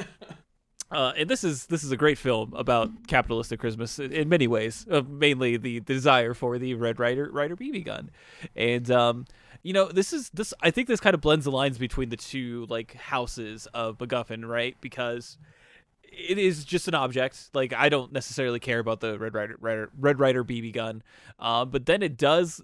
uh, 0.90 1.12
and 1.16 1.28
this 1.28 1.44
is 1.44 1.66
this 1.66 1.82
is 1.82 1.90
a 1.90 1.96
great 1.96 2.18
film 2.18 2.52
about 2.54 2.90
capitalistic 3.08 3.60
Christmas 3.60 3.98
in, 3.98 4.12
in 4.12 4.28
many 4.28 4.46
ways. 4.46 4.86
Uh, 4.90 5.02
mainly 5.08 5.56
the 5.56 5.80
desire 5.80 6.34
for 6.34 6.58
the 6.58 6.74
Red 6.74 6.98
Ryder 7.00 7.30
Rider 7.32 7.56
BB 7.56 7.84
gun, 7.84 8.10
and 8.54 8.90
um, 8.90 9.26
you 9.62 9.72
know 9.72 9.88
this 9.88 10.12
is 10.12 10.30
this. 10.30 10.54
I 10.60 10.70
think 10.70 10.88
this 10.88 11.00
kind 11.00 11.14
of 11.14 11.20
blends 11.20 11.44
the 11.46 11.50
lines 11.50 11.78
between 11.78 12.10
the 12.10 12.16
two 12.16 12.66
like 12.68 12.94
houses 12.94 13.66
of 13.74 13.98
MacGuffin, 13.98 14.46
right? 14.46 14.76
Because 14.80 15.38
it 16.04 16.38
is 16.38 16.64
just 16.64 16.86
an 16.86 16.94
object. 16.94 17.50
Like 17.54 17.72
I 17.72 17.88
don't 17.88 18.12
necessarily 18.12 18.60
care 18.60 18.78
about 18.78 19.00
the 19.00 19.18
Red 19.18 19.34
Ryder, 19.34 19.56
Rider 19.60 19.90
Red 19.98 20.20
Ryder 20.20 20.44
BB 20.44 20.72
gun, 20.74 21.02
uh, 21.38 21.64
but 21.64 21.86
then 21.86 22.02
it 22.02 22.16
does 22.16 22.62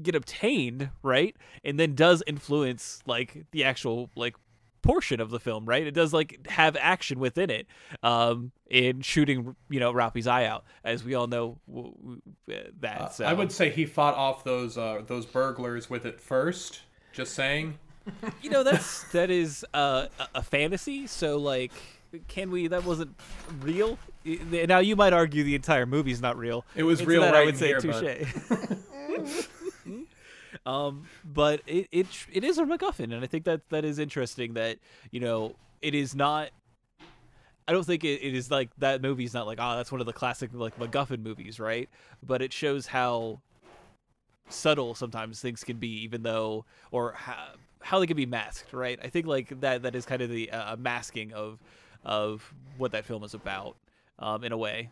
get 0.00 0.14
obtained, 0.14 0.90
right? 1.02 1.36
And 1.64 1.78
then 1.78 1.94
does 1.94 2.22
influence 2.26 3.02
like 3.06 3.46
the 3.52 3.64
actual 3.64 4.10
like 4.16 4.36
portion 4.82 5.20
of 5.20 5.30
the 5.30 5.40
film, 5.40 5.64
right? 5.64 5.86
It 5.86 5.92
does 5.92 6.12
like 6.12 6.46
have 6.48 6.76
action 6.78 7.18
within 7.18 7.50
it, 7.50 7.66
um, 8.02 8.52
in 8.68 9.00
shooting 9.00 9.54
you 9.70 9.80
know 9.80 9.92
Rappy's 9.92 10.26
eye 10.26 10.44
out, 10.46 10.64
as 10.84 11.04
we 11.04 11.14
all 11.14 11.26
know 11.26 11.58
w- 11.68 11.94
w- 12.46 12.72
that. 12.80 13.14
so. 13.14 13.24
I 13.24 13.32
would 13.32 13.52
say 13.52 13.70
he 13.70 13.86
fought 13.86 14.14
off 14.14 14.44
those 14.44 14.76
uh, 14.76 15.02
those 15.06 15.24
burglars 15.26 15.88
with 15.88 16.04
it 16.04 16.20
first. 16.20 16.80
Just 17.12 17.34
saying. 17.34 17.78
you 18.42 18.50
know 18.50 18.62
that's 18.64 19.04
that 19.12 19.30
is 19.30 19.64
uh, 19.72 20.06
a- 20.34 20.42
fantasy. 20.42 21.06
So 21.06 21.38
like, 21.38 21.72
can 22.28 22.50
we? 22.50 22.66
That 22.68 22.84
wasn't 22.84 23.14
real. 23.60 23.98
Now 24.24 24.78
you 24.78 24.96
might 24.96 25.12
argue 25.12 25.44
the 25.44 25.54
entire 25.54 25.86
movie's 25.86 26.20
not 26.20 26.36
real. 26.36 26.64
It 26.74 26.82
was 26.84 27.04
real 27.04 27.22
that 27.22 27.34
I 27.34 27.44
would 27.44 27.56
say 27.56 27.74
touche. 27.74 28.02
um, 30.64 31.06
but 31.24 31.60
it, 31.66 31.88
it 31.90 32.06
it 32.32 32.44
is 32.44 32.58
a 32.58 32.64
MacGuffin, 32.64 33.12
and 33.12 33.24
I 33.24 33.26
think 33.26 33.44
that 33.44 33.68
that 33.70 33.84
is 33.84 33.98
interesting. 33.98 34.54
That 34.54 34.78
you 35.10 35.20
know 35.20 35.56
it 35.80 35.94
is 35.94 36.14
not. 36.14 36.50
I 37.66 37.72
don't 37.72 37.84
think 37.84 38.04
it, 38.04 38.20
it 38.22 38.34
is 38.34 38.50
like 38.50 38.70
that 38.78 39.02
movie's 39.02 39.34
not 39.34 39.46
like 39.46 39.58
oh 39.60 39.76
that's 39.76 39.90
one 39.90 40.00
of 40.00 40.06
the 40.06 40.12
classic 40.12 40.50
like 40.52 40.78
MacGuffin 40.78 41.22
movies, 41.22 41.58
right? 41.58 41.88
But 42.22 42.42
it 42.42 42.52
shows 42.52 42.86
how 42.86 43.40
subtle 44.48 44.94
sometimes 44.94 45.40
things 45.40 45.64
can 45.64 45.78
be, 45.78 46.02
even 46.02 46.22
though 46.22 46.64
or 46.90 47.12
how, 47.12 47.54
how 47.80 47.98
they 47.98 48.06
can 48.06 48.16
be 48.16 48.26
masked, 48.26 48.72
right? 48.72 48.98
I 49.02 49.08
think 49.08 49.26
like 49.26 49.60
that 49.60 49.82
that 49.82 49.94
is 49.94 50.06
kind 50.06 50.22
of 50.22 50.30
the 50.30 50.50
uh, 50.50 50.76
masking 50.76 51.32
of 51.32 51.58
of 52.04 52.52
what 52.78 52.92
that 52.92 53.04
film 53.04 53.24
is 53.24 53.34
about, 53.34 53.76
um, 54.18 54.44
in 54.44 54.52
a 54.52 54.56
way. 54.56 54.90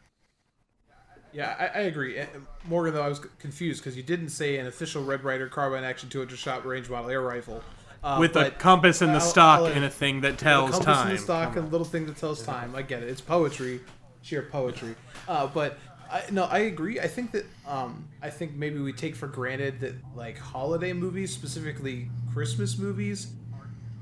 Yeah, 1.32 1.54
I, 1.58 1.78
I 1.78 1.82
agree. 1.82 2.18
Uh, 2.18 2.26
Morgan, 2.64 2.94
though, 2.94 3.02
I 3.02 3.08
was 3.08 3.20
confused 3.38 3.80
because 3.82 3.96
you 3.96 4.02
didn't 4.02 4.30
say 4.30 4.58
an 4.58 4.66
official 4.66 5.04
Red 5.04 5.22
Ryder 5.24 5.48
carbine 5.48 5.84
action 5.84 6.08
200 6.08 6.36
shot 6.38 6.66
range 6.66 6.90
model 6.90 7.10
air 7.10 7.20
rifle. 7.22 7.62
Uh, 8.02 8.16
With 8.18 8.34
a 8.36 8.50
compass 8.50 9.02
in 9.02 9.08
the 9.08 9.14
I'll- 9.14 9.20
stock 9.20 9.58
I'll- 9.60 9.66
and 9.66 9.84
a 9.84 9.90
thing 9.90 10.22
that 10.22 10.34
a 10.34 10.36
tells 10.36 10.70
compass 10.70 10.86
time. 10.96 11.06
in 11.08 11.16
the 11.16 11.22
stock 11.22 11.56
and 11.56 11.66
a 11.66 11.68
little 11.70 11.84
thing 11.86 12.06
that 12.06 12.16
tells 12.16 12.42
time. 12.42 12.74
I 12.74 12.82
get 12.82 13.02
it. 13.02 13.10
It's 13.10 13.20
poetry, 13.20 13.80
sheer 14.22 14.42
poetry. 14.42 14.94
Uh, 15.28 15.46
but 15.48 15.78
I, 16.10 16.22
no, 16.32 16.44
I 16.44 16.60
agree. 16.60 16.98
I 16.98 17.06
think 17.06 17.30
that 17.32 17.44
um, 17.68 18.08
I 18.22 18.30
think 18.30 18.54
maybe 18.54 18.80
we 18.80 18.92
take 18.92 19.14
for 19.14 19.26
granted 19.28 19.80
that 19.80 19.94
like 20.16 20.38
holiday 20.38 20.92
movies, 20.94 21.32
specifically 21.32 22.08
Christmas 22.32 22.78
movies, 22.78 23.28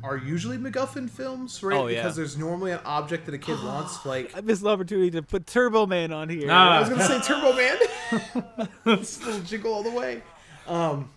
are 0.02 0.16
usually 0.16 0.58
MacGuffin 0.58 1.10
films, 1.10 1.62
right? 1.62 1.76
Oh, 1.76 1.86
yeah. 1.86 2.02
Because 2.02 2.16
there's 2.16 2.36
normally 2.36 2.72
an 2.72 2.80
object 2.84 3.26
that 3.26 3.34
a 3.34 3.38
kid 3.38 3.58
wants, 3.64 4.04
like 4.06 4.36
I 4.36 4.40
missed 4.40 4.62
the 4.62 4.68
opportunity 4.68 5.10
to 5.12 5.22
put 5.22 5.46
Turbo 5.46 5.86
Man 5.86 6.12
on 6.12 6.28
here. 6.28 6.48
Ah. 6.50 6.76
I 6.76 6.80
was 6.80 6.88
gonna 6.88 7.04
say 7.04 7.20
Turbo 7.20 7.52
Man. 7.54 7.78
It's 9.00 9.22
a 9.22 9.26
little 9.26 9.40
jingle 9.42 9.74
all 9.74 9.82
the 9.82 9.90
way. 9.90 10.22
Um, 10.66 11.10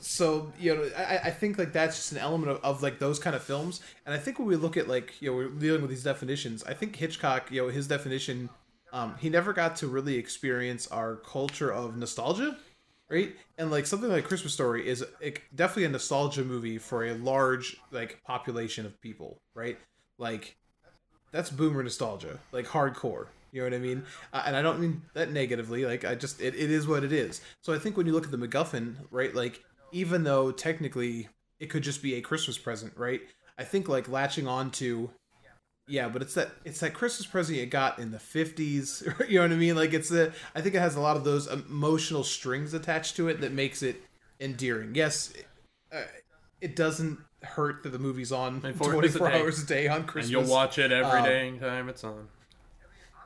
so 0.00 0.52
you 0.60 0.74
know, 0.74 0.90
I, 0.96 1.18
I 1.24 1.30
think 1.30 1.58
like 1.58 1.72
that's 1.72 1.96
just 1.96 2.12
an 2.12 2.18
element 2.18 2.52
of, 2.52 2.62
of 2.62 2.82
like 2.82 2.98
those 2.98 3.18
kind 3.18 3.34
of 3.34 3.42
films. 3.42 3.80
And 4.04 4.14
I 4.14 4.18
think 4.18 4.38
when 4.38 4.46
we 4.46 4.56
look 4.56 4.76
at 4.76 4.86
like 4.86 5.20
you 5.20 5.30
know 5.30 5.36
we're 5.36 5.48
dealing 5.48 5.80
with 5.80 5.90
these 5.90 6.04
definitions, 6.04 6.62
I 6.64 6.74
think 6.74 6.96
Hitchcock, 6.96 7.50
you 7.50 7.62
know, 7.62 7.68
his 7.68 7.86
definition, 7.88 8.50
um, 8.92 9.14
he 9.18 9.30
never 9.30 9.52
got 9.52 9.76
to 9.76 9.88
really 9.88 10.16
experience 10.16 10.86
our 10.88 11.16
culture 11.16 11.72
of 11.72 11.96
nostalgia, 11.96 12.58
right? 13.14 13.36
And 13.58 13.70
like 13.70 13.86
something 13.86 14.10
like 14.10 14.24
Christmas 14.24 14.52
Story 14.52 14.88
is 14.88 15.04
like, 15.22 15.44
definitely 15.54 15.84
a 15.84 15.90
nostalgia 15.90 16.44
movie 16.44 16.78
for 16.78 17.04
a 17.04 17.14
large 17.14 17.76
like 17.92 18.20
population 18.26 18.86
of 18.86 19.00
people, 19.00 19.40
right? 19.54 19.78
Like 20.18 20.56
that's 21.30 21.50
boomer 21.50 21.82
nostalgia, 21.82 22.40
like 22.50 22.66
hardcore. 22.66 23.26
You 23.52 23.60
know 23.60 23.66
what 23.66 23.74
I 23.74 23.78
mean? 23.78 24.04
Uh, 24.32 24.42
and 24.46 24.56
I 24.56 24.62
don't 24.62 24.80
mean 24.80 25.02
that 25.14 25.30
negatively. 25.30 25.86
Like 25.86 26.04
I 26.04 26.16
just 26.16 26.40
it, 26.40 26.56
it 26.56 26.70
is 26.72 26.88
what 26.88 27.04
it 27.04 27.12
is. 27.12 27.40
So 27.62 27.72
I 27.72 27.78
think 27.78 27.96
when 27.96 28.06
you 28.06 28.12
look 28.12 28.24
at 28.24 28.32
the 28.32 28.36
MacGuffin, 28.48 28.96
right? 29.12 29.32
Like 29.32 29.62
even 29.92 30.24
though 30.24 30.50
technically 30.50 31.28
it 31.60 31.66
could 31.66 31.84
just 31.84 32.02
be 32.02 32.14
a 32.16 32.20
Christmas 32.20 32.58
present, 32.58 32.92
right? 32.96 33.20
I 33.56 33.62
think 33.62 33.88
like 33.88 34.08
latching 34.08 34.48
on 34.48 34.72
to 34.72 35.10
yeah, 35.86 36.08
but 36.08 36.22
it's 36.22 36.34
that 36.34 36.50
it's 36.64 36.80
that 36.80 36.94
Christmas 36.94 37.26
present 37.26 37.58
you 37.58 37.66
got 37.66 37.98
in 37.98 38.10
the 38.10 38.18
fifties. 38.18 39.02
You 39.28 39.36
know 39.36 39.42
what 39.46 39.52
I 39.52 39.56
mean? 39.56 39.76
Like 39.76 39.92
it's 39.92 40.10
a. 40.10 40.32
I 40.54 40.60
think 40.60 40.74
it 40.74 40.80
has 40.80 40.96
a 40.96 41.00
lot 41.00 41.16
of 41.16 41.24
those 41.24 41.46
emotional 41.46 42.24
strings 42.24 42.74
attached 42.74 43.16
to 43.16 43.28
it 43.28 43.40
that 43.40 43.52
makes 43.52 43.82
it 43.82 44.02
endearing. 44.40 44.94
Yes, 44.94 45.32
uh, 45.92 46.02
it 46.60 46.74
doesn't 46.76 47.18
hurt 47.42 47.82
that 47.82 47.90
the 47.90 47.98
movie's 47.98 48.32
on 48.32 48.60
24 48.60 48.94
hours 48.94 49.14
a 49.14 49.18
day. 49.18 49.40
hours 49.40 49.62
a 49.62 49.66
day 49.66 49.88
on 49.88 49.96
and 49.98 50.06
Christmas. 50.06 50.30
you'll 50.30 50.44
watch 50.50 50.78
it 50.78 50.90
every 50.90 51.18
Um, 51.20 51.24
day 51.24 51.58
time 51.58 51.88
it's 51.90 52.02
on. 52.04 52.28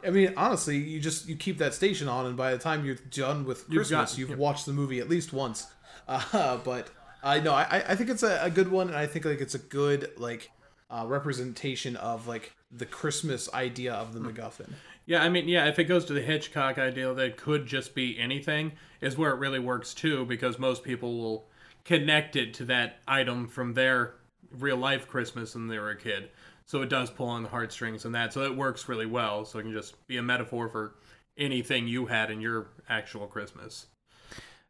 I 0.05 0.11
mean, 0.11 0.33
honestly, 0.37 0.77
you 0.77 1.01
just 1.01 1.29
you 1.29 1.37
keep 1.37 1.59
that 1.59 1.75
station 1.75 2.09
on, 2.09 2.27
and 2.27 2.37
by 2.37 2.53
the 2.53 2.59
time 2.59 2.85
you're 2.85 2.95
done 3.11 3.45
with 3.45 3.65
You've 3.69 3.87
Christmas, 3.87 4.11
got- 4.13 4.19
you've 4.19 4.39
watched 4.39 4.67
the 4.67 4.73
movie 4.73 4.99
at 5.01 5.09
least 5.09 5.33
once. 5.33 5.67
Uh, 6.09 6.57
but 6.65 6.89
I 7.23 7.39
know 7.41 7.53
I 7.53 7.85
I 7.87 7.95
think 7.95 8.09
it's 8.09 8.23
a, 8.23 8.39
a 8.43 8.49
good 8.49 8.71
one, 8.71 8.89
and 8.89 8.97
I 8.97 9.07
think 9.07 9.27
like 9.27 9.43
it's 9.43 9.55
a 9.55 9.59
good 9.59 10.11
like 10.17 10.51
uh, 10.91 11.05
representation 11.07 11.97
of 11.97 12.27
like 12.27 12.53
the 12.71 12.87
Christmas 12.87 13.53
idea 13.53 13.93
of 13.95 14.09
Hmm. 14.15 14.23
the 14.23 14.33
MacGuffin. 14.33 14.71
Yeah, 15.07 15.23
I 15.23 15.29
mean, 15.31 15.49
yeah, 15.49 15.67
if 15.67 15.79
it 15.79 15.85
goes 15.85 16.05
to 16.07 16.13
the 16.13 16.21
Hitchcock 16.21 16.77
idea 16.79 17.13
that 17.15 17.37
could 17.39 17.67
just 17.67 17.95
be 17.95 18.19
anything, 18.19 18.73
is 19.01 19.17
where 19.17 19.31
it 19.31 19.39
really 19.39 19.59
works 19.59 19.95
too, 19.95 20.27
because 20.27 20.59
most 20.59 20.85
people 20.85 21.17
will 21.19 21.49
connect 21.85 22.37
it 22.37 22.53
to 22.55 22.65
that 22.67 22.99
item 23.09 23.49
from 23.49 23.73
their 23.73 24.15
real 24.51 24.77
life 24.77 25.09
Christmas 25.09 25.55
when 25.55 25.69
they 25.69 25.79
were 25.79 25.91
a 25.91 25.97
kid. 25.97 26.29
So 26.67 26.83
it 26.83 26.91
does 26.91 27.09
pull 27.09 27.29
on 27.29 27.43
the 27.43 27.49
heartstrings 27.49 28.05
and 28.05 28.15
that. 28.15 28.35
So 28.35 28.43
it 28.43 28.55
works 28.55 28.87
really 28.89 29.07
well. 29.07 29.47
So 29.47 29.59
it 29.59 29.63
can 29.63 29.73
just 29.73 30.07
be 30.07 30.19
a 30.19 30.23
metaphor 30.23 30.69
for 30.69 30.95
anything 31.39 31.89
you 31.89 32.05
had 32.07 32.31
in 32.31 32.43
your 32.43 32.67
actual 32.91 33.27
Christmas. 33.27 33.87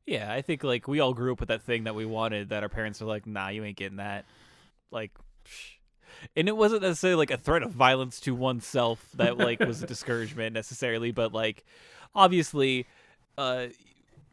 Yeah, 0.06 0.32
I 0.32 0.40
think 0.42 0.62
like 0.62 0.86
we 0.86 1.00
all 1.00 1.12
grew 1.14 1.32
up 1.32 1.40
with 1.40 1.48
that 1.48 1.62
thing 1.62 1.84
that 1.84 1.96
we 1.96 2.06
wanted 2.06 2.50
that 2.50 2.62
our 2.62 2.68
parents 2.68 3.00
were 3.00 3.08
like, 3.08 3.26
"Nah, 3.26 3.48
you 3.48 3.64
ain't 3.64 3.76
getting 3.76 3.96
that." 3.96 4.24
Like, 4.92 5.10
psh. 5.44 5.77
And 6.36 6.48
it 6.48 6.56
wasn't 6.56 6.82
necessarily 6.82 7.18
like 7.18 7.30
a 7.30 7.36
threat 7.36 7.62
of 7.62 7.72
violence 7.72 8.20
to 8.20 8.34
oneself 8.34 9.08
that 9.14 9.38
like 9.38 9.60
was 9.60 9.82
a 9.82 9.86
discouragement 9.94 10.54
necessarily, 10.54 11.10
but 11.12 11.32
like 11.32 11.64
obviously, 12.14 12.86
uh, 13.36 13.66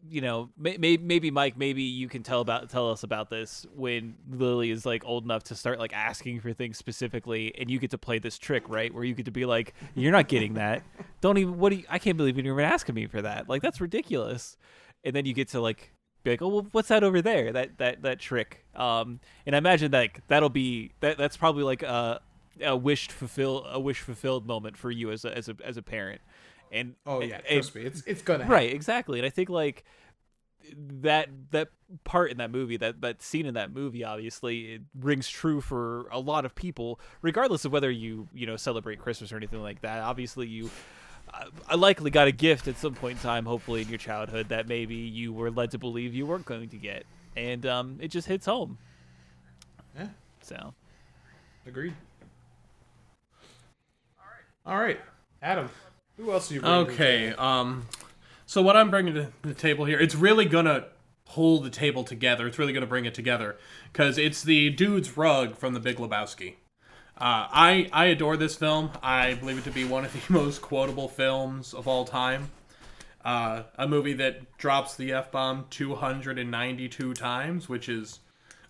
you 0.08 0.20
know, 0.20 0.50
may- 0.56 0.76
may- 0.76 0.96
maybe 0.96 1.30
Mike, 1.30 1.56
maybe 1.56 1.82
you 1.82 2.08
can 2.08 2.22
tell 2.22 2.40
about 2.40 2.70
tell 2.70 2.90
us 2.90 3.02
about 3.02 3.30
this 3.30 3.66
when 3.74 4.14
Lily 4.30 4.70
is 4.70 4.86
like 4.86 5.04
old 5.04 5.24
enough 5.24 5.44
to 5.44 5.54
start 5.54 5.78
like 5.78 5.92
asking 5.92 6.40
for 6.40 6.52
things 6.52 6.78
specifically, 6.78 7.54
and 7.58 7.70
you 7.70 7.78
get 7.78 7.90
to 7.90 7.98
play 7.98 8.18
this 8.18 8.38
trick, 8.38 8.68
right? 8.68 8.92
Where 8.92 9.04
you 9.04 9.14
get 9.14 9.24
to 9.24 9.32
be 9.32 9.44
like, 9.44 9.74
"You're 9.94 10.12
not 10.12 10.28
getting 10.28 10.54
that. 10.54 10.82
Don't 11.20 11.38
even. 11.38 11.58
What 11.58 11.70
do 11.70 11.76
you? 11.76 11.84
I 11.88 11.98
can't 11.98 12.16
believe 12.16 12.36
you're 12.36 12.46
even 12.46 12.64
asking 12.64 12.94
me 12.94 13.06
for 13.06 13.22
that. 13.22 13.48
Like 13.48 13.62
that's 13.62 13.80
ridiculous." 13.80 14.56
And 15.04 15.14
then 15.14 15.24
you 15.24 15.34
get 15.34 15.48
to 15.48 15.60
like 15.60 15.92
be 16.26 16.32
like, 16.34 16.42
"Oh, 16.42 16.48
well, 16.48 16.66
what's 16.72 16.88
that 16.88 17.02
over 17.04 17.22
there? 17.22 17.52
That 17.52 17.78
that 17.78 18.02
that 18.02 18.18
trick." 18.20 18.64
Um, 18.74 19.20
and 19.46 19.54
I 19.54 19.58
imagine 19.58 19.90
like 19.92 20.20
that'll 20.28 20.48
be 20.50 20.92
that 21.00 21.16
that's 21.18 21.36
probably 21.36 21.62
like 21.64 21.82
a 21.82 22.20
a 22.62 22.76
wished 22.76 23.12
fulfill 23.12 23.64
a 23.66 23.78
wish 23.80 24.00
fulfilled 24.00 24.46
moment 24.46 24.76
for 24.76 24.90
you 24.90 25.10
as 25.10 25.24
a 25.24 25.36
as 25.36 25.48
a 25.48 25.56
as 25.64 25.76
a 25.76 25.82
parent. 25.82 26.20
And 26.72 26.94
Oh 27.06 27.20
yeah, 27.22 27.36
and- 27.48 27.62
trust 27.62 27.74
me, 27.74 27.82
it's 27.82 28.02
it's 28.06 28.22
gonna 28.22 28.44
happen. 28.44 28.52
right 28.52 28.72
exactly 28.72 29.18
and 29.20 29.26
i 29.26 29.30
think 29.30 29.48
like 29.48 29.84
that 30.74 31.28
that 31.52 31.68
part 32.02 32.30
in 32.32 32.38
that 32.38 32.50
movie 32.50 32.76
that 32.76 33.00
that 33.00 33.22
scene 33.22 33.46
in 33.46 33.54
that 33.54 33.70
movie 33.72 34.02
obviously 34.02 34.74
it 34.74 34.82
rings 34.98 35.28
true 35.28 35.60
for 35.60 36.08
a 36.10 36.18
lot 36.18 36.44
of 36.44 36.56
people 36.56 36.98
regardless 37.22 37.64
of 37.64 37.70
whether 37.70 37.88
you 37.90 38.26
you 38.34 38.46
know 38.46 38.56
celebrate 38.56 38.98
christmas 38.98 39.32
or 39.32 39.36
anything 39.36 39.62
like 39.62 39.80
that 39.82 40.00
obviously 40.00 40.48
you 40.48 40.68
I 41.68 41.74
likely 41.74 42.10
got 42.10 42.28
a 42.28 42.32
gift 42.32 42.68
at 42.68 42.76
some 42.78 42.94
point 42.94 43.18
in 43.18 43.22
time, 43.22 43.44
hopefully 43.44 43.82
in 43.82 43.88
your 43.88 43.98
childhood, 43.98 44.48
that 44.50 44.68
maybe 44.68 44.94
you 44.94 45.32
were 45.32 45.50
led 45.50 45.70
to 45.72 45.78
believe 45.78 46.14
you 46.14 46.26
weren't 46.26 46.44
going 46.46 46.68
to 46.68 46.76
get, 46.76 47.04
and 47.36 47.64
um, 47.66 47.98
it 48.00 48.08
just 48.08 48.28
hits 48.28 48.46
home. 48.46 48.78
Yeah, 49.98 50.08
So, 50.42 50.74
agreed. 51.66 51.94
All 54.64 54.78
right, 54.78 55.00
Adam, 55.42 55.68
who 56.16 56.32
else 56.32 56.50
are 56.50 56.54
you? 56.54 56.60
bringing 56.60 56.86
to 56.86 56.92
Okay, 56.92 57.32
um, 57.34 57.86
so 58.46 58.62
what 58.62 58.76
I'm 58.76 58.90
bringing 58.90 59.14
to 59.14 59.32
the 59.42 59.54
table 59.54 59.84
here, 59.84 59.98
it's 59.98 60.14
really 60.14 60.44
gonna 60.44 60.86
pull 61.24 61.60
the 61.60 61.70
table 61.70 62.04
together. 62.04 62.46
It's 62.46 62.58
really 62.58 62.72
gonna 62.72 62.86
bring 62.86 63.04
it 63.04 63.14
together 63.14 63.56
because 63.92 64.18
it's 64.18 64.42
the 64.42 64.70
dude's 64.70 65.16
rug 65.16 65.56
from 65.56 65.74
The 65.74 65.80
Big 65.80 65.96
Lebowski. 65.98 66.54
Uh, 67.18 67.48
I 67.50 67.88
I 67.92 68.06
adore 68.06 68.36
this 68.36 68.56
film. 68.56 68.90
I 69.02 69.34
believe 69.34 69.58
it 69.58 69.64
to 69.64 69.70
be 69.70 69.84
one 69.84 70.04
of 70.04 70.12
the 70.12 70.20
most 70.32 70.60
quotable 70.60 71.08
films 71.08 71.72
of 71.72 71.88
all 71.88 72.04
time. 72.04 72.50
Uh, 73.24 73.64
a 73.76 73.88
movie 73.88 74.12
that 74.12 74.56
drops 74.58 74.94
the 74.94 75.12
f 75.12 75.32
bomb 75.32 75.66
292 75.70 77.14
times, 77.14 77.68
which 77.68 77.88
is 77.88 78.20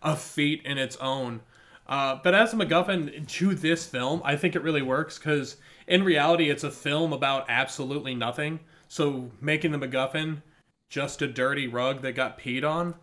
a 0.03 0.17
feat 0.17 0.63
in 0.65 0.79
its 0.79 0.97
own. 0.97 1.41
Uh, 1.89 2.19
but 2.23 2.35
as 2.35 2.53
a 2.53 2.57
MacGuffin 2.57 3.29
to 3.29 3.55
this 3.55 3.87
film, 3.87 4.21
I 4.25 4.37
think 4.37 4.57
it 4.57 4.63
really 4.63 4.83
works 4.83 5.19
because 5.19 5.57
in 5.87 6.05
reality, 6.05 6.51
it's 6.51 6.65
a 6.65 6.71
film 6.71 7.13
about 7.13 7.47
absolutely 7.49 8.15
nothing. 8.15 8.61
So 8.89 9.31
making 9.41 9.73
the 9.73 9.79
MacGuffin 9.79 10.43
just 10.89 11.21
a 11.21 11.27
dirty 11.27 11.67
rug 11.67 12.03
that 12.03 12.13
got 12.13 12.39
peed 12.39 12.65
on, 12.65 12.95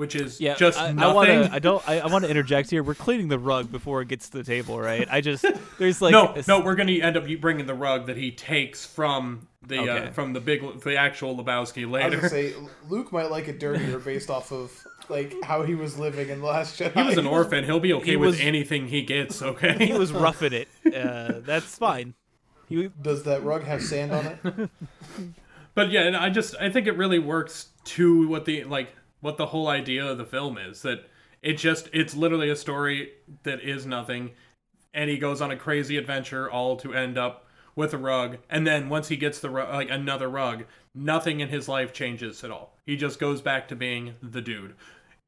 which 0.00 0.14
is 0.16 0.40
yeah, 0.40 0.54
just 0.54 0.78
I, 0.80 0.92
nothing. 0.92 0.98
I 1.10 1.12
want 1.14 1.28
to. 1.28 1.52
I 1.52 1.58
don't. 1.58 1.86
I, 1.88 2.00
I 2.00 2.06
want 2.06 2.24
to 2.24 2.30
interject 2.30 2.70
here. 2.70 2.82
We're 2.82 2.94
cleaning 2.94 3.28
the 3.28 3.38
rug 3.38 3.70
before 3.70 4.00
it 4.00 4.08
gets 4.08 4.30
to 4.30 4.38
the 4.38 4.44
table, 4.44 4.80
right? 4.80 5.06
I 5.10 5.20
just 5.20 5.44
there's 5.78 6.00
like 6.00 6.12
no, 6.12 6.28
a 6.34 6.38
s- 6.38 6.48
no, 6.48 6.60
we're 6.60 6.74
gonna 6.74 6.92
end 6.92 7.18
up 7.18 7.26
bringing 7.40 7.66
the 7.66 7.74
rug 7.74 8.06
that 8.06 8.16
he 8.16 8.30
takes 8.32 8.84
from 8.86 9.46
the 9.66 9.78
Okay. 9.78 10.06
uh, 10.08 10.10
from 10.12 10.32
the 10.32 10.40
big 10.40 10.80
the 10.80 10.96
actual 10.96 11.36
Lebowski 11.36 11.82
I 11.82 11.84
was 11.84 11.92
later. 11.92 12.16
gonna 12.16 12.28
say 12.30 12.54
Luke 12.88 13.12
might 13.12 13.30
like 13.30 13.46
it 13.48 13.60
dirtier 13.60 13.98
based 13.98 14.30
off 14.30 14.50
of 14.52 14.72
like 15.10 15.34
how 15.44 15.62
he 15.62 15.74
was 15.74 15.98
living 15.98 16.30
in 16.30 16.40
the 16.40 16.46
Last 16.46 16.80
Jedi. 16.80 16.94
he 16.94 17.02
was 17.02 17.18
an 17.18 17.26
orphan. 17.26 17.64
He'll 17.64 17.78
be 17.78 17.92
okay 17.92 18.12
He 18.12 18.16
with 18.16 18.30
was- 18.30 18.40
anything 18.40 18.88
he 18.88 19.02
gets. 19.02 19.42
Okay. 19.50 19.86
he 19.86 19.92
was 19.92 20.12
roughing 20.12 20.54
it. 20.54 20.68
Uh, 20.86 21.40
that's 21.40 21.76
fine. 21.76 22.14
He 22.70 22.88
Does 23.02 23.24
that 23.24 23.42
rug 23.44 23.64
have 23.64 23.82
sand 23.82 24.12
on 24.12 24.26
it? 24.26 24.70
But 25.74 25.90
yeah, 25.90 26.02
and 26.02 26.16
I 26.16 26.30
just 26.30 26.54
I 26.60 26.70
think 26.70 26.86
it 26.86 26.96
really 26.96 27.18
works 27.18 27.68
to 27.84 28.28
what 28.28 28.44
the 28.44 28.64
like 28.64 28.88
what 29.20 29.36
the 29.36 29.46
whole 29.46 29.68
idea 29.68 30.04
of 30.04 30.18
the 30.18 30.24
film 30.24 30.58
is 30.58 30.82
that 30.82 31.06
it 31.42 31.54
just 31.54 31.88
it's 31.92 32.14
literally 32.14 32.50
a 32.50 32.56
story 32.56 33.12
that 33.42 33.60
is 33.60 33.86
nothing 33.86 34.30
and 34.92 35.08
he 35.08 35.18
goes 35.18 35.40
on 35.40 35.50
a 35.50 35.56
crazy 35.56 35.96
adventure 35.96 36.50
all 36.50 36.76
to 36.76 36.94
end 36.94 37.16
up 37.16 37.46
with 37.76 37.94
a 37.94 37.98
rug 37.98 38.38
and 38.48 38.66
then 38.66 38.88
once 38.88 39.08
he 39.08 39.16
gets 39.16 39.40
the 39.40 39.50
rug, 39.50 39.72
like 39.72 39.90
another 39.90 40.28
rug 40.28 40.64
nothing 40.94 41.40
in 41.40 41.48
his 41.48 41.68
life 41.68 41.92
changes 41.92 42.42
at 42.42 42.50
all. 42.50 42.76
He 42.84 42.96
just 42.96 43.20
goes 43.20 43.40
back 43.40 43.68
to 43.68 43.76
being 43.76 44.14
the 44.22 44.42
dude. 44.42 44.74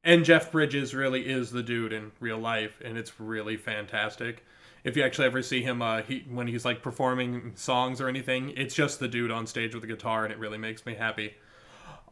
And 0.05 0.24
jeff 0.24 0.51
bridges 0.51 0.95
really 0.95 1.26
is 1.26 1.51
the 1.51 1.62
dude 1.62 1.93
in 1.93 2.12
real 2.20 2.38
life 2.38 2.80
and 2.84 2.99
it's 2.99 3.20
really 3.20 3.57
fantastic. 3.57 4.45
If 4.84 4.97
you 4.97 5.05
actually 5.05 5.26
ever 5.26 5.43
see 5.43 5.62
him 5.62 5.80
uh, 5.80 6.03
he, 6.03 6.26
when 6.28 6.49
he's 6.49 6.64
like 6.64 6.82
performing 6.82 7.53
songs 7.55 8.01
or 8.01 8.09
anything 8.09 8.53
it's 8.57 8.74
just 8.74 8.99
the 8.99 9.09
dude 9.09 9.30
on 9.30 9.47
stage 9.47 9.74
with 9.74 9.84
a 9.84 9.88
guitar 9.88 10.24
and 10.24 10.32
it 10.32 10.38
really 10.38 10.59
makes 10.59 10.84
me 10.84 10.95
happy 10.95 11.34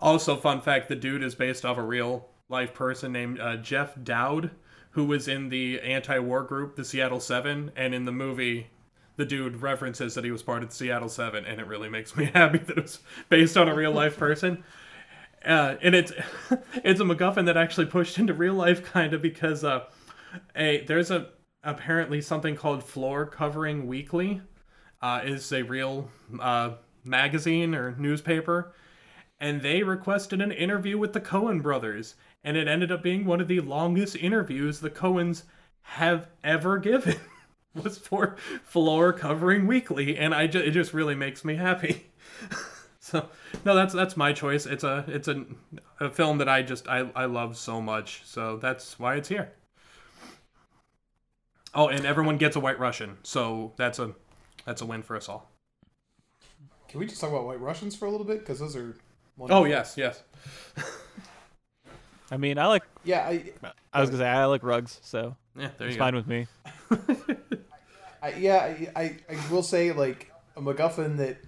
also, 0.00 0.36
fun 0.36 0.60
fact: 0.60 0.88
the 0.88 0.96
dude 0.96 1.22
is 1.22 1.34
based 1.34 1.64
off 1.64 1.76
a 1.76 1.82
real 1.82 2.28
life 2.48 2.74
person 2.74 3.12
named 3.12 3.38
uh, 3.38 3.56
Jeff 3.56 3.94
Dowd, 4.02 4.50
who 4.90 5.04
was 5.04 5.28
in 5.28 5.48
the 5.48 5.80
anti-war 5.80 6.42
group, 6.42 6.76
the 6.76 6.84
Seattle 6.84 7.20
Seven, 7.20 7.70
and 7.76 7.94
in 7.94 8.04
the 8.04 8.12
movie, 8.12 8.68
the 9.16 9.24
dude 9.24 9.62
references 9.62 10.14
that 10.14 10.24
he 10.24 10.30
was 10.30 10.42
part 10.42 10.62
of 10.62 10.70
the 10.70 10.74
Seattle 10.74 11.08
Seven, 11.08 11.44
and 11.44 11.60
it 11.60 11.66
really 11.66 11.88
makes 11.88 12.16
me 12.16 12.24
happy 12.34 12.58
that 12.58 12.78
it 12.78 12.82
was 12.82 13.00
based 13.28 13.56
on 13.56 13.68
a 13.68 13.74
real 13.74 13.92
life 13.92 14.16
person. 14.16 14.64
Uh, 15.44 15.76
and 15.82 15.94
it's 15.94 16.12
it's 16.84 17.00
a 17.00 17.04
MacGuffin 17.04 17.46
that 17.46 17.56
actually 17.56 17.86
pushed 17.86 18.18
into 18.18 18.34
real 18.34 18.54
life, 18.54 18.84
kind 18.84 19.14
of 19.14 19.22
because 19.22 19.64
uh, 19.64 19.84
a 20.56 20.84
there's 20.84 21.10
a 21.10 21.28
apparently 21.62 22.20
something 22.22 22.56
called 22.56 22.82
Floor 22.82 23.26
Covering 23.26 23.86
Weekly, 23.86 24.40
uh, 25.02 25.20
is 25.24 25.52
a 25.52 25.62
real 25.62 26.10
uh, 26.40 26.72
magazine 27.04 27.74
or 27.74 27.94
newspaper 27.96 28.72
and 29.40 29.62
they 29.62 29.82
requested 29.82 30.40
an 30.40 30.52
interview 30.52 30.98
with 30.98 31.12
the 31.12 31.20
Coen 31.20 31.62
brothers, 31.62 32.14
and 32.44 32.56
it 32.56 32.68
ended 32.68 32.92
up 32.92 33.02
being 33.02 33.24
one 33.24 33.40
of 33.40 33.48
the 33.48 33.60
longest 33.60 34.14
interviews 34.16 34.80
the 34.80 34.90
Coens 34.90 35.44
have 35.82 36.28
ever 36.44 36.78
given. 36.78 37.16
was 37.74 37.98
for 37.98 38.36
Floor 38.64 39.12
Covering 39.12 39.66
Weekly, 39.66 40.16
and 40.16 40.34
I 40.34 40.46
ju- 40.46 40.58
it 40.58 40.72
just 40.72 40.92
really 40.92 41.14
makes 41.14 41.44
me 41.44 41.54
happy. 41.54 42.06
so 43.00 43.28
no, 43.64 43.74
that's 43.74 43.94
that's 43.94 44.16
my 44.16 44.32
choice. 44.32 44.66
It's 44.66 44.84
a 44.84 45.04
it's 45.08 45.28
a, 45.28 45.44
a 46.00 46.10
film 46.10 46.38
that 46.38 46.48
I 46.48 46.62
just 46.62 46.88
I, 46.88 47.10
I 47.14 47.26
love 47.26 47.56
so 47.56 47.80
much. 47.80 48.22
So 48.24 48.56
that's 48.56 48.98
why 48.98 49.16
it's 49.16 49.28
here. 49.28 49.52
Oh, 51.74 51.88
and 51.88 52.04
everyone 52.04 52.36
gets 52.36 52.56
a 52.56 52.60
White 52.60 52.80
Russian, 52.80 53.18
so 53.22 53.72
that's 53.76 53.98
a 53.98 54.14
that's 54.64 54.82
a 54.82 54.86
win 54.86 55.02
for 55.02 55.16
us 55.16 55.28
all. 55.28 55.50
Can 56.88 56.98
we 56.98 57.06
just 57.06 57.20
talk 57.20 57.30
about 57.30 57.46
White 57.46 57.60
Russians 57.60 57.94
for 57.94 58.06
a 58.06 58.10
little 58.10 58.26
bit 58.26 58.40
because 58.40 58.58
those 58.58 58.74
are. 58.74 58.96
Oh 59.48 59.64
yes, 59.64 59.94
yes. 59.96 60.22
I 62.30 62.36
mean, 62.36 62.58
I 62.58 62.66
like. 62.66 62.84
Yeah, 63.04 63.26
I, 63.26 63.44
I 63.92 64.00
was 64.00 64.10
gonna 64.10 64.22
say 64.22 64.28
I 64.28 64.44
like 64.44 64.62
rugs, 64.62 65.00
so 65.02 65.36
Yeah, 65.56 65.70
there 65.78 65.88
it's 65.88 65.96
you 65.96 66.00
go. 66.00 66.04
fine 66.04 66.14
with 66.14 66.26
me. 66.26 66.46
I 68.22 68.30
yeah, 68.34 68.58
I, 68.96 69.02
I, 69.02 69.16
I 69.30 69.52
will 69.52 69.62
say 69.62 69.92
like 69.92 70.30
a 70.56 70.60
MacGuffin 70.60 71.16
that 71.18 71.38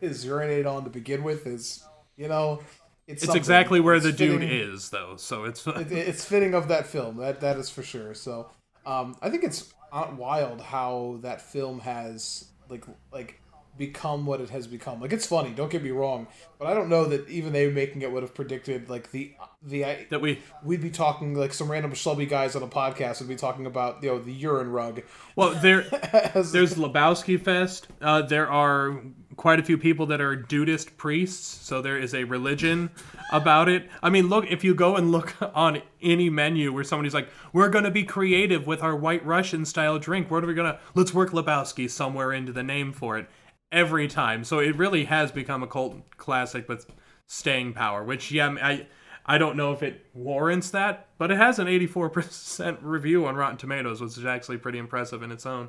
is 0.00 0.24
urinated 0.24 0.66
on 0.66 0.84
to 0.84 0.90
begin 0.90 1.22
with 1.22 1.46
is 1.46 1.84
you 2.16 2.28
know 2.28 2.60
it's 3.06 3.22
It's 3.22 3.34
exactly 3.34 3.80
where 3.80 3.94
It's 3.96 4.04
the 4.04 4.12
dude 4.12 4.42
is, 4.42 4.90
though. 4.90 5.16
So 5.16 5.44
it's 5.44 5.66
it, 5.66 5.92
it's 5.92 6.24
fitting 6.24 6.54
of 6.54 6.68
that 6.68 6.86
film. 6.86 7.16
That 7.18 7.40
that 7.40 7.56
is 7.56 7.70
for 7.70 7.82
sure. 7.82 8.14
So, 8.14 8.50
um, 8.84 9.16
I 9.22 9.30
think 9.30 9.44
it's 9.44 9.72
uh, 9.92 10.08
wild 10.16 10.60
how 10.60 11.18
that 11.22 11.40
film 11.40 11.80
has 11.80 12.46
like 12.68 12.84
like 13.12 13.40
become 13.78 14.26
what 14.26 14.40
it 14.40 14.50
has 14.50 14.66
become. 14.66 15.00
Like 15.00 15.12
it's 15.12 15.26
funny. 15.26 15.50
Don't 15.50 15.70
get 15.70 15.82
me 15.82 15.90
wrong, 15.90 16.26
but 16.58 16.66
I 16.66 16.74
don't 16.74 16.88
know 16.88 17.04
that 17.06 17.28
even 17.28 17.52
they 17.52 17.70
making 17.70 18.02
it 18.02 18.10
would 18.12 18.22
have 18.22 18.34
predicted 18.34 18.88
like 18.90 19.10
the 19.12 19.34
the 19.62 19.84
that 20.10 20.20
we 20.20 20.40
we'd 20.62 20.80
be 20.82 20.90
talking 20.90 21.34
like 21.34 21.54
some 21.54 21.70
random 21.70 21.92
schlubby 21.92 22.28
guys 22.28 22.54
on 22.56 22.62
a 22.62 22.68
podcast 22.68 23.20
would 23.20 23.28
be 23.28 23.36
talking 23.36 23.66
about 23.66 24.02
you 24.02 24.10
know 24.10 24.18
the 24.18 24.32
urine 24.32 24.70
rug. 24.70 25.02
well 25.36 25.50
there 25.54 25.86
As- 26.34 26.52
there's 26.52 26.74
Lebowski 26.74 27.40
Fest. 27.40 27.88
Uh, 28.00 28.22
there 28.22 28.50
are 28.50 29.00
quite 29.36 29.60
a 29.60 29.62
few 29.62 29.78
people 29.78 30.06
that 30.06 30.20
are 30.20 30.34
dudeist 30.34 30.96
priests, 30.96 31.46
so 31.64 31.80
there 31.80 31.96
is 31.96 32.12
a 32.12 32.24
religion 32.24 32.90
about 33.30 33.68
it. 33.68 33.88
I 34.02 34.10
mean, 34.10 34.28
look, 34.28 34.50
if 34.50 34.64
you 34.64 34.74
go 34.74 34.96
and 34.96 35.12
look 35.12 35.34
on 35.54 35.80
any 36.02 36.28
menu 36.28 36.72
where 36.72 36.82
somebody's 36.84 37.14
like, 37.14 37.28
"We're 37.52 37.68
going 37.68 37.84
to 37.84 37.90
be 37.90 38.02
creative 38.02 38.66
with 38.66 38.82
our 38.82 38.96
White 38.96 39.24
Russian 39.24 39.64
style 39.64 39.98
drink. 39.98 40.30
What 40.30 40.42
are 40.44 40.46
we 40.46 40.54
gonna? 40.54 40.78
Let's 40.94 41.14
work 41.14 41.30
Lebowski 41.30 41.88
somewhere 41.88 42.32
into 42.32 42.52
the 42.52 42.62
name 42.64 42.92
for 42.92 43.16
it." 43.18 43.28
Every 43.70 44.08
time, 44.08 44.44
so 44.44 44.60
it 44.60 44.76
really 44.76 45.04
has 45.04 45.30
become 45.30 45.62
a 45.62 45.66
cult 45.66 46.16
classic 46.16 46.68
with 46.68 46.86
staying 47.26 47.74
power. 47.74 48.02
Which, 48.02 48.32
yeah, 48.32 48.56
I 48.62 48.86
I 49.26 49.36
don't 49.36 49.56
know 49.56 49.72
if 49.72 49.82
it 49.82 50.06
warrants 50.14 50.70
that, 50.70 51.08
but 51.18 51.30
it 51.30 51.36
has 51.36 51.58
an 51.58 51.66
84% 51.66 52.78
review 52.82 53.26
on 53.26 53.36
Rotten 53.36 53.58
Tomatoes, 53.58 54.00
which 54.00 54.16
is 54.16 54.24
actually 54.24 54.56
pretty 54.56 54.78
impressive 54.78 55.22
in 55.22 55.30
its 55.30 55.44
own. 55.44 55.68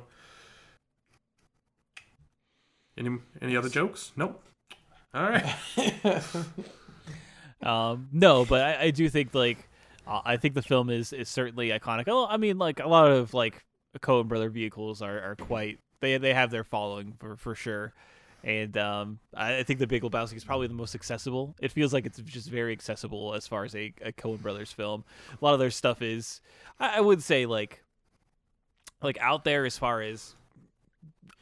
Any 2.96 3.18
any 3.42 3.56
other 3.56 3.68
jokes? 3.68 4.12
Nope. 4.16 4.42
All 5.12 5.28
right. 5.28 5.54
um, 7.62 8.08
no, 8.12 8.46
but 8.46 8.62
I, 8.62 8.84
I 8.84 8.90
do 8.90 9.08
think 9.10 9.34
like 9.34 9.68
uh, 10.06 10.20
I 10.24 10.38
think 10.38 10.54
the 10.54 10.62
film 10.62 10.88
is 10.88 11.12
is 11.12 11.28
certainly 11.28 11.68
iconic. 11.68 12.04
Oh, 12.08 12.26
I 12.26 12.38
mean, 12.38 12.58
like 12.58 12.80
a 12.80 12.88
lot 12.88 13.10
of 13.10 13.34
like 13.34 13.64
Coen 13.98 14.26
Brother 14.26 14.48
vehicles 14.48 15.02
are, 15.02 15.20
are 15.20 15.36
quite 15.36 15.78
they 16.00 16.18
they 16.18 16.34
have 16.34 16.50
their 16.50 16.64
following 16.64 17.14
for 17.18 17.36
for 17.36 17.54
sure. 17.54 17.92
And 18.42 18.74
um, 18.78 19.18
I, 19.36 19.58
I 19.58 19.62
think 19.64 19.80
The 19.80 19.86
Big 19.86 20.02
Lebowski 20.02 20.36
is 20.36 20.44
probably 20.44 20.66
the 20.66 20.72
most 20.72 20.94
accessible. 20.94 21.54
It 21.60 21.72
feels 21.72 21.92
like 21.92 22.06
it's 22.06 22.18
just 22.20 22.48
very 22.48 22.72
accessible 22.72 23.34
as 23.34 23.46
far 23.46 23.64
as 23.64 23.74
a, 23.74 23.92
a 24.00 24.12
Coen 24.12 24.40
Brothers 24.40 24.72
film. 24.72 25.04
A 25.30 25.44
lot 25.44 25.52
of 25.52 25.60
their 25.60 25.70
stuff 25.70 26.00
is, 26.00 26.40
I, 26.78 26.96
I 26.96 27.00
would 27.02 27.22
say, 27.22 27.44
like, 27.44 27.82
like 29.02 29.18
out 29.20 29.44
there 29.44 29.66
as 29.66 29.76
far 29.76 30.00
as 30.00 30.34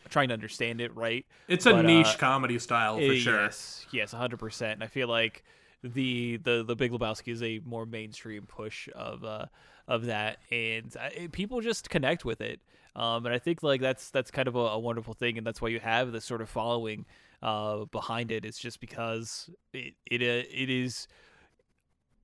trying 0.08 0.28
to 0.28 0.34
understand 0.34 0.80
it 0.80 0.92
right. 0.96 1.24
It's 1.46 1.66
a 1.66 1.70
But, 1.70 1.84
niche 1.84 2.14
uh, 2.14 2.16
comedy 2.16 2.58
style 2.58 2.96
for 2.96 3.12
Eh, 3.12 3.18
sure. 3.18 3.42
Yes, 3.42 3.86
yes, 3.92 4.10
hundred 4.10 4.38
percent. 4.38 4.72
And 4.74 4.82
I 4.82 4.88
feel 4.88 5.06
like 5.06 5.44
the 5.84 6.38
the 6.38 6.64
the 6.64 6.74
Big 6.74 6.90
Lebowski 6.90 7.32
is 7.32 7.44
a 7.44 7.60
more 7.64 7.86
mainstream 7.86 8.42
push 8.46 8.88
of 8.96 9.22
uh 9.22 9.46
of 9.86 10.06
that, 10.06 10.38
and 10.50 10.94
uh, 10.96 11.28
people 11.30 11.60
just 11.60 11.88
connect 11.90 12.24
with 12.24 12.40
it. 12.40 12.60
Um, 12.98 13.24
and 13.26 13.34
I 13.34 13.38
think 13.38 13.62
like 13.62 13.80
that's 13.80 14.10
that's 14.10 14.30
kind 14.32 14.48
of 14.48 14.56
a, 14.56 14.58
a 14.58 14.78
wonderful 14.78 15.14
thing, 15.14 15.38
and 15.38 15.46
that's 15.46 15.62
why 15.62 15.68
you 15.68 15.78
have 15.78 16.10
this 16.12 16.24
sort 16.24 16.40
of 16.42 16.48
following 16.50 17.06
uh 17.40 17.84
behind 17.92 18.32
it. 18.32 18.44
It's 18.44 18.58
just 18.58 18.80
because 18.80 19.48
it 19.72 19.94
it 20.06 20.20
uh, 20.20 20.46
it 20.52 20.68
is. 20.68 21.06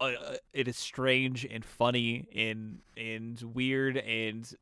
Uh, 0.01 0.13
it 0.53 0.67
is 0.67 0.77
strange 0.77 1.45
and 1.45 1.65
funny 1.65 2.29
and 2.35 2.81
and 2.97 3.41
weird 3.55 3.97
and 3.97 4.53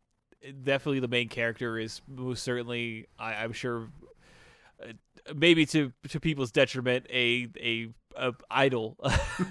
definitely 0.63 1.01
the 1.01 1.09
main 1.09 1.27
character 1.29 1.79
is 1.79 2.03
most 2.07 2.43
certainly 2.43 3.09
I, 3.19 3.37
I'm 3.37 3.53
sure 3.53 3.89
uh, 4.83 4.93
maybe 5.35 5.65
to 5.67 5.93
to 6.09 6.21
people's 6.21 6.53
detriment 6.53 7.07
a 7.11 7.49
a, 7.59 7.89
a 8.17 8.35
idol 8.51 8.99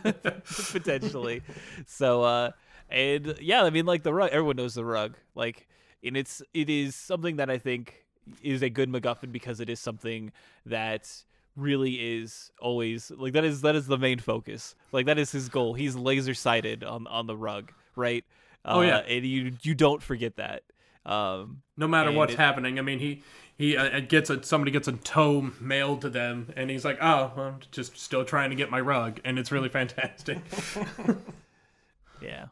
potentially 0.71 1.41
so 1.87 2.21
uh 2.23 2.51
and 2.89 3.35
yeah 3.41 3.63
i 3.63 3.69
mean 3.71 3.85
like 3.85 4.03
the 4.03 4.13
rug 4.13 4.29
everyone 4.31 4.57
knows 4.57 4.75
the 4.75 4.85
rug 4.85 5.15
like 5.33 5.67
and 6.03 6.15
it's 6.17 6.41
it 6.53 6.69
is 6.69 6.95
something 6.95 7.35
that 7.37 7.49
i 7.49 7.57
think 7.57 8.05
is 8.43 8.61
a 8.61 8.69
good 8.69 8.89
macguffin 8.89 9.31
because 9.31 9.59
it 9.59 9.69
is 9.69 9.79
something 9.79 10.31
that 10.65 11.09
really 11.55 11.93
is 11.95 12.51
always 12.59 13.11
like 13.17 13.33
that 13.33 13.43
is 13.43 13.61
that 13.61 13.75
is 13.75 13.87
the 13.87 13.97
main 13.97 14.19
focus 14.19 14.75
like 14.91 15.05
that 15.05 15.17
is 15.17 15.31
his 15.31 15.49
goal 15.49 15.73
he's 15.73 15.95
laser 15.95 16.33
sighted 16.33 16.83
on 16.83 17.07
on 17.07 17.27
the 17.27 17.35
rug 17.35 17.71
right 17.95 18.23
Oh, 18.63 18.81
yeah. 18.81 18.97
Uh, 18.97 19.01
and 19.01 19.25
you 19.25 19.53
you 19.63 19.73
don't 19.73 20.03
forget 20.03 20.35
that 20.35 20.61
um 21.03 21.63
No 21.77 21.87
matter 21.87 22.11
what's 22.11 22.33
it- 22.33 22.39
happening, 22.39 22.77
I 22.77 22.83
mean, 22.83 22.99
he 22.99 23.23
he 23.57 23.75
uh, 23.75 24.01
gets 24.01 24.29
a 24.29 24.43
somebody 24.43 24.69
gets 24.69 24.87
a 24.87 24.91
toe 24.93 25.49
mailed 25.59 26.01
to 26.01 26.09
them, 26.11 26.53
and 26.55 26.69
he's 26.69 26.85
like, 26.85 26.99
"Oh, 27.01 27.31
I'm 27.35 27.55
just 27.71 27.97
still 27.97 28.23
trying 28.23 28.51
to 28.51 28.55
get 28.55 28.69
my 28.69 28.79
rug," 28.79 29.19
and 29.25 29.39
it's 29.39 29.51
really 29.51 29.67
fantastic. 29.69 30.37
Yeah, 32.21 32.45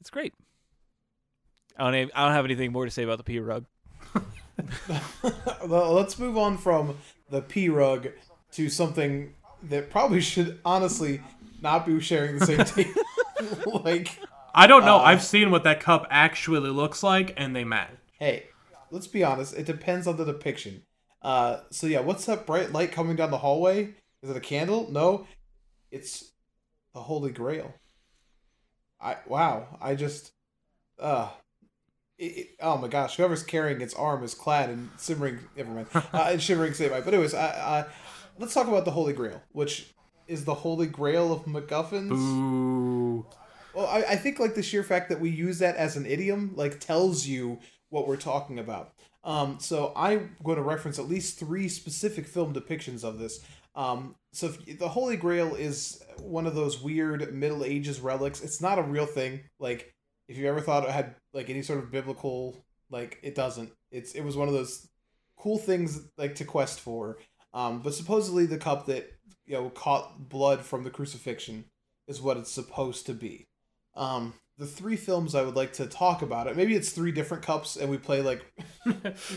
it's 0.00 0.10
great. 0.10 0.34
I 1.78 1.84
don't. 1.84 1.94
Have, 1.94 2.10
I 2.14 2.24
don't 2.24 2.34
have 2.34 2.44
anything 2.44 2.72
more 2.72 2.84
to 2.84 2.90
say 2.90 3.02
about 3.02 3.18
the 3.18 3.24
P 3.24 3.38
rug. 3.38 3.64
well, 5.66 5.92
let's 5.92 6.18
move 6.18 6.36
on 6.36 6.58
from 6.58 6.98
the 7.30 7.42
P 7.42 7.68
rug 7.68 8.08
to 8.52 8.68
something 8.68 9.34
that 9.64 9.90
probably 9.90 10.20
should 10.20 10.60
honestly 10.64 11.22
not 11.60 11.86
be 11.86 12.00
sharing 12.00 12.38
the 12.38 12.46
same 12.46 12.64
table. 12.64 13.80
like, 13.84 14.18
I 14.54 14.66
don't 14.66 14.84
know. 14.84 14.96
Uh, 14.96 15.02
I've 15.02 15.22
seen 15.22 15.50
what 15.50 15.64
that 15.64 15.80
cup 15.80 16.06
actually 16.10 16.70
looks 16.70 17.02
like, 17.02 17.34
and 17.36 17.54
they 17.56 17.64
match. 17.64 17.90
hey, 18.18 18.46
let's 18.90 19.06
be 19.06 19.24
honest. 19.24 19.54
It 19.54 19.66
depends 19.66 20.06
on 20.06 20.16
the 20.16 20.24
depiction. 20.24 20.82
Uh, 21.22 21.60
so 21.70 21.86
yeah, 21.86 22.00
what's 22.00 22.26
that 22.26 22.46
bright 22.46 22.72
light 22.72 22.92
coming 22.92 23.16
down 23.16 23.30
the 23.30 23.38
hallway? 23.38 23.94
Is 24.22 24.30
it 24.30 24.36
a 24.36 24.40
candle? 24.40 24.90
No, 24.90 25.26
it's 25.90 26.32
the 26.94 27.00
Holy 27.00 27.32
Grail. 27.32 27.74
I 29.00 29.16
wow. 29.26 29.78
I 29.80 29.94
just, 29.94 30.32
uh, 30.98 31.30
it, 32.18 32.24
it- 32.24 32.48
oh 32.60 32.78
my 32.78 32.88
gosh, 32.88 33.16
whoever's 33.16 33.42
carrying 33.42 33.80
its 33.80 33.94
arm 33.94 34.22
is 34.24 34.34
clad 34.34 34.70
in 34.70 34.90
simmering. 34.96 35.38
Never 35.56 35.70
mind. 35.70 35.86
Uh, 36.12 36.30
in 36.32 36.38
shimmering 36.38 36.74
samite. 36.74 37.04
But 37.04 37.14
anyways, 37.14 37.34
I, 37.34 37.46
I, 37.46 37.84
let's 38.38 38.54
talk 38.54 38.68
about 38.68 38.84
the 38.84 38.90
Holy 38.90 39.12
Grail, 39.12 39.42
which 39.52 39.92
is 40.28 40.44
the 40.44 40.54
Holy 40.54 40.86
Grail 40.86 41.32
of 41.32 41.44
MacGuffins. 41.44 42.12
Ooh. 42.12 43.26
Well, 43.74 43.86
I, 43.86 44.02
I 44.10 44.16
think 44.16 44.38
like 44.38 44.54
the 44.54 44.62
sheer 44.62 44.82
fact 44.82 45.08
that 45.08 45.20
we 45.20 45.30
use 45.30 45.58
that 45.60 45.76
as 45.76 45.96
an 45.96 46.06
idiom 46.06 46.52
like 46.54 46.78
tells 46.80 47.26
you 47.26 47.58
what 47.88 48.06
we're 48.06 48.16
talking 48.16 48.58
about. 48.58 48.92
Um, 49.24 49.58
so 49.60 49.92
I'm 49.96 50.36
going 50.42 50.56
to 50.56 50.62
reference 50.62 50.98
at 50.98 51.08
least 51.08 51.38
three 51.38 51.68
specific 51.68 52.26
film 52.26 52.52
depictions 52.52 53.04
of 53.04 53.18
this. 53.18 53.40
Um, 53.74 54.16
so 54.32 54.48
if, 54.48 54.78
the 54.78 54.88
Holy 54.88 55.16
Grail 55.16 55.54
is 55.54 56.02
one 56.18 56.46
of 56.46 56.54
those 56.54 56.82
weird 56.82 57.32
Middle 57.32 57.64
Ages 57.64 58.00
relics. 58.00 58.42
It's 58.42 58.60
not 58.60 58.78
a 58.78 58.82
real 58.82 59.06
thing. 59.06 59.40
Like 59.58 59.94
if 60.28 60.36
you 60.36 60.48
ever 60.48 60.60
thought 60.60 60.84
it 60.84 60.90
had 60.90 61.14
like 61.32 61.50
any 61.50 61.62
sort 61.62 61.78
of 61.78 61.90
biblical, 61.90 62.64
like 62.90 63.18
it 63.22 63.34
doesn't. 63.34 63.70
It's 63.90 64.12
it 64.12 64.22
was 64.22 64.36
one 64.36 64.48
of 64.48 64.54
those 64.54 64.88
cool 65.36 65.58
things 65.58 66.00
like 66.16 66.34
to 66.36 66.44
quest 66.44 66.80
for. 66.80 67.18
Um, 67.54 67.80
but 67.82 67.94
supposedly 67.94 68.46
the 68.46 68.58
cup 68.58 68.86
that 68.86 69.12
you 69.46 69.54
know 69.54 69.70
caught 69.70 70.28
blood 70.28 70.62
from 70.62 70.84
the 70.84 70.90
crucifixion 70.90 71.64
is 72.06 72.20
what 72.20 72.36
it's 72.36 72.50
supposed 72.50 73.06
to 73.06 73.14
be. 73.14 73.46
Um, 73.94 74.34
the 74.58 74.66
three 74.66 74.96
films 74.96 75.34
I 75.34 75.42
would 75.42 75.56
like 75.56 75.72
to 75.74 75.86
talk 75.86 76.22
about 76.22 76.46
it. 76.46 76.56
Maybe 76.56 76.74
it's 76.74 76.92
three 76.92 77.12
different 77.12 77.42
cups, 77.42 77.76
and 77.76 77.90
we 77.90 77.98
play 77.98 78.22
like 78.22 78.44
we 78.86 78.92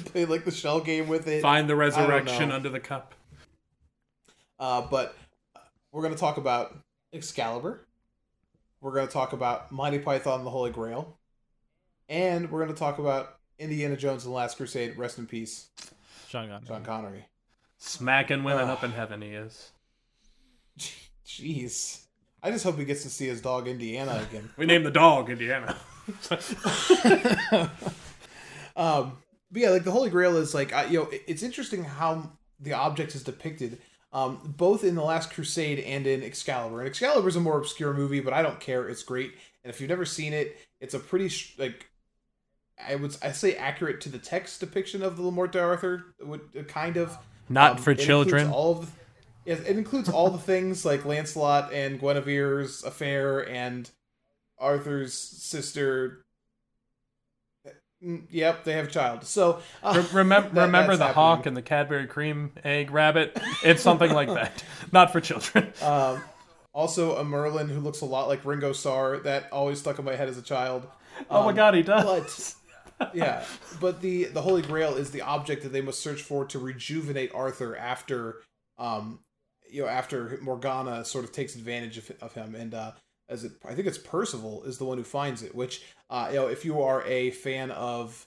play 0.06 0.26
like 0.26 0.46
the 0.46 0.52
shell 0.52 0.80
game 0.80 1.08
with 1.08 1.28
it. 1.28 1.42
Find 1.42 1.70
the 1.70 1.76
resurrection 1.76 2.52
under 2.52 2.70
the 2.70 2.80
cup. 2.80 3.16
Uh, 4.60 4.82
but 4.90 5.16
we're 5.92 6.04
gonna 6.04 6.16
talk 6.16 6.38
about 6.38 6.78
Excalibur. 7.14 7.85
We're 8.82 8.94
gonna 8.94 9.08
talk 9.08 9.34
about 9.34 9.72
Monty 9.72 10.00
Python 10.00 10.40
and 10.40 10.46
the 10.46 10.52
Holy 10.52 10.72
Grail, 10.72 11.18
and 12.10 12.52
we're 12.52 12.62
gonna 12.62 12.78
talk 12.78 13.00
about 13.00 13.38
Indiana 13.58 13.96
Jones 13.98 14.26
and 14.26 14.32
the 14.32 14.36
Last 14.36 14.58
Crusade. 14.58 14.98
Rest 14.98 15.18
in 15.18 15.26
peace, 15.26 15.68
Sean 16.28 16.48
Connery. 16.48 16.68
Sean 16.68 16.84
Connery. 16.84 17.26
Smacking 17.78 18.44
women 18.44 18.66
Ugh. 18.66 18.70
up 18.78 18.84
in 18.84 18.92
heaven, 18.92 19.22
he 19.22 19.30
is. 19.30 19.72
Jeez, 21.26 22.06
I 22.44 22.52
just 22.52 22.64
hope 22.64 22.78
he 22.78 22.86
gets 22.86 23.04
to 23.04 23.10
see 23.10 23.28
his 23.28 23.42
dog 23.42 23.68
Indiana 23.68 24.26
again. 24.30 24.50
We 24.58 24.66
named 24.66 24.86
the 24.86 24.92
dog 24.92 25.30
Indiana. 25.30 25.76
um, 28.76 29.18
but 29.52 29.62
yeah, 29.62 29.70
like 29.72 29.84
the 29.84 29.92
Holy 29.92 30.10
Grail 30.10 30.38
is 30.38 30.54
like 30.54 30.72
I, 30.74 30.86
you 30.86 31.00
know, 31.00 31.10
it's 31.28 31.42
interesting 31.42 31.84
how 31.84 32.32
the 32.60 32.74
object 32.74 33.16
is 33.16 33.24
depicted, 33.24 33.80
um, 34.16 34.39
both 34.57 34.86
in 34.86 34.95
the 34.95 35.03
Last 35.03 35.32
Crusade 35.34 35.80
and 35.80 36.07
in 36.07 36.24
Excalibur. 36.24 36.80
And 36.80 36.88
Excalibur 36.88 37.28
is 37.28 37.36
a 37.36 37.41
more 37.41 37.57
obscure 37.57 37.93
movie, 37.93 38.22
but 38.22 38.32
I 38.32 38.41
don't 38.41 38.61
care. 38.61 38.88
It's 38.88 39.03
great, 39.03 39.34
and 39.63 39.70
if 39.72 39.82
you've 39.82 39.89
never 39.89 40.05
seen 40.05 40.32
it, 40.32 40.57
it's 40.80 40.93
a 40.93 40.99
pretty 40.99 41.28
sh- 41.28 41.53
like 41.57 41.88
I 42.82 42.95
would 42.95 43.18
I 43.22 43.34
say 43.34 43.55
accurate 43.55 43.99
to 44.01 44.09
the 44.09 44.18
text 44.18 44.61
depiction 44.61 45.03
of 45.03 45.18
the 45.18 45.22
Le 45.22 45.34
Morte 45.34 45.51
d'Arthur, 45.51 46.16
would 46.22 46.41
uh, 46.57 46.63
kind 46.63 46.95
of 46.95 47.18
Not 47.49 47.82
for 47.82 47.91
it 47.91 47.99
includes 47.99 48.07
children. 48.07 48.49
All 48.49 48.72
of 48.72 48.91
the, 49.45 49.51
it 49.51 49.78
includes 49.78 50.07
all 50.07 50.30
the 50.30 50.38
things 50.38 50.86
like 50.86 51.03
Lancelot 51.03 51.74
and 51.74 51.99
Guinevere's 51.99 52.86
affair 52.86 53.47
and 53.47 53.91
Arthur's 54.57 55.13
sister. 55.13 56.25
Mm, 58.06 58.24
Yep, 58.30 58.64
they 58.66 58.74
have 58.74 58.86
a 58.88 58.91
child. 58.91 59.24
So 59.26 59.60
uh, 59.84 59.93
Re- 60.14 60.20
remember, 60.20 60.49
that- 60.53 60.66
remember 60.66 60.95
the 60.97 61.08
happening. 61.08 61.14
hawk 61.24 61.45
and 61.45 61.58
the 61.58 61.62
Cadbury 61.62 62.08
cream 62.08 62.51
egg 62.64 62.91
rabbit? 62.91 63.39
It's 63.64 63.82
something 63.82 64.12
like 64.12 64.28
that. 64.34 64.64
Not 64.91 65.12
for 65.12 65.22
children. 65.22 65.72
Um, 65.82 66.22
also, 66.74 67.16
a 67.16 67.24
Merlin 67.24 67.70
who 67.70 67.80
looks 67.80 68.01
a 68.01 68.06
lot 68.06 68.28
like 68.28 68.43
Ringo 68.45 68.74
Starr. 68.74 69.20
That 69.20 69.49
always 69.53 69.80
stuck 69.80 69.97
in 69.97 70.03
my 70.03 70.16
head 70.16 70.28
as 70.28 70.38
a 70.38 70.41
child. 70.41 70.86
Oh 71.30 71.43
my 71.43 71.49
Um, 71.51 71.56
god, 71.56 71.74
he 71.74 71.84
does. 71.84 72.56
But 72.99 73.14
yeah, 73.16 73.43
but 73.80 74.01
the 74.01 74.26
the 74.26 74.41
Holy 74.41 74.62
Grail 74.62 74.95
is 74.95 75.12
the 75.12 75.22
object 75.22 75.64
that 75.64 75.72
they 75.72 75.80
must 75.82 76.01
search 76.01 76.22
for 76.22 76.43
to 76.47 76.60
rejuvenate 76.60 77.32
Arthur 77.34 77.78
after, 77.78 78.41
um, 78.78 79.20
you 79.72 79.84
know, 79.84 79.88
after 79.88 80.38
Morgana 80.41 81.06
sort 81.06 81.24
of 81.24 81.32
takes 81.32 81.56
advantage 81.56 81.97
of, 81.97 82.12
of 82.22 82.34
him, 82.34 82.56
and 82.56 82.74
uh, 82.74 82.91
as 83.30 83.44
it, 83.44 83.54
I 83.68 83.74
think 83.74 83.88
it's 83.88 83.98
Percival 83.98 84.64
is 84.64 84.78
the 84.78 84.86
one 84.86 84.98
who 84.98 85.04
finds 85.04 85.44
it. 85.44 85.56
Which, 85.56 85.84
uh, 86.10 86.28
you 86.30 86.38
know, 86.38 86.48
if 86.48 86.66
you 86.66 86.82
are 86.82 87.04
a 87.06 87.32
fan 87.32 87.72
of 87.72 88.26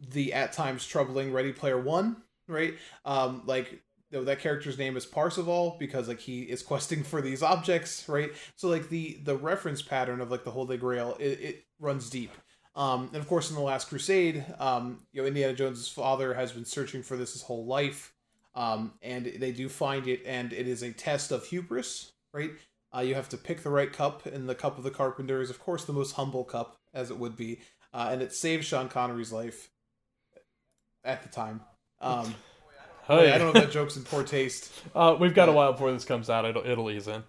the 0.00 0.32
at 0.32 0.52
times 0.52 0.86
troubling 0.86 1.32
Ready 1.32 1.52
Player 1.52 1.80
One, 1.80 2.16
right? 2.48 2.74
Um, 3.04 3.42
like 3.46 3.82
you 4.10 4.18
know, 4.18 4.24
that 4.24 4.40
character's 4.40 4.78
name 4.78 4.96
is 4.96 5.04
Parzival 5.04 5.76
because 5.78 6.08
like 6.08 6.20
he 6.20 6.42
is 6.42 6.62
questing 6.62 7.02
for 7.02 7.20
these 7.20 7.42
objects, 7.42 8.08
right? 8.08 8.32
So 8.54 8.68
like 8.68 8.88
the 8.88 9.18
the 9.24 9.36
reference 9.36 9.82
pattern 9.82 10.20
of 10.20 10.30
like 10.30 10.44
the 10.44 10.50
Holy 10.50 10.76
Grail 10.76 11.16
it, 11.18 11.40
it 11.40 11.64
runs 11.80 12.08
deep. 12.10 12.30
Um, 12.76 13.08
and 13.12 13.16
of 13.16 13.26
course, 13.26 13.48
in 13.48 13.56
the 13.56 13.62
Last 13.62 13.88
Crusade, 13.88 14.44
um, 14.58 15.00
you 15.12 15.22
know, 15.22 15.26
Indiana 15.26 15.54
Jones's 15.54 15.88
father 15.88 16.34
has 16.34 16.52
been 16.52 16.66
searching 16.66 17.02
for 17.02 17.16
this 17.16 17.32
his 17.32 17.40
whole 17.40 17.64
life, 17.64 18.12
um, 18.54 18.92
and 19.00 19.24
they 19.24 19.50
do 19.50 19.70
find 19.70 20.06
it, 20.06 20.22
and 20.26 20.52
it 20.52 20.68
is 20.68 20.82
a 20.82 20.92
test 20.92 21.32
of 21.32 21.46
hubris, 21.46 22.12
right? 22.34 22.50
Uh, 22.96 23.00
you 23.00 23.14
have 23.14 23.28
to 23.28 23.36
pick 23.36 23.62
the 23.62 23.70
right 23.70 23.92
cup, 23.92 24.24
and 24.24 24.48
the 24.48 24.54
cup 24.54 24.78
of 24.78 24.84
the 24.84 24.90
carpenter 24.90 25.42
is, 25.42 25.50
of 25.50 25.60
course, 25.60 25.84
the 25.84 25.92
most 25.92 26.12
humble 26.12 26.44
cup, 26.44 26.78
as 26.94 27.10
it 27.10 27.18
would 27.18 27.36
be, 27.36 27.60
uh, 27.92 28.08
and 28.10 28.22
it 28.22 28.32
saves 28.32 28.66
Sean 28.66 28.88
Connery's 28.88 29.32
life 29.32 29.68
at 31.04 31.22
the 31.22 31.28
time. 31.28 31.60
Um, 32.00 32.34
oh, 33.08 33.18
Hey. 33.18 33.32
I 33.32 33.38
don't 33.38 33.54
know 33.54 33.60
if 33.60 33.66
that 33.66 33.72
joke's 33.72 33.96
in 33.96 34.02
poor 34.02 34.24
taste. 34.24 34.72
Uh, 34.94 35.14
we've 35.20 35.34
got 35.34 35.48
a 35.48 35.52
while 35.52 35.72
before 35.72 35.92
this 35.92 36.06
comes 36.06 36.30
out. 36.30 36.46
It'll, 36.46 36.66
it'll 36.66 36.90
ease 36.90 37.06
in. 37.06 37.22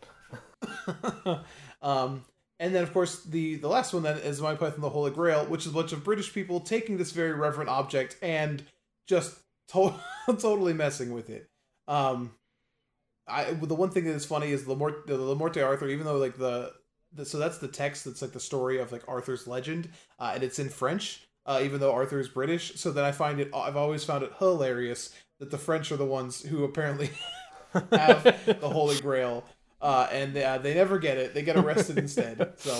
um, 1.81 2.23
and 2.59 2.73
then, 2.73 2.81
of 2.81 2.93
course, 2.93 3.23
the 3.23 3.57
the 3.57 3.67
last 3.67 3.93
one 3.93 4.03
then 4.03 4.17
is 4.19 4.39
Monty 4.39 4.57
Python: 4.57 4.79
The 4.79 4.89
Holy 4.89 5.11
Grail, 5.11 5.45
which 5.45 5.65
is 5.65 5.71
a 5.71 5.75
bunch 5.75 5.91
of 5.91 6.03
British 6.03 6.33
people 6.33 6.61
taking 6.61 6.97
this 6.97 7.11
very 7.11 7.33
reverent 7.33 7.69
object 7.69 8.15
and 8.21 8.63
just 9.05 9.37
to- 9.73 9.95
totally 10.27 10.73
messing 10.73 11.11
with 11.11 11.29
it. 11.29 11.49
Um, 11.89 12.31
I 13.27 13.53
the 13.53 13.75
one 13.75 13.89
thing 13.89 14.05
that 14.05 14.13
is 14.13 14.25
funny 14.25 14.51
is 14.51 14.63
Lemort 14.63 15.07
the 15.07 15.17
Lemorte 15.17 15.63
Arthur, 15.65 15.87
even 15.87 16.05
though 16.05 16.17
like 16.17 16.37
the, 16.37 16.73
the 17.13 17.25
so 17.25 17.37
that's 17.37 17.57
the 17.57 17.67
text 17.67 18.05
that's 18.05 18.21
like 18.21 18.31
the 18.31 18.39
story 18.39 18.79
of 18.79 18.91
like 18.91 19.03
Arthur's 19.07 19.47
legend, 19.47 19.89
uh, 20.19 20.31
and 20.33 20.43
it's 20.43 20.59
in 20.59 20.69
French. 20.69 21.23
Uh, 21.45 21.61
even 21.63 21.79
though 21.79 21.93
Arthur 21.93 22.19
is 22.19 22.27
British, 22.27 22.75
so 22.75 22.91
then 22.91 23.05
I 23.05 23.13
find 23.13 23.39
it. 23.39 23.49
I've 23.55 23.77
always 23.77 24.03
found 24.03 24.21
it 24.21 24.33
hilarious 24.37 25.13
that 25.39 25.49
the 25.49 25.57
French 25.57 25.93
are 25.93 25.97
the 25.97 26.05
ones 26.05 26.41
who 26.43 26.65
apparently 26.65 27.09
have 27.91 28.23
the 28.45 28.69
Holy 28.69 28.99
Grail, 28.99 29.45
uh, 29.81 30.09
and 30.11 30.33
they, 30.33 30.43
uh, 30.43 30.57
they 30.57 30.73
never 30.73 30.99
get 30.99 31.17
it. 31.17 31.33
They 31.33 31.43
get 31.43 31.55
arrested 31.55 31.97
instead. 31.97 32.53
So, 32.57 32.77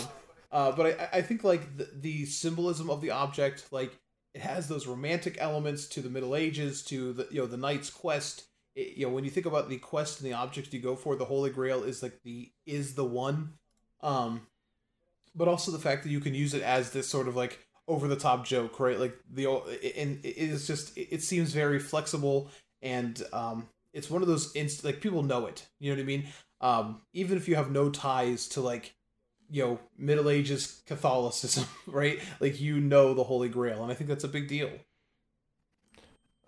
uh, 0.51 0.71
but 0.73 0.99
I, 0.99 1.19
I 1.19 1.21
think 1.21 1.43
like 1.45 1.77
the, 1.77 1.87
the 1.93 2.25
symbolism 2.25 2.89
of 2.89 3.01
the 3.01 3.11
object, 3.11 3.67
like 3.71 3.97
it 4.33 4.41
has 4.41 4.67
those 4.67 4.87
romantic 4.87 5.37
elements 5.39 5.87
to 5.89 6.01
the 6.01 6.09
Middle 6.09 6.35
Ages, 6.35 6.83
to 6.85 7.13
the 7.13 7.27
you 7.31 7.39
know 7.41 7.47
the 7.47 7.57
knight's 7.57 7.89
quest. 7.89 8.45
It, 8.77 8.97
you 8.97 9.07
know 9.07 9.13
when 9.13 9.23
you 9.25 9.31
think 9.31 9.47
about 9.47 9.69
the 9.69 9.77
quest 9.79 10.21
and 10.21 10.29
the 10.29 10.35
objects 10.35 10.71
you 10.71 10.79
go 10.79 10.95
for, 10.95 11.15
the 11.15 11.25
Holy 11.25 11.49
Grail 11.49 11.83
is 11.83 12.03
like 12.03 12.19
the 12.23 12.51
is 12.65 12.93
the 12.93 13.03
one. 13.03 13.53
Um, 14.01 14.41
but 15.35 15.47
also 15.47 15.71
the 15.71 15.79
fact 15.79 16.03
that 16.03 16.09
you 16.09 16.19
can 16.19 16.33
use 16.33 16.53
it 16.53 16.61
as 16.61 16.91
this 16.91 17.09
sort 17.09 17.27
of 17.27 17.35
like 17.35 17.59
over 17.87 18.07
the 18.07 18.15
top 18.15 18.45
joke, 18.45 18.79
right? 18.79 18.99
Like 18.99 19.17
the 19.31 19.47
and 19.97 20.23
it 20.23 20.37
is 20.37 20.67
just 20.67 20.97
it 20.97 21.23
seems 21.23 21.53
very 21.53 21.79
flexible 21.79 22.51
and 22.81 23.21
um 23.33 23.67
it's 23.93 24.09
one 24.09 24.21
of 24.21 24.27
those 24.27 24.51
inst 24.53 24.83
like 24.83 25.01
people 25.01 25.23
know 25.23 25.47
it. 25.47 25.67
You 25.79 25.91
know 25.91 25.97
what 25.97 26.03
I 26.03 26.05
mean? 26.05 26.27
Um 26.61 27.01
even 27.13 27.37
if 27.37 27.47
you 27.47 27.55
have 27.55 27.71
no 27.71 27.89
ties 27.89 28.47
to 28.49 28.61
like 28.61 28.93
you 29.49 29.63
know 29.63 29.79
Middle 29.97 30.29
Ages 30.29 30.81
Catholicism, 30.85 31.65
right? 31.87 32.19
Like 32.39 32.59
you 32.59 32.79
know 32.79 33.13
the 33.13 33.23
Holy 33.23 33.49
Grail, 33.49 33.81
and 33.83 33.91
I 33.91 33.95
think 33.95 34.09
that's 34.09 34.23
a 34.23 34.29
big 34.29 34.47
deal. 34.47 34.69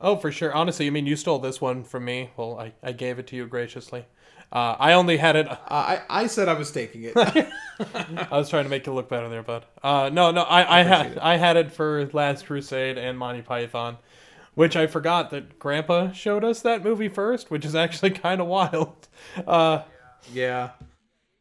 Oh, 0.01 0.15
for 0.15 0.31
sure. 0.31 0.53
Honestly, 0.53 0.87
I 0.87 0.89
mean, 0.91 1.05
you 1.05 1.15
stole 1.15 1.39
this 1.39 1.59
one 1.59 1.83
from 1.83 2.05
me. 2.05 2.31
Well, 2.37 2.57
I, 2.59 2.73
I 2.81 2.91
gave 2.93 3.19
it 3.19 3.27
to 3.27 3.35
you 3.35 3.47
graciously. 3.47 4.05
Uh, 4.51 4.75
I 4.79 4.93
only 4.93 5.17
had 5.17 5.35
it. 5.35 5.47
Uh, 5.47 5.57
I 5.69 6.01
I 6.09 6.27
said 6.27 6.47
I 6.47 6.53
was 6.53 6.71
taking 6.71 7.03
it. 7.03 7.13
I 7.15 8.27
was 8.31 8.49
trying 8.49 8.63
to 8.63 8.69
make 8.69 8.87
you 8.87 8.93
look 8.93 9.07
better 9.07 9.29
there, 9.29 9.43
bud. 9.43 9.65
Uh, 9.83 10.09
no, 10.11 10.31
no, 10.31 10.41
I, 10.41 10.79
I 10.79 10.83
had 10.83 11.17
I 11.19 11.37
had 11.37 11.55
it 11.55 11.71
for 11.71 12.09
Last 12.13 12.47
Crusade 12.47 12.97
and 12.97 13.15
Monty 13.17 13.43
Python, 13.43 13.97
which 14.55 14.75
I 14.75 14.87
forgot 14.87 15.29
that 15.31 15.59
Grandpa 15.59 16.13
showed 16.13 16.43
us 16.43 16.61
that 16.61 16.83
movie 16.83 17.09
first, 17.09 17.51
which 17.51 17.63
is 17.63 17.75
actually 17.75 18.09
kind 18.11 18.41
of 18.41 18.47
wild. 18.47 19.07
Uh, 19.45 19.83
yeah. 20.33 20.71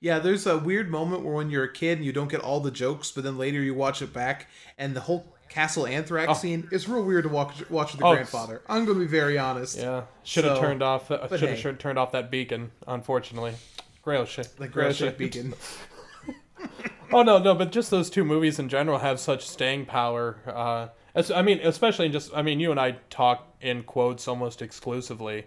Yeah, 0.01 0.19
there's 0.21 0.47
a 0.47 0.59
weird 0.59 0.91
moment 0.91 1.25
where 1.25 1.35
when 1.35 1.51
you're 1.51 1.65
a 1.65 1.73
kid 1.73 1.99
and 1.99 2.05
you 2.07 2.13
don't 2.13 2.31
get 2.31 2.41
all 2.41 2.61
the 2.61 2.71
jokes, 2.71 3.11
but 3.11 3.25
then 3.25 3.37
later 3.37 3.61
you 3.61 3.75
watch 3.75 4.01
it 4.01 4.13
back 4.13 4.49
and 4.77 4.95
the 4.95 5.01
whole 5.01 5.35
Castle 5.49 5.87
Anthrax 5.87 6.41
scene 6.41 6.69
is 6.71 6.89
real 6.89 7.03
weird 7.05 7.25
to 7.25 7.29
watch 7.31 7.69
watch 7.71 7.95
the 7.95 8.05
Oh, 8.05 8.13
grandfather. 8.15 8.61
I'm 8.69 8.85
going 8.85 8.99
to 8.99 9.05
be 9.05 9.11
very 9.11 9.39
honest. 9.39 9.79
yeah, 9.79 10.03
should 10.23 10.45
have 10.45 10.57
So- 10.57 10.63
turned 10.63 10.83
off. 10.83 11.11
Uh, 11.11 11.27
should 11.37 11.49
have 11.49 11.59
hey. 11.59 11.73
turned 11.73 11.99
off 11.99 12.13
that 12.13 12.31
beacon. 12.31 12.71
Unfortunately, 12.87 13.55
Grail 14.03 14.25
shit. 14.25 14.57
The 14.57 14.69
Grail 14.69 14.93
shaped 14.93 15.19
beacon. 15.19 15.55
oh 17.13 17.23
no, 17.23 17.39
no, 17.39 17.55
but 17.55 17.73
just 17.73 17.91
those 17.91 18.11
two 18.11 18.25
movies 18.25 18.59
in 18.59 18.69
general 18.69 18.99
have 18.99 19.21
such 19.21 19.47
staying 19.49 19.87
power. 19.87 20.37
Uh, 20.47 20.89
as, 21.15 21.31
I 21.31 21.43
mean, 21.43 21.61
especially 21.63 22.07
in 22.07 22.13
just, 22.13 22.31
I 22.35 22.43
mean, 22.43 22.61
you 22.61 22.71
and 22.71 22.79
I 22.79 22.93
talk 23.11 23.55
in 23.61 23.83
quotes 23.83 24.29
almost 24.29 24.63
exclusively, 24.63 25.47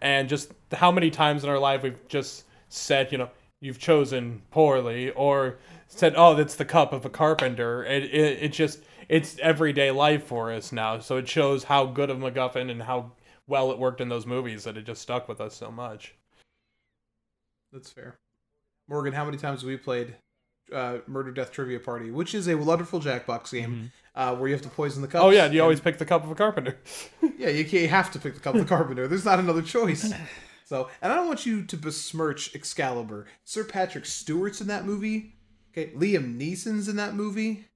and 0.00 0.28
just 0.28 0.52
how 0.72 0.90
many 0.92 1.10
times 1.10 1.44
in 1.44 1.50
our 1.50 1.58
life 1.58 1.82
we've 1.82 2.08
just 2.08 2.44
said, 2.68 3.12
you 3.12 3.18
know, 3.18 3.30
you've 3.60 3.78
chosen 3.78 4.42
poorly, 4.50 5.10
or 5.10 5.58
said, 5.88 6.14
oh, 6.16 6.34
that's 6.34 6.54
the 6.54 6.64
cup 6.64 6.92
of 6.92 7.04
a 7.04 7.10
carpenter. 7.10 7.84
It, 7.84 8.04
it, 8.04 8.42
it 8.44 8.52
just, 8.52 8.80
it's 9.08 9.38
everyday 9.40 9.90
life 9.90 10.24
for 10.24 10.52
us 10.52 10.72
now. 10.72 10.98
So 10.98 11.16
it 11.16 11.28
shows 11.28 11.64
how 11.64 11.86
good 11.86 12.10
of 12.10 12.18
MacGuffin 12.18 12.70
and 12.70 12.82
how 12.82 13.12
well 13.46 13.70
it 13.72 13.78
worked 13.78 14.00
in 14.00 14.08
those 14.08 14.26
movies 14.26 14.64
that 14.64 14.76
it 14.76 14.86
just 14.86 15.02
stuck 15.02 15.28
with 15.28 15.40
us 15.40 15.54
so 15.54 15.70
much. 15.70 16.14
That's 17.72 17.90
fair. 17.90 18.18
Morgan, 18.88 19.12
how 19.12 19.24
many 19.24 19.38
times 19.38 19.60
have 19.60 19.68
we 19.68 19.76
played 19.76 20.14
uh, 20.72 20.98
Murder 21.06 21.30
Death 21.32 21.52
Trivia 21.52 21.80
Party, 21.80 22.10
which 22.10 22.34
is 22.34 22.48
a 22.48 22.54
wonderful 22.56 23.00
Jackbox 23.00 23.52
game 23.52 23.90
uh, 24.14 24.34
where 24.36 24.48
you 24.48 24.54
have 24.54 24.62
to 24.62 24.68
poison 24.68 25.02
the 25.02 25.08
cups? 25.08 25.22
Mm-hmm. 25.22 25.28
Oh 25.28 25.30
yeah, 25.30 25.44
you 25.46 25.50
and- 25.52 25.60
always 25.60 25.80
pick 25.80 25.98
the 25.98 26.04
cup 26.04 26.24
of 26.24 26.30
a 26.30 26.34
carpenter. 26.34 26.78
Yeah, 27.38 27.48
you, 27.48 27.64
you 27.64 27.88
have 27.88 28.12
to 28.12 28.20
pick 28.20 28.34
the 28.34 28.40
cup 28.40 28.54
of 28.54 28.60
the 28.60 28.66
carpenter. 28.66 29.08
There's 29.08 29.24
not 29.24 29.38
another 29.38 29.62
choice. 29.62 30.12
So, 30.64 30.88
and 31.02 31.12
I 31.12 31.16
don't 31.16 31.26
want 31.26 31.44
you 31.44 31.64
to 31.64 31.76
besmirch 31.76 32.54
Excalibur. 32.54 33.26
Sir 33.44 33.62
Patrick 33.62 34.06
Stewart's 34.06 34.62
in 34.62 34.68
that 34.68 34.86
movie. 34.86 35.34
Okay, 35.70 35.90
Liam 35.92 36.38
Neeson's 36.40 36.88
in 36.88 36.96
that 36.96 37.14
movie. 37.14 37.66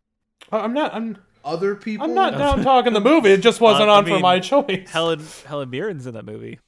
Oh, 0.53 0.59
I'm 0.61 0.73
not. 0.75 0.95
I'm. 0.95 1.19
Other 1.45 1.77
people. 1.77 2.05
I'm 2.07 2.15
not 2.15 2.37
down 2.37 2.63
talking 2.65 2.93
the 2.93 3.01
movie. 3.01 3.31
It 3.31 3.41
just 3.41 3.61
wasn't 3.61 3.89
Uh, 3.89 3.93
I 3.95 3.97
on 3.99 4.05
for 4.05 4.11
mean, 4.11 4.23
my 4.23 4.41
choice. 4.41 4.89
Helen 4.91 5.23
Helen 5.47 5.71
Mirren's 5.71 6.07
in 6.07 6.15
that 6.15 6.25
movie. 6.25 6.59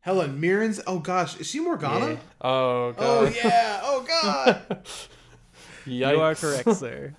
Helen 0.00 0.40
Mirren's. 0.40 0.80
Oh 0.86 0.98
gosh, 0.98 1.38
is 1.40 1.46
she 1.48 1.60
Morgana? 1.60 2.18
Oh 2.40 2.92
god. 2.92 2.96
Oh 2.98 3.32
yeah. 3.44 3.80
Oh 3.82 4.04
god. 4.06 4.86
You 5.84 6.06
are 6.20 6.36
correct, 6.36 6.76
sir. 6.76 7.12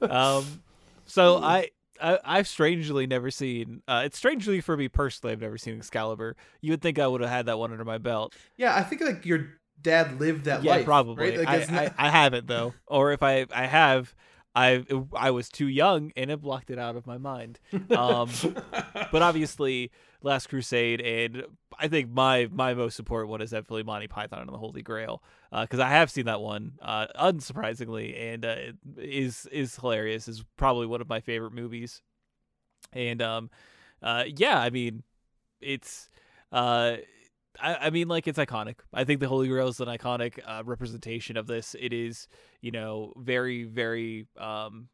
um, 0.00 0.62
so 1.04 1.36
I, 1.36 1.68
I 2.00 2.18
I've 2.24 2.48
strangely 2.48 3.06
never 3.06 3.30
seen. 3.30 3.82
Uh, 3.86 4.02
it's 4.06 4.16
strangely 4.16 4.62
for 4.62 4.74
me 4.74 4.88
personally. 4.88 5.32
I've 5.34 5.42
never 5.42 5.58
seen 5.58 5.76
Excalibur. 5.76 6.34
You 6.62 6.72
would 6.72 6.80
think 6.80 6.98
I 6.98 7.06
would 7.06 7.20
have 7.20 7.28
had 7.28 7.44
that 7.46 7.58
one 7.58 7.72
under 7.72 7.84
my 7.84 7.98
belt. 7.98 8.34
yeah, 8.56 8.74
I 8.74 8.82
think 8.84 9.02
like 9.02 9.26
your 9.26 9.48
dad 9.82 10.18
lived 10.18 10.46
that 10.46 10.64
yeah, 10.64 10.76
life. 10.76 10.86
probably. 10.86 11.30
Right? 11.30 11.38
Like, 11.40 11.48
I, 11.48 11.56
it's 11.56 11.70
not- 11.70 11.92
I, 11.98 12.06
I 12.06 12.10
haven't 12.10 12.46
though, 12.46 12.72
or 12.86 13.12
if 13.12 13.22
I 13.22 13.44
I 13.54 13.66
have, 13.66 14.14
I 14.56 14.82
I 15.14 15.30
was 15.32 15.50
too 15.50 15.68
young 15.68 16.12
and 16.16 16.30
it 16.30 16.40
blocked 16.40 16.70
it 16.70 16.78
out 16.78 16.96
of 16.96 17.06
my 17.06 17.18
mind. 17.18 17.60
Um, 17.90 18.30
but 19.12 19.20
obviously, 19.20 19.90
Last 20.22 20.48
Crusade 20.48 21.02
and 21.02 21.44
I 21.78 21.88
think 21.88 22.10
my 22.10 22.48
my 22.50 22.72
most 22.72 22.98
important 22.98 23.28
one 23.30 23.42
is 23.42 23.50
definitely 23.50 23.82
Monty 23.82 24.08
Python 24.08 24.40
and 24.40 24.48
the 24.48 24.56
Holy 24.56 24.80
Grail 24.80 25.22
because 25.52 25.78
I 25.78 25.90
have 25.90 26.10
seen 26.10 26.24
that 26.24 26.40
one 26.40 26.72
uh, 26.80 27.06
unsurprisingly 27.20 28.18
and 28.18 28.46
uh, 28.46 28.56
it 28.58 28.76
is 28.96 29.46
is 29.52 29.76
hilarious. 29.76 30.26
is 30.26 30.42
probably 30.56 30.86
one 30.86 31.02
of 31.02 31.08
my 31.08 31.20
favorite 31.20 31.52
movies, 31.52 32.00
and 32.94 33.20
um, 33.20 33.50
uh, 34.02 34.24
yeah, 34.26 34.58
I 34.58 34.70
mean, 34.70 35.02
it's 35.60 36.08
uh. 36.50 36.96
I, 37.60 37.74
I 37.86 37.90
mean, 37.90 38.08
like 38.08 38.26
it's 38.26 38.38
iconic. 38.38 38.76
I 38.92 39.04
think 39.04 39.20
the 39.20 39.28
Holy 39.28 39.48
Grail 39.48 39.68
is 39.68 39.80
an 39.80 39.88
iconic 39.88 40.38
uh, 40.46 40.62
representation 40.64 41.36
of 41.36 41.46
this. 41.46 41.74
It 41.78 41.92
is, 41.92 42.28
you 42.60 42.70
know, 42.70 43.12
very, 43.16 43.64
very 43.64 44.26
um, 44.38 44.88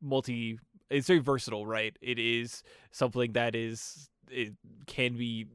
multi. 0.00 0.58
It's 0.90 1.06
very 1.06 1.18
versatile, 1.20 1.66
right? 1.66 1.96
It 2.00 2.18
is 2.18 2.62
something 2.90 3.32
that 3.32 3.54
is 3.54 4.08
it 4.30 4.54
can 4.86 5.16
be 5.16 5.46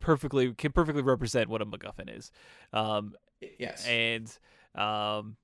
perfectly 0.00 0.52
can 0.54 0.72
perfectly 0.72 1.02
represent 1.02 1.48
what 1.48 1.62
a 1.62 1.66
MacGuffin 1.66 2.16
is. 2.16 2.30
Um, 2.72 3.14
yes. 3.58 3.86
and 3.86 4.38
um, 4.74 5.36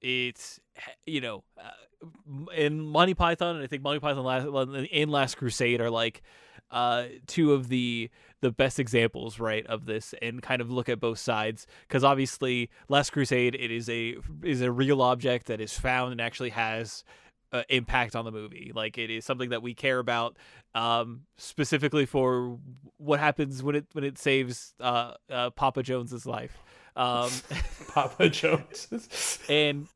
it's 0.00 0.60
you 1.06 1.20
know, 1.20 1.44
uh, 1.60 2.50
in 2.56 2.80
Monty 2.80 3.14
Python, 3.14 3.56
and 3.56 3.64
I 3.64 3.66
think 3.66 3.82
Monty 3.82 4.00
Python 4.00 4.24
last 4.24 4.46
in 4.90 5.08
Last 5.08 5.36
Crusade 5.36 5.80
are 5.80 5.90
like 5.90 6.22
uh 6.70 7.04
two 7.26 7.52
of 7.52 7.68
the 7.68 8.10
the 8.40 8.50
best 8.52 8.78
examples 8.78 9.40
right 9.40 9.66
of 9.66 9.86
this 9.86 10.14
and 10.22 10.42
kind 10.42 10.60
of 10.60 10.70
look 10.70 10.88
at 10.88 11.00
both 11.00 11.18
sides. 11.18 11.66
Because 11.86 12.04
obviously 12.04 12.70
last 12.88 13.10
crusade 13.10 13.54
it 13.54 13.70
is 13.70 13.88
a 13.88 14.16
is 14.42 14.60
a 14.60 14.70
real 14.70 15.02
object 15.02 15.46
that 15.46 15.60
is 15.60 15.78
found 15.78 16.12
and 16.12 16.20
actually 16.20 16.50
has 16.50 17.04
uh, 17.52 17.62
impact 17.70 18.14
on 18.14 18.24
the 18.24 18.30
movie. 18.30 18.72
Like 18.74 18.98
it 18.98 19.10
is 19.10 19.24
something 19.24 19.50
that 19.50 19.62
we 19.62 19.74
care 19.74 19.98
about 19.98 20.36
um 20.74 21.22
specifically 21.36 22.06
for 22.06 22.58
what 22.98 23.18
happens 23.20 23.62
when 23.62 23.74
it 23.74 23.86
when 23.92 24.04
it 24.04 24.18
saves 24.18 24.74
uh, 24.80 25.14
uh 25.30 25.50
papa 25.50 25.82
jones's 25.82 26.26
life. 26.26 26.58
Um 26.94 27.30
Papa 27.88 28.28
Jones. 28.28 29.38
and 29.48 29.86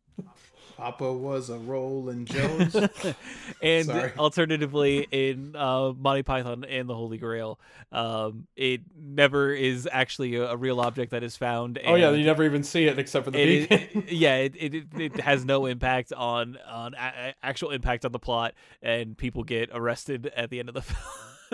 Papa 0.77 1.13
was 1.13 1.51
a 1.51 1.59
Rolling 1.59 2.25
Jones. 2.25 2.75
and 3.63 3.87
Sorry. 3.87 4.13
alternatively, 4.19 5.07
in 5.11 5.55
uh, 5.57 5.93
Monty 5.93 6.23
Python 6.23 6.65
and 6.65 6.89
the 6.89 6.95
Holy 6.95 7.19
Grail, 7.19 7.59
um, 7.93 8.47
it 8.57 8.81
never 9.01 9.53
is 9.53 9.89
actually 9.91 10.35
a, 10.37 10.51
a 10.51 10.57
real 10.57 10.81
object 10.81 11.11
that 11.13 11.23
is 11.23 11.37
found. 11.37 11.79
Oh 11.85 11.95
yeah, 11.95 12.11
you 12.11 12.25
never 12.25 12.45
even 12.45 12.63
see 12.65 12.85
it 12.87 12.99
except 12.99 13.25
for 13.25 13.31
the 13.31 13.41
it, 13.41 13.69
beacon. 13.69 14.03
it- 14.07 14.13
yeah, 14.13 14.37
it, 14.37 14.55
it, 14.59 14.75
it- 14.75 14.87
it 14.97 15.21
has 15.21 15.45
no 15.45 15.67
impact 15.67 16.13
on 16.13 16.59
on 16.69 16.95
a- 16.95 17.29
a- 17.31 17.35
actual 17.43 17.71
impact 17.71 18.05
on 18.05 18.13
the 18.13 18.19
plot, 18.19 18.55
and 18.83 19.17
people 19.17 19.45
get 19.45 19.71
arrested 19.73 20.33
at 20.37 20.51
the 20.51 20.59
end 20.59 20.69
of 20.69 20.75
the 20.75 20.83
film, 20.83 20.99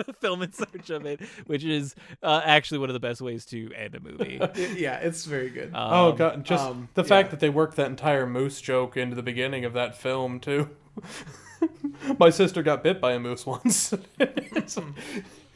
film 0.19 0.41
in 0.41 0.51
search 0.51 0.89
of 0.89 1.05
it, 1.05 1.21
which 1.47 1.63
is 1.63 1.95
uh, 2.23 2.41
actually 2.43 2.79
one 2.79 2.89
of 2.89 2.93
the 2.93 2.99
best 2.99 3.21
ways 3.21 3.45
to 3.47 3.71
end 3.75 3.95
a 3.95 3.99
movie. 3.99 4.39
yeah, 4.77 4.97
it's 4.97 5.25
very 5.25 5.49
good. 5.49 5.71
oh 5.73 6.09
Um, 6.11 6.15
god, 6.15 6.43
just 6.45 6.63
um, 6.65 6.89
the 6.93 7.03
fact 7.03 7.27
yeah. 7.27 7.31
that 7.31 7.39
they 7.39 7.49
worked 7.49 7.75
that 7.77 7.87
entire 7.87 8.25
moose 8.27 8.61
joke 8.61 8.97
into 8.97 9.15
the 9.15 9.23
beginning 9.23 9.65
of 9.65 9.73
that 9.73 9.95
film 9.95 10.39
too. 10.39 10.69
My 12.19 12.29
sister 12.29 12.63
got 12.63 12.83
bit 12.83 13.01
by 13.01 13.13
a 13.13 13.19
moose 13.19 13.45
once. 13.45 13.93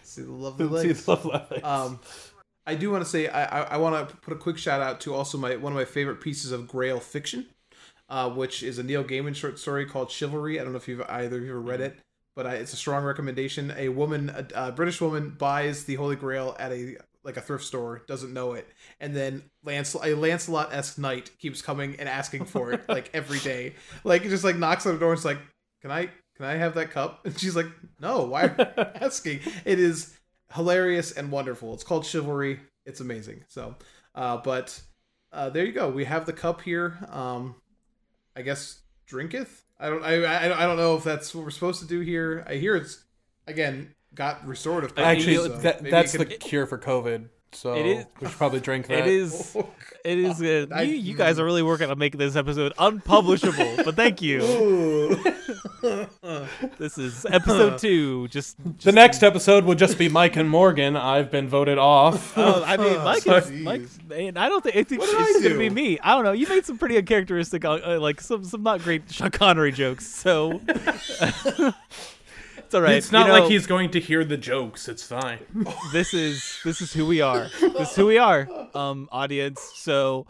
See 0.04 0.22
the 0.22 0.32
lovely 0.32 0.68
See 0.68 0.88
legs. 0.90 1.06
the 1.06 1.12
love 1.12 1.26
legs. 1.26 1.64
Um, 1.64 2.00
I 2.66 2.76
do 2.76 2.92
want 2.92 3.04
to 3.04 3.10
say 3.10 3.28
I, 3.28 3.44
I, 3.44 3.62
I 3.74 3.78
want 3.78 4.10
to 4.10 4.16
put 4.18 4.34
a 4.34 4.38
quick 4.38 4.58
shout 4.58 4.82
out 4.82 5.02
to 5.02 5.14
also 5.14 5.38
my 5.38 5.56
one 5.56 5.74
of 5.74 5.78
my 5.78 5.86
favorite 5.86 6.22
pieces 6.22 6.52
of 6.52 6.68
Grail 6.68 7.00
fiction, 7.00 7.48
uh, 8.10 8.30
which 8.30 8.64
is 8.64 8.78
a 8.78 8.84
Neil 8.84 9.04
Gaiman 9.04 9.36
short 9.36 9.60
story 9.60 9.86
called 9.86 10.12
Chivalry. 10.12 10.60
I 10.60 10.64
don't 10.64 10.72
know 10.74 10.78
if 10.78 10.88
you've 10.88 11.02
either 11.02 11.38
of 11.38 11.44
you 11.44 11.50
ever 11.52 11.62
read 11.62 11.82
it, 11.82 11.98
but 12.36 12.48
I, 12.48 12.56
it's 12.56 12.74
a 12.74 12.78
strong 12.78 13.04
recommendation. 13.04 13.74
A 13.78 13.90
woman, 13.90 14.30
a, 14.30 14.68
a 14.68 14.72
British 14.72 15.02
woman, 15.02 15.32
buys 15.32 15.86
the 15.86 15.96
Holy 15.96 16.16
Grail 16.16 16.56
at 16.60 16.72
a 16.72 16.98
like 17.24 17.38
a 17.38 17.42
thrift 17.42 17.64
store, 17.64 18.04
doesn't 18.08 18.34
know 18.34 18.54
it, 18.54 18.68
and 19.00 19.16
then 19.16 19.44
Lance 19.64 19.94
a 19.94 20.14
Lancelot 20.14 20.74
esque 20.74 20.98
knight 20.98 21.32
keeps 21.40 21.62
coming 21.62 21.96
and 22.00 22.10
asking 22.10 22.46
for 22.46 22.74
it 22.74 22.88
like 22.90 23.10
every 23.14 23.40
day, 23.40 23.76
like 24.04 24.24
he 24.24 24.30
just 24.30 24.44
like 24.44 24.58
knocks 24.58 24.86
on 24.86 24.94
the 24.94 25.00
door 25.00 25.12
and 25.12 25.20
is 25.20 25.26
like, 25.26 25.40
"Can 25.82 25.92
I 25.92 26.10
can 26.36 26.46
I 26.46 26.54
have 26.56 26.76
that 26.76 26.92
cup?" 26.92 27.22
And 27.26 27.40
she's 27.40 27.56
like, 27.56 27.68
"No, 28.00 28.24
why 28.24 28.44
are 28.44 28.56
you 28.58 28.84
asking?" 29.02 29.40
It 29.66 29.80
is 29.80 30.18
hilarious 30.54 31.12
and 31.12 31.32
wonderful. 31.32 31.74
It's 31.74 31.84
called 31.84 32.06
Chivalry. 32.06 32.60
It's 32.86 33.00
amazing. 33.00 33.46
So, 33.48 33.76
uh, 34.16 34.38
but 34.38 34.80
uh, 35.32 35.50
there 35.50 35.66
you 35.66 35.72
go. 35.72 35.90
We 35.90 36.06
have 36.06 36.26
the 36.26 36.34
cup 36.34 36.62
here. 36.62 36.98
Um, 37.10 37.56
I 38.36 38.42
guess 38.42 38.82
drinketh. 39.08 39.63
I 39.80 39.90
don't. 39.90 40.04
I, 40.04 40.24
I 40.24 40.64
I 40.64 40.66
don't 40.66 40.78
know 40.78 40.96
if 40.96 41.04
that's 41.04 41.34
what 41.36 41.44
we're 41.44 41.52
supposed 41.52 41.82
to 41.82 41.88
do 41.88 42.00
here. 42.00 42.46
I 42.48 42.56
hear 42.56 42.76
it's 42.76 43.04
again 43.48 43.94
got 44.16 44.46
restorative. 44.48 44.96
properties, 44.96 45.28
Actually, 45.28 45.50
so 45.50 45.58
that, 45.58 45.84
that's 45.90 46.16
it 46.16 46.18
the 46.20 46.26
could- 46.26 46.40
cure 46.40 46.66
for 46.68 46.78
COVID. 46.78 47.30
So 47.52 47.74
It 47.76 47.86
is- 47.86 48.06
we 48.20 48.28
should 48.28 48.38
probably 48.38 48.60
drink 48.62 48.88
that. 48.90 49.00
It 49.00 49.08
is. 49.08 49.56
It 50.06 50.18
is. 50.20 50.42
Uh, 50.42 50.66
I- 50.74 50.82
you, 50.82 50.96
you 50.96 51.16
guys 51.16 51.40
are 51.40 51.46
really 51.46 51.64
working 51.64 51.90
on 51.90 51.98
making 51.98 52.18
this 52.20 52.36
episode 52.36 52.74
unpublishable, 52.78 53.78
but 53.86 53.96
thank 53.96 54.22
you. 54.22 54.42
This 56.78 56.98
is 56.98 57.26
episode 57.30 57.80
two. 57.80 58.28
Just, 58.30 58.62
The 58.64 58.70
just 58.72 58.96
next 58.96 59.24
episode 59.24 59.66
will 59.66 59.76
just 59.76 59.98
be 59.98 60.10
Mike 60.10 60.36
and 60.36 60.50
Morgan. 60.50 60.96
I've 60.96 61.32
been 61.32 61.48
voted 61.48 61.78
off. 61.78 62.34
Oh, 62.44 62.64
I 62.66 62.78
mean, 62.78 62.98
Mike, 63.04 63.24
Sorry. 63.24 63.42
is, 63.42 63.52
Mike's, 63.52 64.00
man, 64.08 64.38
I 64.38 64.50
don't 64.50 64.62
think 64.64 64.76
I 64.76 64.84
think 64.84 65.02
it's 65.04 65.44
gonna 65.44 65.58
be 65.58 65.70
me. 65.70 66.00
I 66.00 66.16
don't 66.16 66.26
know. 66.26 66.32
You 66.34 66.48
made 66.48 66.66
some 66.66 66.78
pretty 66.78 66.98
uncharacteristic, 66.98 67.64
uh, 67.64 67.80
uh, 67.86 68.00
like 68.00 68.20
some 68.20 68.44
some 68.44 68.64
not 68.64 68.82
great 68.82 69.10
Sean 69.12 69.32
Connery 69.32 69.72
jokes. 69.72 70.06
So 70.08 70.60
it's 70.68 71.22
all 72.74 72.82
right. 72.82 72.96
it's 72.96 73.12
not 73.12 73.28
You 73.28 73.34
know, 73.34 73.40
like 73.40 73.52
he's 73.52 73.68
going 73.68 73.92
to 73.92 74.00
hear 74.00 74.26
the 74.26 74.38
jokes. 74.38 74.90
It's 74.90 75.04
fine. 75.04 75.40
This 75.92 76.14
is 76.14 76.60
this 76.64 76.82
is 76.82 76.92
who 76.94 77.06
we 77.06 77.22
are. 77.22 77.50
This 77.62 77.92
is 77.92 77.96
who 77.96 78.08
we 78.08 78.18
are, 78.18 78.48
um, 78.74 79.08
audience. 79.12 79.62
So 79.76 80.26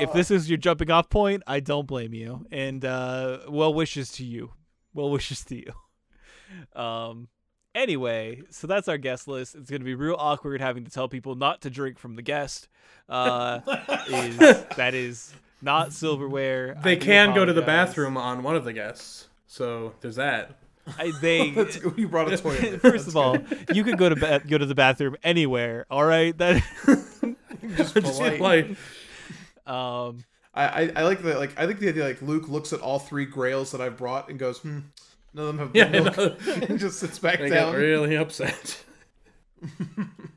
if 0.00 0.12
this 0.12 0.30
is 0.30 0.48
your 0.48 0.58
jumping 0.58 0.90
off 0.90 1.10
point, 1.10 1.42
I 1.46 1.60
don't 1.60 1.86
blame 1.86 2.14
you. 2.14 2.46
And 2.50 2.84
uh, 2.84 3.40
well 3.48 3.74
wishes 3.74 4.10
to 4.12 4.24
you. 4.24 4.50
Well 4.94 5.10
wishes 5.10 5.44
to 5.46 5.56
you. 5.56 6.80
Um. 6.80 7.28
Anyway, 7.74 8.42
so 8.50 8.66
that's 8.66 8.86
our 8.86 8.98
guest 8.98 9.26
list. 9.26 9.54
It's 9.54 9.70
gonna 9.70 9.84
be 9.84 9.94
real 9.94 10.16
awkward 10.18 10.60
having 10.60 10.84
to 10.84 10.90
tell 10.90 11.08
people 11.08 11.34
not 11.34 11.62
to 11.62 11.70
drink 11.70 11.98
from 11.98 12.16
the 12.16 12.22
guest. 12.22 12.68
Uh, 13.08 13.60
is 14.08 14.36
that 14.76 14.92
is 14.94 15.32
not 15.62 15.92
silverware. 15.94 16.76
They 16.84 16.96
can 16.96 17.34
go 17.34 17.44
to 17.46 17.52
the 17.52 17.62
bathroom 17.62 18.16
on 18.18 18.42
one 18.42 18.56
of 18.56 18.64
the 18.64 18.72
guests. 18.74 19.28
So 19.46 19.94
there's 20.02 20.16
that. 20.16 20.58
I, 20.98 21.12
they 21.22 21.46
You 21.96 22.08
brought 22.08 22.30
a 22.32 22.36
toilet. 22.36 22.80
First 22.82 23.08
of 23.08 23.16
all, 23.16 23.38
you 23.72 23.84
can 23.84 23.96
go 23.96 24.08
to 24.10 24.16
ba- 24.16 24.42
go 24.46 24.58
to 24.58 24.66
the 24.66 24.74
bathroom 24.74 25.16
anywhere. 25.22 25.86
All 25.90 26.04
right, 26.04 26.36
that 26.38 26.62
just 27.76 27.94
Just 27.94 28.20
polite. 28.20 28.76
um 29.66 30.24
I, 30.54 30.66
I 30.84 30.92
I 30.96 31.02
like 31.04 31.22
the 31.22 31.38
like 31.38 31.58
I 31.58 31.66
think 31.66 31.78
the 31.80 31.88
idea 31.88 32.04
like 32.04 32.22
Luke 32.22 32.48
looks 32.48 32.72
at 32.72 32.80
all 32.80 32.98
three 32.98 33.24
Grails 33.26 33.72
that 33.72 33.80
I've 33.80 33.96
brought 33.96 34.28
and 34.28 34.38
goes, 34.38 34.58
hmm, 34.58 34.80
none 35.34 35.46
of 35.48 35.56
them 35.56 35.58
have 35.58 35.74
Yeah, 35.74 35.88
milk, 35.88 36.16
no. 36.16 36.36
and 36.68 36.78
just 36.78 36.98
sits 37.00 37.18
back 37.18 37.38
they 37.38 37.48
down. 37.48 37.74
really 37.74 38.16
upset. 38.16 38.84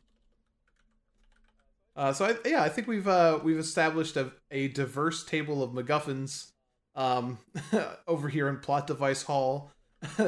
Uh, 1.95 2.11
so 2.11 2.25
I, 2.25 2.35
yeah, 2.47 2.61
I 2.61 2.69
think 2.69 2.87
we've 2.87 3.07
uh, 3.07 3.39
we've 3.43 3.57
established 3.57 4.17
a, 4.17 4.31
a 4.51 4.67
diverse 4.69 5.23
table 5.23 5.63
of 5.63 5.71
MacGuffins 5.71 6.51
um, 6.95 7.39
over 8.07 8.27
here 8.27 8.49
in 8.49 8.57
Plot 8.59 8.87
Device 8.87 9.23
Hall. 9.23 9.71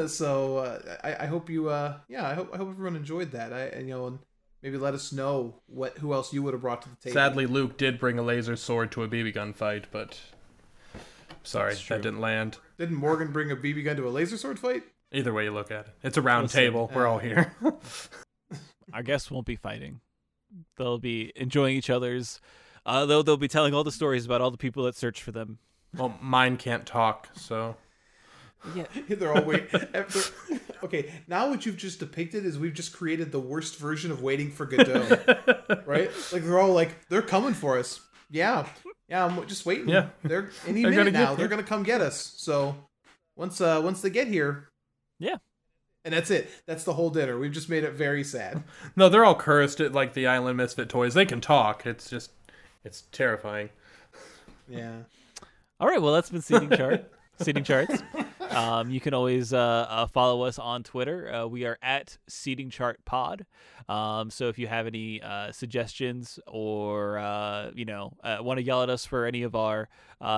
so 0.07 0.57
uh, 0.57 0.97
I, 1.03 1.23
I 1.23 1.25
hope 1.27 1.49
you 1.49 1.69
uh, 1.69 1.97
yeah 2.07 2.27
I 2.27 2.33
hope 2.33 2.51
I 2.53 2.57
hope 2.57 2.69
everyone 2.69 2.95
enjoyed 2.95 3.31
that. 3.31 3.51
I 3.51 3.63
and, 3.63 3.87
you 3.87 3.93
know 3.95 4.07
and 4.07 4.19
maybe 4.61 4.77
let 4.77 4.93
us 4.93 5.11
know 5.11 5.55
what 5.67 5.97
who 5.99 6.13
else 6.13 6.33
you 6.33 6.43
would 6.43 6.53
have 6.53 6.61
brought 6.61 6.81
to 6.83 6.89
the 6.89 6.95
table. 6.95 7.13
Sadly, 7.13 7.45
Luke 7.45 7.77
did 7.77 7.99
bring 7.99 8.19
a 8.19 8.23
laser 8.23 8.55
sword 8.55 8.91
to 8.93 9.03
a 9.03 9.07
BB 9.07 9.33
gun 9.33 9.53
fight, 9.53 9.85
but 9.91 10.19
sorry, 11.43 11.75
that 11.89 12.01
didn't 12.01 12.21
land. 12.21 12.57
didn't 12.77 12.95
Morgan 12.95 13.31
bring 13.31 13.51
a 13.51 13.55
BB 13.55 13.85
gun 13.85 13.95
to 13.97 14.07
a 14.07 14.09
laser 14.09 14.37
sword 14.37 14.59
fight? 14.59 14.83
Either 15.11 15.33
way 15.33 15.45
you 15.45 15.51
look 15.51 15.71
at 15.71 15.87
it, 15.87 15.93
it's 16.03 16.17
a 16.17 16.21
round 16.21 16.45
Listen, 16.45 16.59
table. 16.59 16.91
We're 16.93 17.07
all 17.07 17.17
uh, 17.17 17.19
here. 17.19 17.55
our 18.93 19.03
guests 19.03 19.31
won't 19.31 19.45
be 19.45 19.55
fighting. 19.55 20.01
They'll 20.77 20.99
be 20.99 21.31
enjoying 21.35 21.75
each 21.75 21.89
other's. 21.89 22.39
Uh, 22.85 23.05
they'll 23.05 23.23
they'll 23.23 23.37
be 23.37 23.47
telling 23.47 23.73
all 23.73 23.83
the 23.83 23.91
stories 23.91 24.25
about 24.25 24.41
all 24.41 24.51
the 24.51 24.57
people 24.57 24.83
that 24.83 24.95
search 24.95 25.21
for 25.21 25.31
them. 25.31 25.59
well, 25.97 26.17
mine 26.21 26.57
can't 26.57 26.85
talk, 26.85 27.29
so 27.35 27.75
Yeah, 28.75 28.85
They're 29.09 29.33
all 29.33 29.43
waiting. 29.43 29.67
okay, 30.83 31.11
now 31.27 31.49
what 31.49 31.65
you've 31.65 31.77
just 31.77 31.99
depicted 31.99 32.45
is 32.45 32.57
we've 32.57 32.73
just 32.73 32.93
created 32.93 33.31
the 33.31 33.39
worst 33.39 33.77
version 33.77 34.11
of 34.11 34.21
waiting 34.21 34.51
for 34.51 34.65
Godot, 34.65 35.83
right? 35.85 36.11
Like 36.31 36.43
they're 36.43 36.59
all 36.59 36.73
like 36.73 37.07
they're 37.09 37.21
coming 37.21 37.53
for 37.53 37.77
us. 37.77 38.01
Yeah, 38.29 38.67
yeah. 39.07 39.25
I'm 39.25 39.47
just 39.47 39.65
waiting. 39.65 39.89
Yeah. 39.89 40.09
they're 40.23 40.51
any 40.65 40.83
They're 40.83 40.91
minute 40.91 41.13
get 41.13 41.19
now. 41.19 41.35
They're 41.35 41.47
gonna 41.47 41.63
come 41.63 41.83
get 41.83 42.01
us. 42.01 42.33
So 42.37 42.75
once 43.35 43.61
uh 43.61 43.81
once 43.83 44.01
they 44.01 44.09
get 44.09 44.27
here, 44.27 44.69
yeah. 45.19 45.37
and 46.03 46.13
that's 46.13 46.31
it. 46.31 46.49
That's 46.65 46.83
the 46.83 46.93
whole 46.93 47.09
dinner. 47.09 47.39
We've 47.39 47.51
just 47.51 47.69
made 47.69 47.83
it 47.83 47.93
very 47.93 48.23
sad. 48.23 48.63
no, 48.95 49.07
they're 49.07 49.25
all 49.25 49.35
cursed 49.35 49.79
at 49.79 49.93
like 49.93 50.13
the 50.13 50.27
Island 50.27 50.57
Misfit 50.57 50.89
toys. 50.89 51.13
They 51.13 51.25
can 51.25 51.41
talk. 51.41 51.85
It's 51.85 52.09
just, 52.09 52.31
it's 52.83 53.03
terrifying. 53.11 53.69
Yeah. 54.67 55.03
All 55.79 55.87
right, 55.87 56.01
well 56.01 56.13
that's 56.13 56.29
been 56.29 56.41
seating 56.41 56.71
chart. 56.71 57.09
seating 57.39 57.63
charts. 57.63 58.01
Um, 58.51 58.89
you 58.89 58.99
can 58.99 59.13
always 59.13 59.53
uh, 59.53 59.85
uh, 59.89 60.07
follow 60.07 60.43
us 60.43 60.57
on 60.57 60.83
Twitter. 60.83 61.33
Uh, 61.33 61.47
we 61.47 61.65
are 61.65 61.77
at 61.81 62.17
Seating 62.27 62.69
Chart 62.69 62.99
Pod. 63.05 63.45
Um, 63.87 64.29
so 64.29 64.47
if 64.49 64.57
you 64.57 64.67
have 64.67 64.87
any 64.87 65.21
uh, 65.21 65.51
suggestions 65.51 66.39
or 66.47 67.17
uh, 67.17 67.71
you 67.73 67.85
know 67.85 68.13
uh, 68.23 68.37
want 68.41 68.57
to 68.57 68.63
yell 68.63 68.83
at 68.83 68.89
us 68.89 69.05
for 69.05 69.25
any 69.25 69.43
of 69.43 69.55
our 69.55 69.89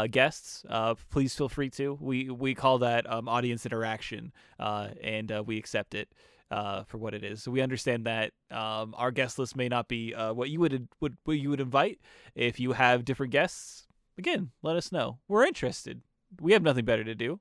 guests, 0.10 0.66
please 1.10 1.34
feel 1.36 1.49
free 1.49 1.70
to. 1.72 1.97
We 2.01 2.30
we 2.30 2.55
call 2.55 2.80
that 2.80 3.10
um, 3.12 3.28
audience 3.28 3.66
interaction, 3.66 4.32
and 4.60 5.32
we 5.45 5.57
accept 5.57 5.93
it. 5.93 6.10
For 6.51 6.97
what 6.97 7.14
it 7.14 7.24
is, 7.24 7.43
so 7.43 7.51
we 7.51 7.62
understand 7.62 8.05
that 8.05 8.32
um, 8.49 8.95
our 8.97 9.12
guest 9.12 9.38
list 9.38 9.55
may 9.55 9.70
not 9.70 9.88
be 9.88 10.14
what 10.14 10.49
you 10.49 10.60
would 10.60 10.88
would 10.99 11.18
what 11.24 11.34
you 11.34 11.51
would 11.51 11.62
invite. 11.62 11.99
If 12.34 12.60
you 12.60 12.72
have 12.72 13.05
different 13.05 13.32
guests, 13.32 13.88
again, 14.18 14.49
let 14.64 14.76
us 14.76 14.91
know. 14.91 15.20
We're 15.28 15.45
interested. 15.45 16.01
We 16.40 16.54
have 16.54 16.64
nothing 16.64 16.86
better 16.86 17.04
to 17.04 17.16
do. 17.16 17.40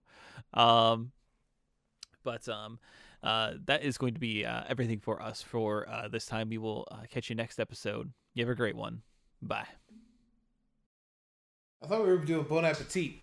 Um, 0.54 1.12
but 2.24 2.48
um, 2.48 2.78
uh, 3.22 3.54
that 3.66 3.82
is 3.82 3.98
going 3.98 4.14
to 4.14 4.20
be 4.20 4.44
uh, 4.44 4.64
everything 4.68 5.00
for 5.00 5.20
us 5.22 5.42
for 5.42 5.88
uh, 5.88 6.08
this 6.08 6.26
time. 6.26 6.48
We 6.48 6.58
will 6.58 6.86
uh, 6.90 7.02
catch 7.10 7.30
you 7.30 7.36
next 7.36 7.58
episode. 7.58 8.12
You 8.34 8.44
have 8.44 8.52
a 8.52 8.56
great 8.56 8.76
one. 8.76 9.02
Bye. 9.42 9.66
I 11.82 11.86
thought 11.86 12.02
we 12.02 12.08
were 12.08 12.18
doing 12.18 12.44
Bon 12.44 12.64
Appetit. 12.64 13.22